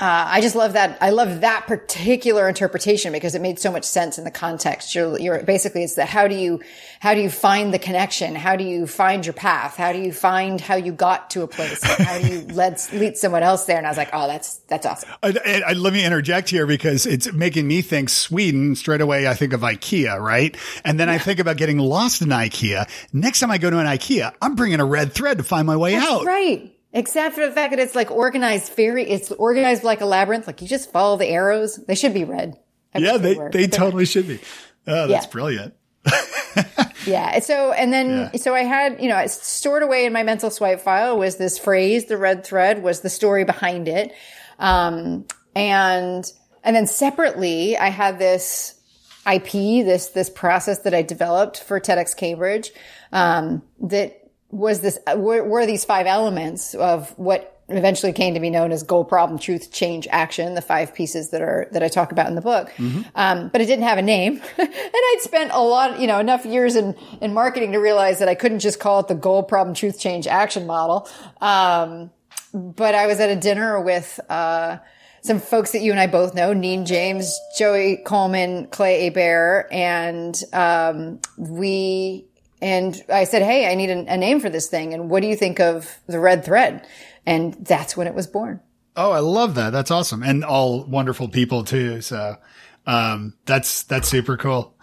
uh, 0.00 0.26
I 0.28 0.40
just 0.40 0.56
love 0.56 0.72
that. 0.72 0.98
I 1.00 1.10
love 1.10 1.42
that 1.42 1.68
particular 1.68 2.48
interpretation 2.48 3.12
because 3.12 3.36
it 3.36 3.40
made 3.40 3.60
so 3.60 3.70
much 3.70 3.84
sense 3.84 4.18
in 4.18 4.24
the 4.24 4.30
context. 4.30 4.92
You're, 4.92 5.18
you're 5.20 5.42
basically 5.44 5.84
it's 5.84 5.94
the 5.94 6.04
how 6.04 6.26
do 6.26 6.34
you 6.34 6.60
how 6.98 7.14
do 7.14 7.20
you 7.20 7.30
find 7.30 7.72
the 7.72 7.78
connection? 7.78 8.34
How 8.34 8.56
do 8.56 8.64
you 8.64 8.88
find 8.88 9.24
your 9.24 9.34
path? 9.34 9.76
How 9.76 9.92
do 9.92 10.00
you 10.00 10.12
find 10.12 10.60
how 10.60 10.74
you 10.74 10.90
got 10.90 11.30
to 11.30 11.42
a 11.42 11.46
place? 11.46 11.80
how 11.82 12.18
do 12.18 12.26
you 12.26 12.40
let 12.54 12.88
lead 12.92 13.16
someone 13.16 13.44
else 13.44 13.66
there? 13.66 13.78
And 13.78 13.86
I 13.86 13.90
was 13.90 13.96
like, 13.96 14.10
oh, 14.12 14.26
that's 14.26 14.56
that's 14.66 14.84
awesome. 14.84 15.10
I, 15.22 15.62
I, 15.64 15.72
let 15.74 15.92
me 15.92 16.04
interject 16.04 16.50
here 16.50 16.66
because 16.66 17.06
it's 17.06 17.32
making 17.32 17.68
me 17.68 17.80
think 17.80 18.08
Sweden 18.08 18.74
straight 18.74 19.00
away. 19.00 19.28
I 19.28 19.34
think 19.34 19.52
of 19.52 19.60
IKEA, 19.60 20.20
right? 20.20 20.56
And 20.84 20.98
then 20.98 21.06
yeah. 21.06 21.14
I 21.14 21.18
think 21.18 21.38
about 21.38 21.56
getting 21.56 21.78
lost 21.78 22.20
in 22.20 22.28
IKEA. 22.28 22.88
Next 23.12 23.38
time 23.38 23.52
I 23.52 23.58
go 23.58 23.70
to 23.70 23.78
an 23.78 23.86
IKEA, 23.86 24.34
I'm 24.42 24.56
bringing 24.56 24.80
a 24.80 24.84
red 24.84 25.12
thread 25.12 25.38
to 25.38 25.44
find 25.44 25.68
my 25.68 25.76
way 25.76 25.92
that's 25.92 26.10
out. 26.10 26.24
Right. 26.24 26.73
Except 26.96 27.34
for 27.34 27.44
the 27.44 27.50
fact 27.50 27.72
that 27.72 27.80
it's 27.80 27.96
like 27.96 28.12
organized 28.12 28.72
very, 28.74 29.10
it's 29.10 29.32
organized 29.32 29.82
like 29.82 30.00
a 30.00 30.06
labyrinth. 30.06 30.46
Like 30.46 30.62
you 30.62 30.68
just 30.68 30.92
follow 30.92 31.16
the 31.16 31.26
arrows. 31.26 31.76
They 31.76 31.96
should 31.96 32.14
be 32.14 32.22
red. 32.22 32.56
I 32.94 32.98
yeah, 32.98 33.16
they, 33.16 33.34
they, 33.34 33.48
they 33.48 33.66
totally 33.66 34.06
should 34.06 34.28
be. 34.28 34.38
Oh, 34.86 35.08
that's 35.08 35.26
yeah. 35.26 35.30
brilliant. 35.30 35.74
yeah. 37.06 37.40
So, 37.40 37.72
and 37.72 37.92
then, 37.92 38.30
yeah. 38.32 38.36
so 38.36 38.54
I 38.54 38.60
had, 38.60 39.02
you 39.02 39.08
know, 39.08 39.18
it's 39.18 39.44
stored 39.44 39.82
away 39.82 40.06
in 40.06 40.12
my 40.12 40.22
mental 40.22 40.50
swipe 40.50 40.82
file 40.82 41.18
was 41.18 41.36
this 41.36 41.58
phrase, 41.58 42.04
the 42.04 42.16
red 42.16 42.46
thread 42.46 42.80
was 42.80 43.00
the 43.00 43.10
story 43.10 43.42
behind 43.42 43.88
it. 43.88 44.12
Um, 44.60 45.26
and, 45.56 46.24
and 46.62 46.76
then 46.76 46.86
separately, 46.86 47.76
I 47.76 47.88
had 47.88 48.20
this 48.20 48.80
IP, 49.28 49.50
this, 49.84 50.08
this 50.10 50.30
process 50.30 50.80
that 50.80 50.94
I 50.94 51.02
developed 51.02 51.60
for 51.60 51.80
TEDx 51.80 52.16
Cambridge, 52.16 52.70
um, 53.10 53.62
that 53.80 54.23
was 54.54 54.80
this 54.80 54.98
were, 55.16 55.42
were, 55.42 55.66
these 55.66 55.84
five 55.84 56.06
elements 56.06 56.74
of 56.74 57.10
what 57.18 57.62
eventually 57.68 58.12
came 58.12 58.34
to 58.34 58.40
be 58.40 58.50
known 58.50 58.70
as 58.72 58.82
goal 58.82 59.04
problem 59.04 59.38
truth 59.38 59.72
change 59.72 60.06
action 60.10 60.54
the 60.54 60.60
five 60.60 60.94
pieces 60.94 61.30
that 61.30 61.40
are 61.40 61.66
that 61.72 61.82
i 61.82 61.88
talk 61.88 62.12
about 62.12 62.28
in 62.28 62.34
the 62.34 62.40
book. 62.40 62.70
Mm-hmm. 62.76 63.02
um, 63.14 63.48
but 63.48 63.60
it 63.60 63.66
didn't 63.66 63.84
have 63.84 63.98
a 63.98 64.02
name. 64.02 64.40
And 64.58 65.02
i'd 65.12 65.20
spent 65.22 65.50
a 65.52 65.60
lot 65.60 65.98
you 65.98 66.06
know 66.06 66.20
enough 66.20 66.46
years 66.46 66.76
in 66.76 66.94
in 67.20 67.34
marketing 67.34 67.72
to 67.72 67.78
realize 67.78 68.20
that 68.20 68.28
i 68.28 68.34
couldn't 68.34 68.60
just 68.60 68.78
call 68.78 69.00
it 69.00 69.08
the 69.08 69.14
goal 69.14 69.42
problem 69.42 69.74
truth 69.74 69.98
change 69.98 70.26
action 70.26 70.66
model. 70.66 71.08
Um, 71.40 72.10
but 72.52 72.94
i 72.94 73.06
was 73.06 73.18
at 73.18 73.30
a 73.30 73.36
dinner 73.36 73.80
with 73.80 74.20
uh, 74.28 74.78
some 75.22 75.40
folks 75.40 75.72
that 75.72 75.80
you 75.80 75.90
and 75.90 75.98
I 75.98 76.06
both 76.06 76.34
know, 76.34 76.52
Neen 76.52 76.84
James, 76.84 77.40
Joey 77.56 77.96
Coleman, 78.04 78.66
Clay 78.66 79.04
Hebert, 79.04 79.72
and 79.72 80.38
um, 80.52 81.18
we 81.38 82.26
and 82.64 83.04
I 83.12 83.24
said, 83.24 83.42
Hey, 83.42 83.70
I 83.70 83.74
need 83.74 83.90
a, 83.90 84.14
a 84.14 84.16
name 84.16 84.40
for 84.40 84.48
this 84.48 84.68
thing. 84.68 84.94
And 84.94 85.10
what 85.10 85.20
do 85.20 85.28
you 85.28 85.36
think 85.36 85.60
of 85.60 86.00
the 86.06 86.18
red 86.18 86.46
thread? 86.46 86.86
And 87.26 87.52
that's 87.54 87.94
when 87.94 88.06
it 88.06 88.14
was 88.14 88.26
born. 88.26 88.60
Oh, 88.96 89.12
I 89.12 89.18
love 89.18 89.54
that. 89.56 89.70
That's 89.70 89.90
awesome. 89.90 90.22
And 90.22 90.42
all 90.42 90.84
wonderful 90.84 91.28
people 91.28 91.62
too. 91.62 92.00
So, 92.00 92.38
um, 92.86 93.34
that's, 93.44 93.82
that's 93.82 94.08
super 94.08 94.38
cool. 94.38 94.74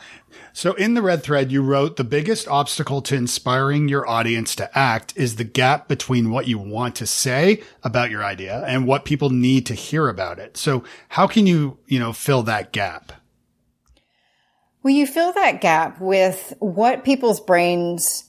So 0.54 0.74
in 0.74 0.94
the 0.94 1.02
red 1.02 1.24
thread, 1.24 1.52
you 1.52 1.64
wrote 1.64 1.96
the 1.96 2.04
biggest 2.04 2.48
obstacle 2.48 3.02
to 3.04 3.16
inspiring 3.16 3.88
your 3.88 4.08
audience 4.08 4.56
to 4.56 4.78
act 4.78 5.14
is 5.16 5.38
the 5.38 5.44
gap 5.44 5.88
between 5.88 6.30
what 6.30 6.48
you 6.48 6.60
want 6.60 6.96
to 6.98 7.08
say 7.08 7.64
about 7.84 8.12
your 8.12 8.24
idea 8.24 8.64
and 8.68 8.86
what 8.86 9.06
people 9.06 9.32
need 9.32 9.66
to 9.68 9.74
hear 9.74 10.08
about 10.08 10.38
it. 10.38 10.56
So 10.56 10.84
how 11.10 11.26
can 11.26 11.48
you, 11.48 11.80
you 11.88 12.00
know, 12.00 12.14
fill 12.14 12.44
that 12.44 12.74
gap? 12.74 13.14
Well, 14.84 14.94
you 14.94 15.06
fill 15.06 15.34
that 15.34 15.62
gap 15.62 16.02
with 16.02 16.54
what 16.60 17.04
people's 17.04 17.40
brains 17.40 18.28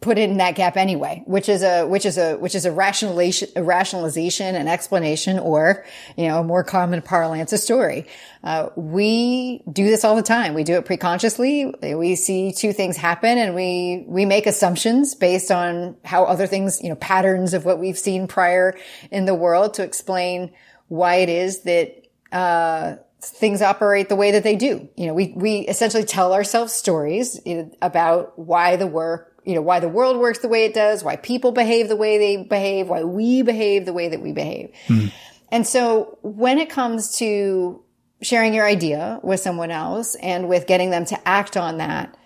put 0.00 0.16
in 0.16 0.36
that 0.36 0.54
gap 0.54 0.76
anyway, 0.76 1.24
which 1.26 1.48
is 1.48 1.64
a, 1.64 1.84
which 1.84 2.06
is 2.06 2.18
a, 2.18 2.36
which 2.36 2.54
is 2.54 2.64
a 2.64 2.70
rationalization, 2.70 3.48
a 3.56 3.64
rationalization, 3.64 4.54
an 4.54 4.68
explanation, 4.68 5.40
or, 5.40 5.84
you 6.16 6.28
know, 6.28 6.38
a 6.38 6.44
more 6.44 6.62
common 6.62 7.02
parlance, 7.02 7.52
a 7.52 7.58
story. 7.58 8.06
Uh, 8.44 8.68
we 8.76 9.60
do 9.72 9.84
this 9.86 10.04
all 10.04 10.14
the 10.14 10.22
time. 10.22 10.54
We 10.54 10.62
do 10.62 10.74
it 10.74 10.84
preconsciously. 10.84 11.98
We 11.98 12.14
see 12.14 12.52
two 12.52 12.72
things 12.72 12.96
happen 12.96 13.38
and 13.38 13.56
we, 13.56 14.04
we 14.06 14.24
make 14.24 14.46
assumptions 14.46 15.16
based 15.16 15.50
on 15.50 15.96
how 16.04 16.24
other 16.24 16.46
things, 16.46 16.80
you 16.80 16.90
know, 16.90 16.96
patterns 16.96 17.52
of 17.52 17.64
what 17.64 17.80
we've 17.80 17.98
seen 17.98 18.28
prior 18.28 18.78
in 19.10 19.24
the 19.24 19.34
world 19.34 19.74
to 19.74 19.82
explain 19.82 20.52
why 20.86 21.16
it 21.16 21.28
is 21.28 21.62
that, 21.62 22.06
uh, 22.30 22.96
things 23.20 23.62
operate 23.62 24.08
the 24.08 24.16
way 24.16 24.32
that 24.32 24.42
they 24.42 24.56
do. 24.56 24.88
You 24.96 25.06
know, 25.06 25.14
we, 25.14 25.32
we 25.34 25.58
essentially 25.60 26.04
tell 26.04 26.32
ourselves 26.32 26.72
stories 26.72 27.40
about 27.82 28.38
why 28.38 28.76
the 28.76 28.86
work, 28.86 29.40
you 29.44 29.54
know, 29.54 29.62
why 29.62 29.80
the 29.80 29.88
world 29.88 30.18
works 30.18 30.38
the 30.38 30.48
way 30.48 30.64
it 30.64 30.74
does, 30.74 31.02
why 31.02 31.16
people 31.16 31.52
behave 31.52 31.88
the 31.88 31.96
way 31.96 32.18
they 32.18 32.42
behave, 32.42 32.88
why 32.88 33.02
we 33.02 33.42
behave 33.42 33.86
the 33.86 33.92
way 33.92 34.08
that 34.08 34.20
we 34.20 34.32
behave. 34.32 34.72
Mm. 34.86 35.12
And 35.50 35.66
so 35.66 36.18
when 36.22 36.58
it 36.58 36.70
comes 36.70 37.16
to 37.18 37.82
sharing 38.20 38.54
your 38.54 38.66
idea 38.66 39.20
with 39.22 39.40
someone 39.40 39.70
else 39.70 40.14
and 40.16 40.48
with 40.48 40.66
getting 40.66 40.90
them 40.90 41.04
to 41.06 41.28
act 41.28 41.56
on 41.56 41.78
that, 41.78 42.16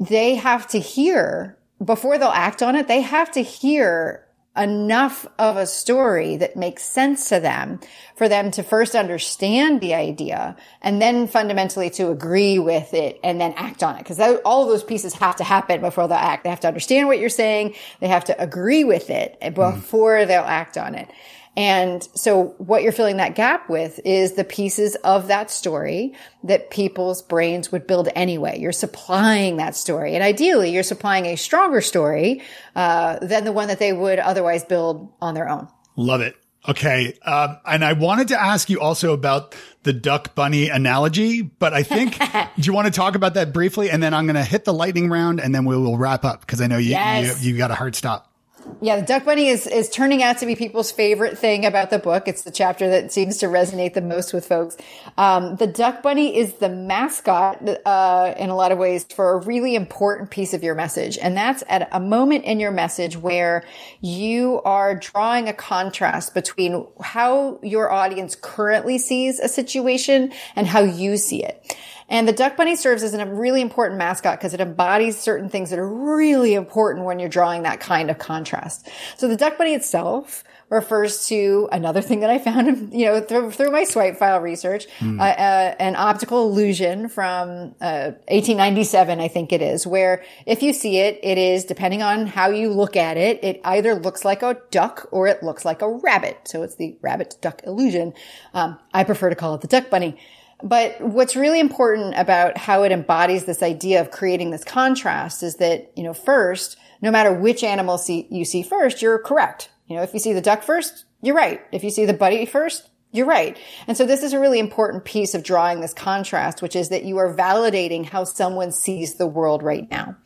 they 0.00 0.36
have 0.36 0.66
to 0.68 0.78
hear 0.78 1.58
before 1.84 2.18
they'll 2.18 2.28
act 2.28 2.62
on 2.62 2.76
it, 2.76 2.88
they 2.88 3.00
have 3.00 3.30
to 3.32 3.42
hear 3.42 4.26
enough 4.56 5.26
of 5.38 5.56
a 5.56 5.66
story 5.66 6.36
that 6.36 6.56
makes 6.56 6.82
sense 6.84 7.30
to 7.30 7.40
them 7.40 7.80
for 8.16 8.28
them 8.28 8.50
to 8.50 8.62
first 8.62 8.94
understand 8.94 9.80
the 9.80 9.94
idea 9.94 10.54
and 10.82 11.00
then 11.00 11.26
fundamentally 11.26 11.88
to 11.88 12.10
agree 12.10 12.58
with 12.58 12.92
it 12.92 13.18
and 13.24 13.40
then 13.40 13.54
act 13.56 13.82
on 13.82 13.96
it. 13.96 14.04
Cause 14.04 14.20
all 14.44 14.62
of 14.64 14.68
those 14.68 14.84
pieces 14.84 15.14
have 15.14 15.36
to 15.36 15.44
happen 15.44 15.80
before 15.80 16.06
they'll 16.06 16.18
act. 16.18 16.44
They 16.44 16.50
have 16.50 16.60
to 16.60 16.68
understand 16.68 17.08
what 17.08 17.18
you're 17.18 17.30
saying. 17.30 17.74
They 18.00 18.08
have 18.08 18.24
to 18.24 18.42
agree 18.42 18.84
with 18.84 19.08
it 19.08 19.40
before 19.54 20.16
mm. 20.16 20.26
they'll 20.26 20.42
act 20.42 20.76
on 20.76 20.94
it. 20.96 21.08
And 21.56 22.02
so 22.14 22.54
what 22.58 22.82
you're 22.82 22.92
filling 22.92 23.18
that 23.18 23.34
gap 23.34 23.68
with 23.68 24.00
is 24.04 24.32
the 24.32 24.44
pieces 24.44 24.94
of 24.96 25.28
that 25.28 25.50
story 25.50 26.14
that 26.44 26.70
people's 26.70 27.20
brains 27.22 27.70
would 27.70 27.86
build 27.86 28.08
anyway. 28.14 28.58
You're 28.58 28.72
supplying 28.72 29.58
that 29.58 29.76
story. 29.76 30.14
And 30.14 30.24
ideally, 30.24 30.70
you're 30.70 30.82
supplying 30.82 31.26
a 31.26 31.36
stronger 31.36 31.82
story 31.82 32.42
uh, 32.74 33.18
than 33.18 33.44
the 33.44 33.52
one 33.52 33.68
that 33.68 33.78
they 33.78 33.92
would 33.92 34.18
otherwise 34.18 34.64
build 34.64 35.12
on 35.20 35.34
their 35.34 35.48
own. 35.48 35.68
Love 35.96 36.22
it. 36.22 36.36
Okay. 36.66 37.18
Um, 37.22 37.58
and 37.66 37.84
I 37.84 37.92
wanted 37.94 38.28
to 38.28 38.40
ask 38.40 38.70
you 38.70 38.80
also 38.80 39.12
about 39.12 39.54
the 39.82 39.92
duck 39.92 40.34
bunny 40.34 40.68
analogy, 40.68 41.42
but 41.42 41.74
I 41.74 41.82
think, 41.82 42.18
do 42.56 42.62
you 42.62 42.72
want 42.72 42.86
to 42.86 42.92
talk 42.92 43.14
about 43.14 43.34
that 43.34 43.52
briefly? 43.52 43.90
And 43.90 44.02
then 44.02 44.14
I'm 44.14 44.26
going 44.26 44.36
to 44.36 44.44
hit 44.44 44.64
the 44.64 44.72
lightning 44.72 45.10
round 45.10 45.40
and 45.40 45.54
then 45.54 45.64
we 45.64 45.76
will 45.76 45.98
wrap 45.98 46.24
up 46.24 46.40
because 46.40 46.60
I 46.60 46.68
know 46.68 46.78
you, 46.78 46.90
yes. 46.90 47.44
you, 47.44 47.52
you 47.52 47.58
got 47.58 47.72
a 47.72 47.74
hard 47.74 47.96
stop. 47.96 48.31
Yeah, 48.80 48.96
the 48.96 49.06
Duck 49.06 49.24
Bunny 49.24 49.48
is 49.48 49.66
is 49.66 49.88
turning 49.88 50.22
out 50.22 50.38
to 50.38 50.46
be 50.46 50.56
people's 50.56 50.90
favorite 50.90 51.38
thing 51.38 51.64
about 51.64 51.90
the 51.90 51.98
book. 51.98 52.26
It's 52.26 52.42
the 52.42 52.50
chapter 52.50 52.88
that 52.90 53.12
seems 53.12 53.38
to 53.38 53.46
resonate 53.46 53.94
the 53.94 54.00
most 54.00 54.32
with 54.32 54.46
folks. 54.46 54.76
Um, 55.16 55.56
the 55.56 55.66
Duck 55.66 56.02
Bunny 56.02 56.36
is 56.36 56.54
the 56.54 56.68
mascot 56.68 57.68
uh, 57.86 58.34
in 58.36 58.50
a 58.50 58.56
lot 58.56 58.72
of 58.72 58.78
ways 58.78 59.04
for 59.04 59.34
a 59.34 59.36
really 59.38 59.74
important 59.74 60.30
piece 60.30 60.52
of 60.52 60.62
your 60.62 60.74
message, 60.74 61.18
and 61.18 61.36
that's 61.36 61.62
at 61.68 61.88
a 61.92 62.00
moment 62.00 62.44
in 62.44 62.60
your 62.60 62.72
message 62.72 63.16
where 63.16 63.64
you 64.00 64.60
are 64.64 64.94
drawing 64.94 65.48
a 65.48 65.52
contrast 65.52 66.34
between 66.34 66.86
how 67.00 67.60
your 67.62 67.90
audience 67.90 68.36
currently 68.40 68.98
sees 68.98 69.38
a 69.38 69.48
situation 69.48 70.32
and 70.56 70.66
how 70.66 70.80
you 70.80 71.16
see 71.16 71.44
it. 71.44 71.76
And 72.12 72.28
the 72.28 72.32
duck 72.32 72.58
bunny 72.58 72.76
serves 72.76 73.02
as 73.02 73.14
a 73.14 73.24
really 73.24 73.62
important 73.62 73.98
mascot 73.98 74.38
because 74.38 74.52
it 74.52 74.60
embodies 74.60 75.18
certain 75.18 75.48
things 75.48 75.70
that 75.70 75.78
are 75.78 75.88
really 75.88 76.52
important 76.52 77.06
when 77.06 77.18
you're 77.18 77.30
drawing 77.30 77.62
that 77.62 77.80
kind 77.80 78.10
of 78.10 78.18
contrast. 78.18 78.86
So 79.16 79.28
the 79.28 79.36
duck 79.36 79.56
bunny 79.56 79.72
itself 79.72 80.44
refers 80.68 81.26
to 81.28 81.70
another 81.72 82.02
thing 82.02 82.20
that 82.20 82.28
I 82.28 82.38
found, 82.38 82.92
you 82.98 83.06
know, 83.06 83.20
through, 83.22 83.52
through 83.52 83.70
my 83.70 83.84
swipe 83.84 84.18
file 84.18 84.40
research, 84.40 84.86
uh, 85.02 85.22
uh, 85.22 85.74
an 85.78 85.96
optical 85.96 86.46
illusion 86.50 87.08
from 87.08 87.74
uh, 87.80 88.12
1897, 88.28 89.18
I 89.18 89.28
think 89.28 89.50
it 89.50 89.62
is, 89.62 89.86
where 89.86 90.22
if 90.44 90.62
you 90.62 90.74
see 90.74 90.98
it, 90.98 91.18
it 91.22 91.38
is, 91.38 91.64
depending 91.64 92.02
on 92.02 92.26
how 92.26 92.50
you 92.50 92.68
look 92.68 92.94
at 92.94 93.16
it, 93.16 93.42
it 93.42 93.58
either 93.64 93.94
looks 93.94 94.22
like 94.22 94.42
a 94.42 94.58
duck 94.70 95.08
or 95.12 95.28
it 95.28 95.42
looks 95.42 95.64
like 95.64 95.80
a 95.80 95.88
rabbit. 95.88 96.40
So 96.44 96.62
it's 96.62 96.76
the 96.76 96.94
rabbit 97.00 97.36
duck 97.40 97.62
illusion. 97.64 98.12
Um, 98.52 98.78
I 98.92 99.04
prefer 99.04 99.30
to 99.30 99.34
call 99.34 99.54
it 99.54 99.62
the 99.62 99.66
duck 99.66 99.88
bunny. 99.88 100.18
But 100.62 101.00
what's 101.00 101.36
really 101.36 101.60
important 101.60 102.14
about 102.16 102.56
how 102.56 102.84
it 102.84 102.92
embodies 102.92 103.44
this 103.44 103.62
idea 103.62 104.00
of 104.00 104.10
creating 104.10 104.50
this 104.50 104.64
contrast 104.64 105.42
is 105.42 105.56
that, 105.56 105.92
you 105.96 106.04
know, 106.04 106.14
first, 106.14 106.76
no 107.00 107.10
matter 107.10 107.32
which 107.32 107.64
animal 107.64 107.98
see, 107.98 108.26
you 108.30 108.44
see 108.44 108.62
first, 108.62 109.02
you're 109.02 109.18
correct. 109.18 109.70
You 109.88 109.96
know, 109.96 110.02
if 110.02 110.14
you 110.14 110.20
see 110.20 110.32
the 110.32 110.40
duck 110.40 110.62
first, 110.62 111.04
you're 111.20 111.34
right. 111.34 111.60
If 111.72 111.82
you 111.84 111.90
see 111.90 112.04
the 112.04 112.14
buddy 112.14 112.46
first, 112.46 112.88
you're 113.10 113.26
right. 113.26 113.58
And 113.86 113.96
so 113.96 114.06
this 114.06 114.22
is 114.22 114.32
a 114.32 114.40
really 114.40 114.58
important 114.58 115.04
piece 115.04 115.34
of 115.34 115.42
drawing 115.42 115.80
this 115.80 115.92
contrast, 115.92 116.62
which 116.62 116.74
is 116.74 116.88
that 116.88 117.04
you 117.04 117.18
are 117.18 117.34
validating 117.34 118.06
how 118.06 118.24
someone 118.24 118.72
sees 118.72 119.16
the 119.16 119.26
world 119.26 119.62
right 119.62 119.90
now. 119.90 120.16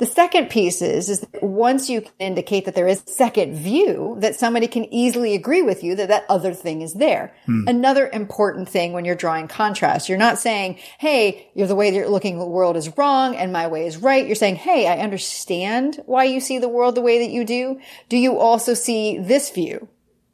The 0.00 0.06
second 0.06 0.48
piece 0.48 0.80
is, 0.80 1.10
is 1.10 1.20
that 1.20 1.42
once 1.42 1.90
you 1.90 2.00
can 2.00 2.12
indicate 2.18 2.64
that 2.64 2.74
there 2.74 2.88
is 2.88 3.02
a 3.06 3.10
second 3.10 3.54
view, 3.54 4.16
that 4.20 4.34
somebody 4.34 4.66
can 4.66 4.86
easily 4.92 5.34
agree 5.34 5.60
with 5.60 5.84
you 5.84 5.94
that 5.96 6.08
that 6.08 6.24
other 6.30 6.54
thing 6.54 6.80
is 6.80 6.94
there. 6.94 7.34
Hmm. 7.44 7.68
Another 7.68 8.08
important 8.10 8.66
thing 8.66 8.94
when 8.94 9.04
you're 9.04 9.14
drawing 9.14 9.46
contrast, 9.46 10.08
you're 10.08 10.16
not 10.16 10.38
saying, 10.38 10.78
hey, 10.98 11.50
you're 11.54 11.66
the 11.66 11.74
way 11.74 11.90
that 11.90 11.96
you're 11.98 12.08
looking 12.08 12.36
at 12.36 12.38
the 12.38 12.46
world 12.46 12.78
is 12.78 12.96
wrong 12.96 13.36
and 13.36 13.52
my 13.52 13.66
way 13.66 13.86
is 13.86 13.98
right. 13.98 14.26
You're 14.26 14.36
saying, 14.36 14.56
hey, 14.56 14.86
I 14.86 15.00
understand 15.00 16.00
why 16.06 16.24
you 16.24 16.40
see 16.40 16.58
the 16.58 16.68
world 16.68 16.94
the 16.94 17.02
way 17.02 17.18
that 17.18 17.30
you 17.30 17.44
do. 17.44 17.78
Do 18.08 18.16
you 18.16 18.38
also 18.38 18.72
see 18.72 19.18
this 19.18 19.50
view? 19.50 19.86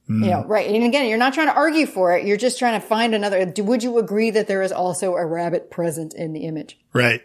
Hmm. 0.06 0.22
You 0.22 0.30
know, 0.30 0.44
right. 0.44 0.72
And 0.72 0.84
again, 0.84 1.08
you're 1.08 1.18
not 1.18 1.34
trying 1.34 1.48
to 1.48 1.54
argue 1.54 1.86
for 1.86 2.16
it. 2.16 2.24
You're 2.24 2.36
just 2.36 2.60
trying 2.60 2.80
to 2.80 2.86
find 2.86 3.16
another. 3.16 3.52
Would 3.58 3.82
you 3.82 3.98
agree 3.98 4.30
that 4.30 4.46
there 4.46 4.62
is 4.62 4.70
also 4.70 5.16
a 5.16 5.26
rabbit 5.26 5.72
present 5.72 6.14
in 6.14 6.32
the 6.32 6.46
image? 6.46 6.78
Right. 6.92 7.22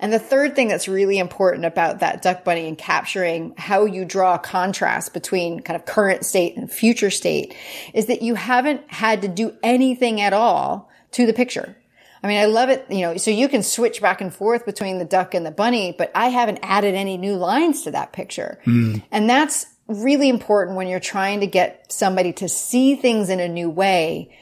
And 0.00 0.12
the 0.12 0.18
third 0.18 0.54
thing 0.54 0.68
that's 0.68 0.88
really 0.88 1.18
important 1.18 1.64
about 1.64 2.00
that 2.00 2.22
duck 2.22 2.44
bunny 2.44 2.68
and 2.68 2.76
capturing 2.76 3.54
how 3.56 3.84
you 3.84 4.04
draw 4.04 4.34
a 4.34 4.38
contrast 4.38 5.14
between 5.14 5.60
kind 5.60 5.76
of 5.76 5.86
current 5.86 6.24
state 6.24 6.56
and 6.56 6.70
future 6.70 7.10
state 7.10 7.54
is 7.92 8.06
that 8.06 8.22
you 8.22 8.34
haven't 8.34 8.82
had 8.90 9.22
to 9.22 9.28
do 9.28 9.54
anything 9.62 10.20
at 10.20 10.32
all 10.32 10.90
to 11.12 11.26
the 11.26 11.32
picture. 11.32 11.76
I 12.22 12.26
mean, 12.26 12.38
I 12.38 12.46
love 12.46 12.70
it, 12.70 12.86
you 12.88 13.02
know, 13.02 13.18
so 13.18 13.30
you 13.30 13.48
can 13.48 13.62
switch 13.62 14.00
back 14.00 14.22
and 14.22 14.32
forth 14.32 14.64
between 14.64 14.98
the 14.98 15.04
duck 15.04 15.34
and 15.34 15.44
the 15.44 15.50
bunny, 15.50 15.94
but 15.96 16.10
I 16.14 16.28
haven't 16.28 16.60
added 16.62 16.94
any 16.94 17.18
new 17.18 17.34
lines 17.34 17.82
to 17.82 17.90
that 17.90 18.14
picture. 18.14 18.58
Mm. 18.64 19.02
And 19.10 19.28
that's 19.28 19.66
really 19.88 20.30
important 20.30 20.78
when 20.78 20.88
you're 20.88 21.00
trying 21.00 21.40
to 21.40 21.46
get 21.46 21.92
somebody 21.92 22.32
to 22.32 22.48
see 22.48 22.96
things 22.96 23.28
in 23.28 23.40
a 23.40 23.48
new 23.48 23.68
way 23.68 24.34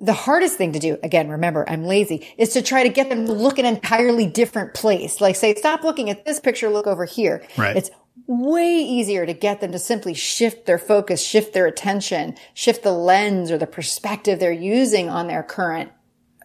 the 0.00 0.12
hardest 0.12 0.56
thing 0.56 0.72
to 0.72 0.78
do, 0.78 0.98
again, 1.02 1.28
remember, 1.28 1.68
I'm 1.68 1.84
lazy, 1.84 2.26
is 2.36 2.50
to 2.50 2.62
try 2.62 2.82
to 2.82 2.88
get 2.88 3.08
them 3.08 3.26
to 3.26 3.32
look 3.32 3.58
an 3.58 3.64
entirely 3.64 4.26
different 4.26 4.74
place. 4.74 5.20
Like 5.20 5.36
say, 5.36 5.54
stop 5.54 5.82
looking 5.82 6.08
at 6.10 6.24
this 6.24 6.40
picture, 6.40 6.68
look 6.68 6.86
over 6.86 7.04
here. 7.04 7.44
Right. 7.56 7.76
It's 7.76 7.90
way 8.26 8.78
easier 8.78 9.26
to 9.26 9.32
get 9.32 9.60
them 9.60 9.72
to 9.72 9.78
simply 9.78 10.14
shift 10.14 10.66
their 10.66 10.78
focus, 10.78 11.22
shift 11.22 11.52
their 11.52 11.66
attention, 11.66 12.36
shift 12.54 12.82
the 12.82 12.92
lens 12.92 13.50
or 13.50 13.58
the 13.58 13.66
perspective 13.66 14.38
they're 14.38 14.52
using 14.52 15.08
on 15.08 15.26
their 15.26 15.42
current 15.42 15.90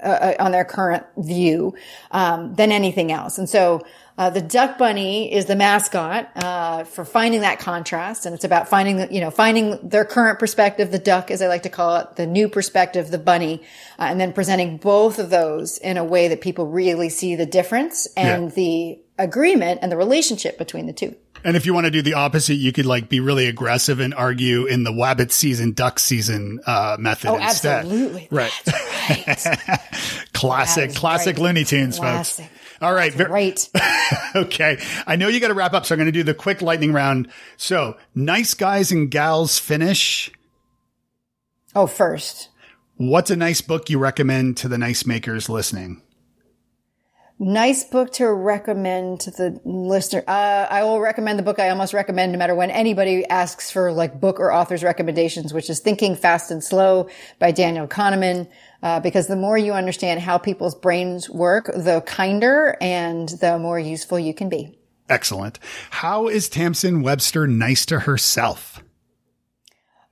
uh, 0.01 0.33
on 0.39 0.51
their 0.51 0.65
current 0.65 1.05
view 1.17 1.73
um, 2.11 2.53
than 2.55 2.71
anything 2.71 3.11
else. 3.11 3.37
And 3.37 3.49
so 3.49 3.81
uh, 4.17 4.29
the 4.29 4.41
duck 4.41 4.77
bunny 4.77 5.33
is 5.33 5.45
the 5.45 5.55
mascot 5.55 6.29
uh, 6.35 6.83
for 6.83 7.03
finding 7.03 7.41
that 7.41 7.59
contrast, 7.59 8.25
and 8.25 8.35
it's 8.35 8.43
about 8.43 8.67
finding 8.69 8.97
the, 8.97 9.11
you 9.13 9.19
know 9.21 9.31
finding 9.31 9.79
their 9.87 10.05
current 10.05 10.37
perspective, 10.39 10.91
the 10.91 10.99
duck, 10.99 11.31
as 11.31 11.41
I 11.41 11.47
like 11.47 11.63
to 11.63 11.69
call 11.69 11.95
it, 11.97 12.15
the 12.15 12.27
new 12.27 12.47
perspective, 12.49 13.09
the 13.09 13.17
bunny, 13.17 13.61
uh, 13.97 14.03
and 14.03 14.19
then 14.19 14.31
presenting 14.33 14.77
both 14.77 15.17
of 15.19 15.29
those 15.29 15.77
in 15.79 15.97
a 15.97 16.03
way 16.03 16.27
that 16.27 16.41
people 16.41 16.67
really 16.67 17.09
see 17.09 17.35
the 17.35 17.45
difference 17.47 18.07
and 18.15 18.45
Yeah. 18.49 18.55
the 18.55 18.99
agreement 19.17 19.79
and 19.81 19.91
the 19.91 19.97
relationship 19.97 20.57
between 20.57 20.85
the 20.87 20.93
two. 20.93 21.15
And 21.45 21.57
if 21.57 21.65
you 21.65 21.73
want 21.73 21.85
to 21.85 21.91
do 21.91 22.01
the 22.01 22.13
opposite, 22.13 22.55
you 22.55 22.71
could 22.71 22.85
like 22.85 23.09
be 23.09 23.19
really 23.19 23.47
aggressive 23.47 23.99
and 23.99 24.13
argue 24.13 24.65
in 24.65 24.83
the 24.85 24.91
wabbit 24.91 25.31
season, 25.31 25.73
duck 25.73 25.99
season 25.99 26.61
uh, 26.65 26.95
method 26.99 27.31
Oh, 27.31 27.35
instead. 27.37 27.79
absolutely. 27.85 28.27
Right. 28.31 28.51
Right. 28.65 29.47
classic, 30.33 30.95
classic 30.95 31.35
right. 31.37 31.43
Looney 31.43 31.63
Tunes, 31.65 31.97
Classic. 31.99 32.45
folks. 32.45 32.59
All 32.81 32.93
right. 32.93 33.13
right. 33.29 33.69
okay. 34.35 34.81
I 35.07 35.15
know 35.15 35.27
you 35.27 35.39
got 35.39 35.49
to 35.49 35.53
wrap 35.53 35.73
up, 35.73 35.85
so 35.85 35.95
I'm 35.95 35.99
going 35.99 36.05
to 36.05 36.11
do 36.11 36.23
the 36.23 36.33
quick 36.33 36.61
lightning 36.61 36.93
round. 36.93 37.29
So, 37.57 37.97
nice 38.15 38.53
guys 38.53 38.91
and 38.91 39.09
gals 39.09 39.59
finish. 39.59 40.31
Oh, 41.75 41.87
first. 41.87 42.49
What's 42.97 43.31
a 43.31 43.35
nice 43.35 43.61
book 43.61 43.89
you 43.89 43.97
recommend 43.99 44.57
to 44.57 44.67
the 44.67 44.77
nice 44.77 45.05
makers 45.05 45.49
listening? 45.49 46.01
Nice 47.39 47.83
book 47.83 48.13
to 48.13 48.31
recommend 48.31 49.21
to 49.21 49.31
the 49.31 49.59
listener. 49.65 50.23
Uh, 50.27 50.67
I 50.69 50.83
will 50.83 50.99
recommend 50.99 51.39
the 51.39 51.43
book 51.43 51.57
I 51.59 51.69
almost 51.69 51.93
recommend 51.93 52.31
no 52.31 52.37
matter 52.37 52.53
when 52.53 52.69
anybody 52.69 53.25
asks 53.25 53.71
for 53.71 53.91
like 53.91 54.21
book 54.21 54.39
or 54.39 54.53
author's 54.53 54.83
recommendations, 54.83 55.51
which 55.51 55.69
is 55.69 55.79
Thinking 55.79 56.15
Fast 56.15 56.51
and 56.51 56.63
Slow 56.63 57.09
by 57.39 57.51
Daniel 57.51 57.87
Kahneman. 57.87 58.47
Uh, 58.83 58.99
because 58.99 59.27
the 59.27 59.35
more 59.35 59.57
you 59.57 59.73
understand 59.73 60.19
how 60.19 60.37
people's 60.37 60.75
brains 60.75 61.29
work, 61.29 61.67
the 61.67 62.03
kinder 62.05 62.77
and 62.81 63.29
the 63.29 63.57
more 63.57 63.79
useful 63.79 64.19
you 64.19 64.33
can 64.33 64.49
be. 64.49 64.77
Excellent. 65.09 65.57
How 65.89 66.27
is 66.27 66.49
Tamsen 66.49 67.01
Webster 67.01 67.47
nice 67.47 67.85
to 67.87 67.99
herself? 67.99 68.82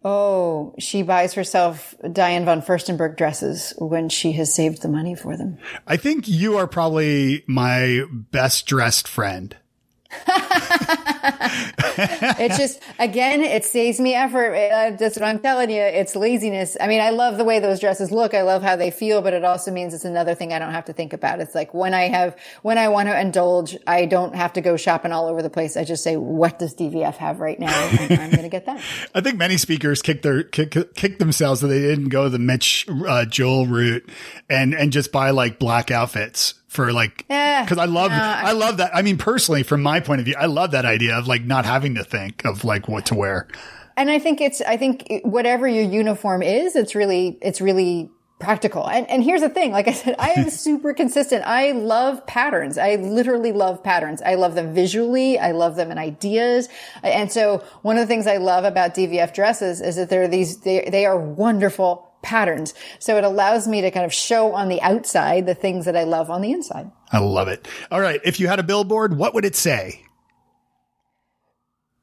Oh, 0.03 0.73
she 0.79 1.03
buys 1.03 1.33
herself 1.33 1.93
Diane 2.11 2.45
von 2.45 2.61
Furstenberg 2.61 3.17
dresses 3.17 3.73
when 3.77 4.09
she 4.09 4.31
has 4.33 4.53
saved 4.53 4.81
the 4.81 4.87
money 4.87 5.13
for 5.13 5.37
them. 5.37 5.59
I 5.85 5.97
think 5.97 6.27
you 6.27 6.57
are 6.57 6.67
probably 6.67 7.43
my 7.47 8.01
best 8.11 8.65
dressed 8.65 9.07
friend. 9.07 9.55
it's 12.39 12.57
just 12.57 12.81
again 12.99 13.41
it 13.41 13.65
saves 13.65 13.99
me 13.99 14.13
effort. 14.13 14.53
Uh, 14.53 14.91
that's 14.91 15.15
what 15.17 15.23
i'm 15.23 15.39
telling 15.39 15.69
you. 15.69 15.81
It's 15.81 16.15
laziness. 16.15 16.77
I 16.79 16.87
mean 16.87 17.01
i 17.01 17.09
love 17.09 17.37
the 17.37 17.43
way 17.43 17.59
those 17.59 17.79
dresses 17.79 18.11
look. 18.11 18.33
I 18.33 18.41
love 18.41 18.61
how 18.63 18.75
they 18.75 18.91
feel 18.91 19.21
but 19.21 19.33
it 19.33 19.43
also 19.43 19.71
means 19.71 19.93
it's 19.93 20.05
another 20.05 20.35
thing 20.35 20.53
i 20.53 20.59
don't 20.59 20.71
have 20.73 20.85
to 20.85 20.93
think 20.93 21.13
about. 21.13 21.39
It's 21.39 21.55
like 21.55 21.73
when 21.73 21.93
i 21.93 22.03
have 22.03 22.37
when 22.61 22.77
i 22.77 22.87
want 22.87 23.09
to 23.09 23.19
indulge 23.19 23.77
i 23.87 24.05
don't 24.05 24.35
have 24.35 24.53
to 24.53 24.61
go 24.61 24.77
shopping 24.77 25.11
all 25.11 25.27
over 25.27 25.41
the 25.41 25.49
place. 25.49 25.77
I 25.77 25.83
just 25.83 26.03
say 26.03 26.17
what 26.17 26.59
does 26.59 26.75
dvf 26.75 27.15
have 27.15 27.39
right 27.39 27.59
now? 27.59 27.71
I'm 27.99 28.07
going 28.07 28.43
to 28.43 28.49
get 28.49 28.65
that. 28.65 28.81
I 29.15 29.21
think 29.21 29.37
many 29.37 29.57
speakers 29.57 30.01
kick 30.01 30.21
their 30.21 30.43
kick, 30.43 30.93
kick 30.95 31.19
themselves 31.19 31.61
that 31.61 31.67
they 31.67 31.81
didn't 31.81 32.09
go 32.09 32.29
the 32.29 32.39
Mitch 32.39 32.87
uh, 32.89 33.25
Joel 33.25 33.67
route 33.67 34.09
and 34.49 34.73
and 34.73 34.91
just 34.91 35.11
buy 35.11 35.31
like 35.31 35.59
black 35.59 35.91
outfits 35.91 36.55
for 36.71 36.93
like 36.93 37.27
because 37.27 37.77
I 37.77 37.83
love 37.83 38.11
no, 38.11 38.17
I 38.17 38.53
love 38.53 38.77
that. 38.77 38.95
I 38.95 39.01
mean, 39.01 39.17
personally, 39.17 39.61
from 39.61 39.83
my 39.83 39.99
point 39.99 40.19
of 40.21 40.25
view, 40.25 40.35
I 40.39 40.45
love 40.45 40.71
that 40.71 40.85
idea 40.85 41.17
of 41.17 41.27
like 41.27 41.43
not 41.43 41.65
having 41.65 41.95
to 41.95 42.03
think 42.05 42.45
of 42.45 42.63
like 42.63 42.87
what 42.87 43.05
to 43.07 43.15
wear. 43.15 43.47
and 43.97 44.09
i 44.09 44.17
think 44.17 44.39
it's 44.39 44.61
i 44.61 44.77
think 44.77 45.21
whatever 45.25 45.67
your 45.67 45.83
uniform 45.83 46.41
is 46.41 46.77
it's 46.77 46.95
really 46.95 47.37
it's 47.41 47.59
really 47.59 48.09
practical. 48.39 48.89
And, 48.89 49.07
and 49.07 49.23
here's 49.23 49.41
the 49.41 49.49
thing 49.49 49.71
like 49.71 49.87
i 49.87 49.93
said 49.93 50.15
i 50.17 50.29
am 50.31 50.49
super 50.67 50.93
consistent. 50.93 51.43
I 51.45 51.71
love 51.73 52.25
patterns. 52.25 52.77
I 52.77 52.95
literally 52.95 53.51
love 53.51 53.83
patterns. 53.83 54.21
I 54.21 54.35
love 54.35 54.55
them 54.55 54.73
visually. 54.73 55.37
I 55.37 55.51
love 55.51 55.75
them 55.75 55.91
in 55.91 55.97
ideas. 55.97 56.69
And 57.03 57.31
so 57.31 57.63
one 57.83 57.97
of 57.97 58.01
the 58.01 58.07
things 58.07 58.27
i 58.27 58.37
love 58.37 58.63
about 58.63 58.95
dvf 58.95 59.33
dresses 59.33 59.81
is 59.81 59.97
that 59.97 60.09
they're 60.09 60.27
these 60.27 60.61
they, 60.61 60.87
they 60.89 61.05
are 61.05 61.19
wonderful 61.19 62.10
patterns 62.21 62.73
so 62.99 63.17
it 63.17 63.23
allows 63.23 63.67
me 63.67 63.81
to 63.81 63.91
kind 63.91 64.05
of 64.05 64.13
show 64.13 64.53
on 64.53 64.69
the 64.69 64.81
outside 64.81 65.45
the 65.45 65.55
things 65.55 65.85
that 65.85 65.95
i 65.95 66.03
love 66.03 66.29
on 66.29 66.41
the 66.41 66.51
inside 66.51 66.89
I 67.13 67.19
love 67.19 67.49
it. 67.49 67.67
All 67.91 67.99
right, 67.99 68.21
if 68.23 68.39
you 68.39 68.47
had 68.47 68.59
a 68.59 68.63
billboard, 68.63 69.17
what 69.17 69.33
would 69.33 69.43
it 69.43 69.55
say? 69.55 70.05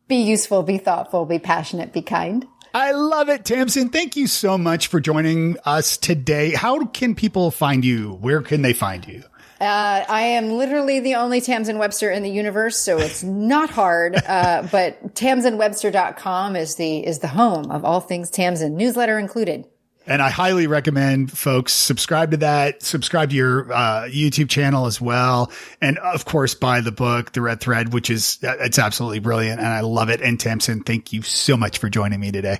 be 0.08 0.16
useful 0.16 0.62
be 0.62 0.78
thoughtful 0.78 1.26
be 1.26 1.38
passionate 1.38 1.92
be 1.92 2.02
kind 2.02 2.46
I 2.74 2.92
love 2.92 3.30
it, 3.30 3.46
Tamsen. 3.46 3.88
Thank 3.88 4.14
you 4.14 4.26
so 4.26 4.58
much 4.58 4.88
for 4.88 5.00
joining 5.00 5.56
us 5.64 5.96
today. 5.96 6.52
How 6.52 6.84
can 6.84 7.14
people 7.14 7.50
find 7.50 7.82
you? 7.82 8.12
Where 8.20 8.42
can 8.42 8.60
they 8.60 8.74
find 8.74 9.06
you? 9.08 9.22
Uh, 9.58 10.04
I 10.06 10.20
am 10.20 10.50
literally 10.50 11.00
the 11.00 11.14
only 11.14 11.40
Tamsen 11.40 11.78
Webster 11.78 12.10
in 12.10 12.22
the 12.22 12.30
universe, 12.30 12.78
so 12.78 12.98
it's 12.98 13.22
not 13.24 13.70
hard. 13.70 14.16
Uh, 14.16 14.68
but 14.70 15.14
tamsenwebster.com 15.14 16.56
is 16.56 16.76
the 16.76 17.04
is 17.04 17.20
the 17.20 17.28
home 17.28 17.70
of 17.70 17.86
all 17.86 18.00
things 18.00 18.30
Tamsen, 18.30 18.76
newsletter 18.76 19.18
included. 19.18 19.66
And 20.08 20.22
I 20.22 20.30
highly 20.30 20.66
recommend 20.66 21.30
folks 21.30 21.74
subscribe 21.74 22.30
to 22.30 22.38
that, 22.38 22.82
subscribe 22.82 23.30
to 23.30 23.36
your 23.36 23.70
uh, 23.70 24.04
YouTube 24.08 24.48
channel 24.48 24.86
as 24.86 25.00
well. 25.00 25.52
And 25.82 25.98
of 25.98 26.24
course, 26.24 26.54
buy 26.54 26.80
the 26.80 26.92
book, 26.92 27.32
The 27.32 27.42
Red 27.42 27.60
Thread, 27.60 27.92
which 27.92 28.08
is, 28.08 28.38
uh, 28.42 28.56
it's 28.60 28.78
absolutely 28.78 29.18
brilliant. 29.18 29.60
And 29.60 29.68
I 29.68 29.80
love 29.80 30.08
it. 30.08 30.22
And 30.22 30.40
Tamsen, 30.40 30.82
thank 30.82 31.12
you 31.12 31.20
so 31.22 31.56
much 31.56 31.78
for 31.78 31.90
joining 31.90 32.20
me 32.20 32.32
today. 32.32 32.58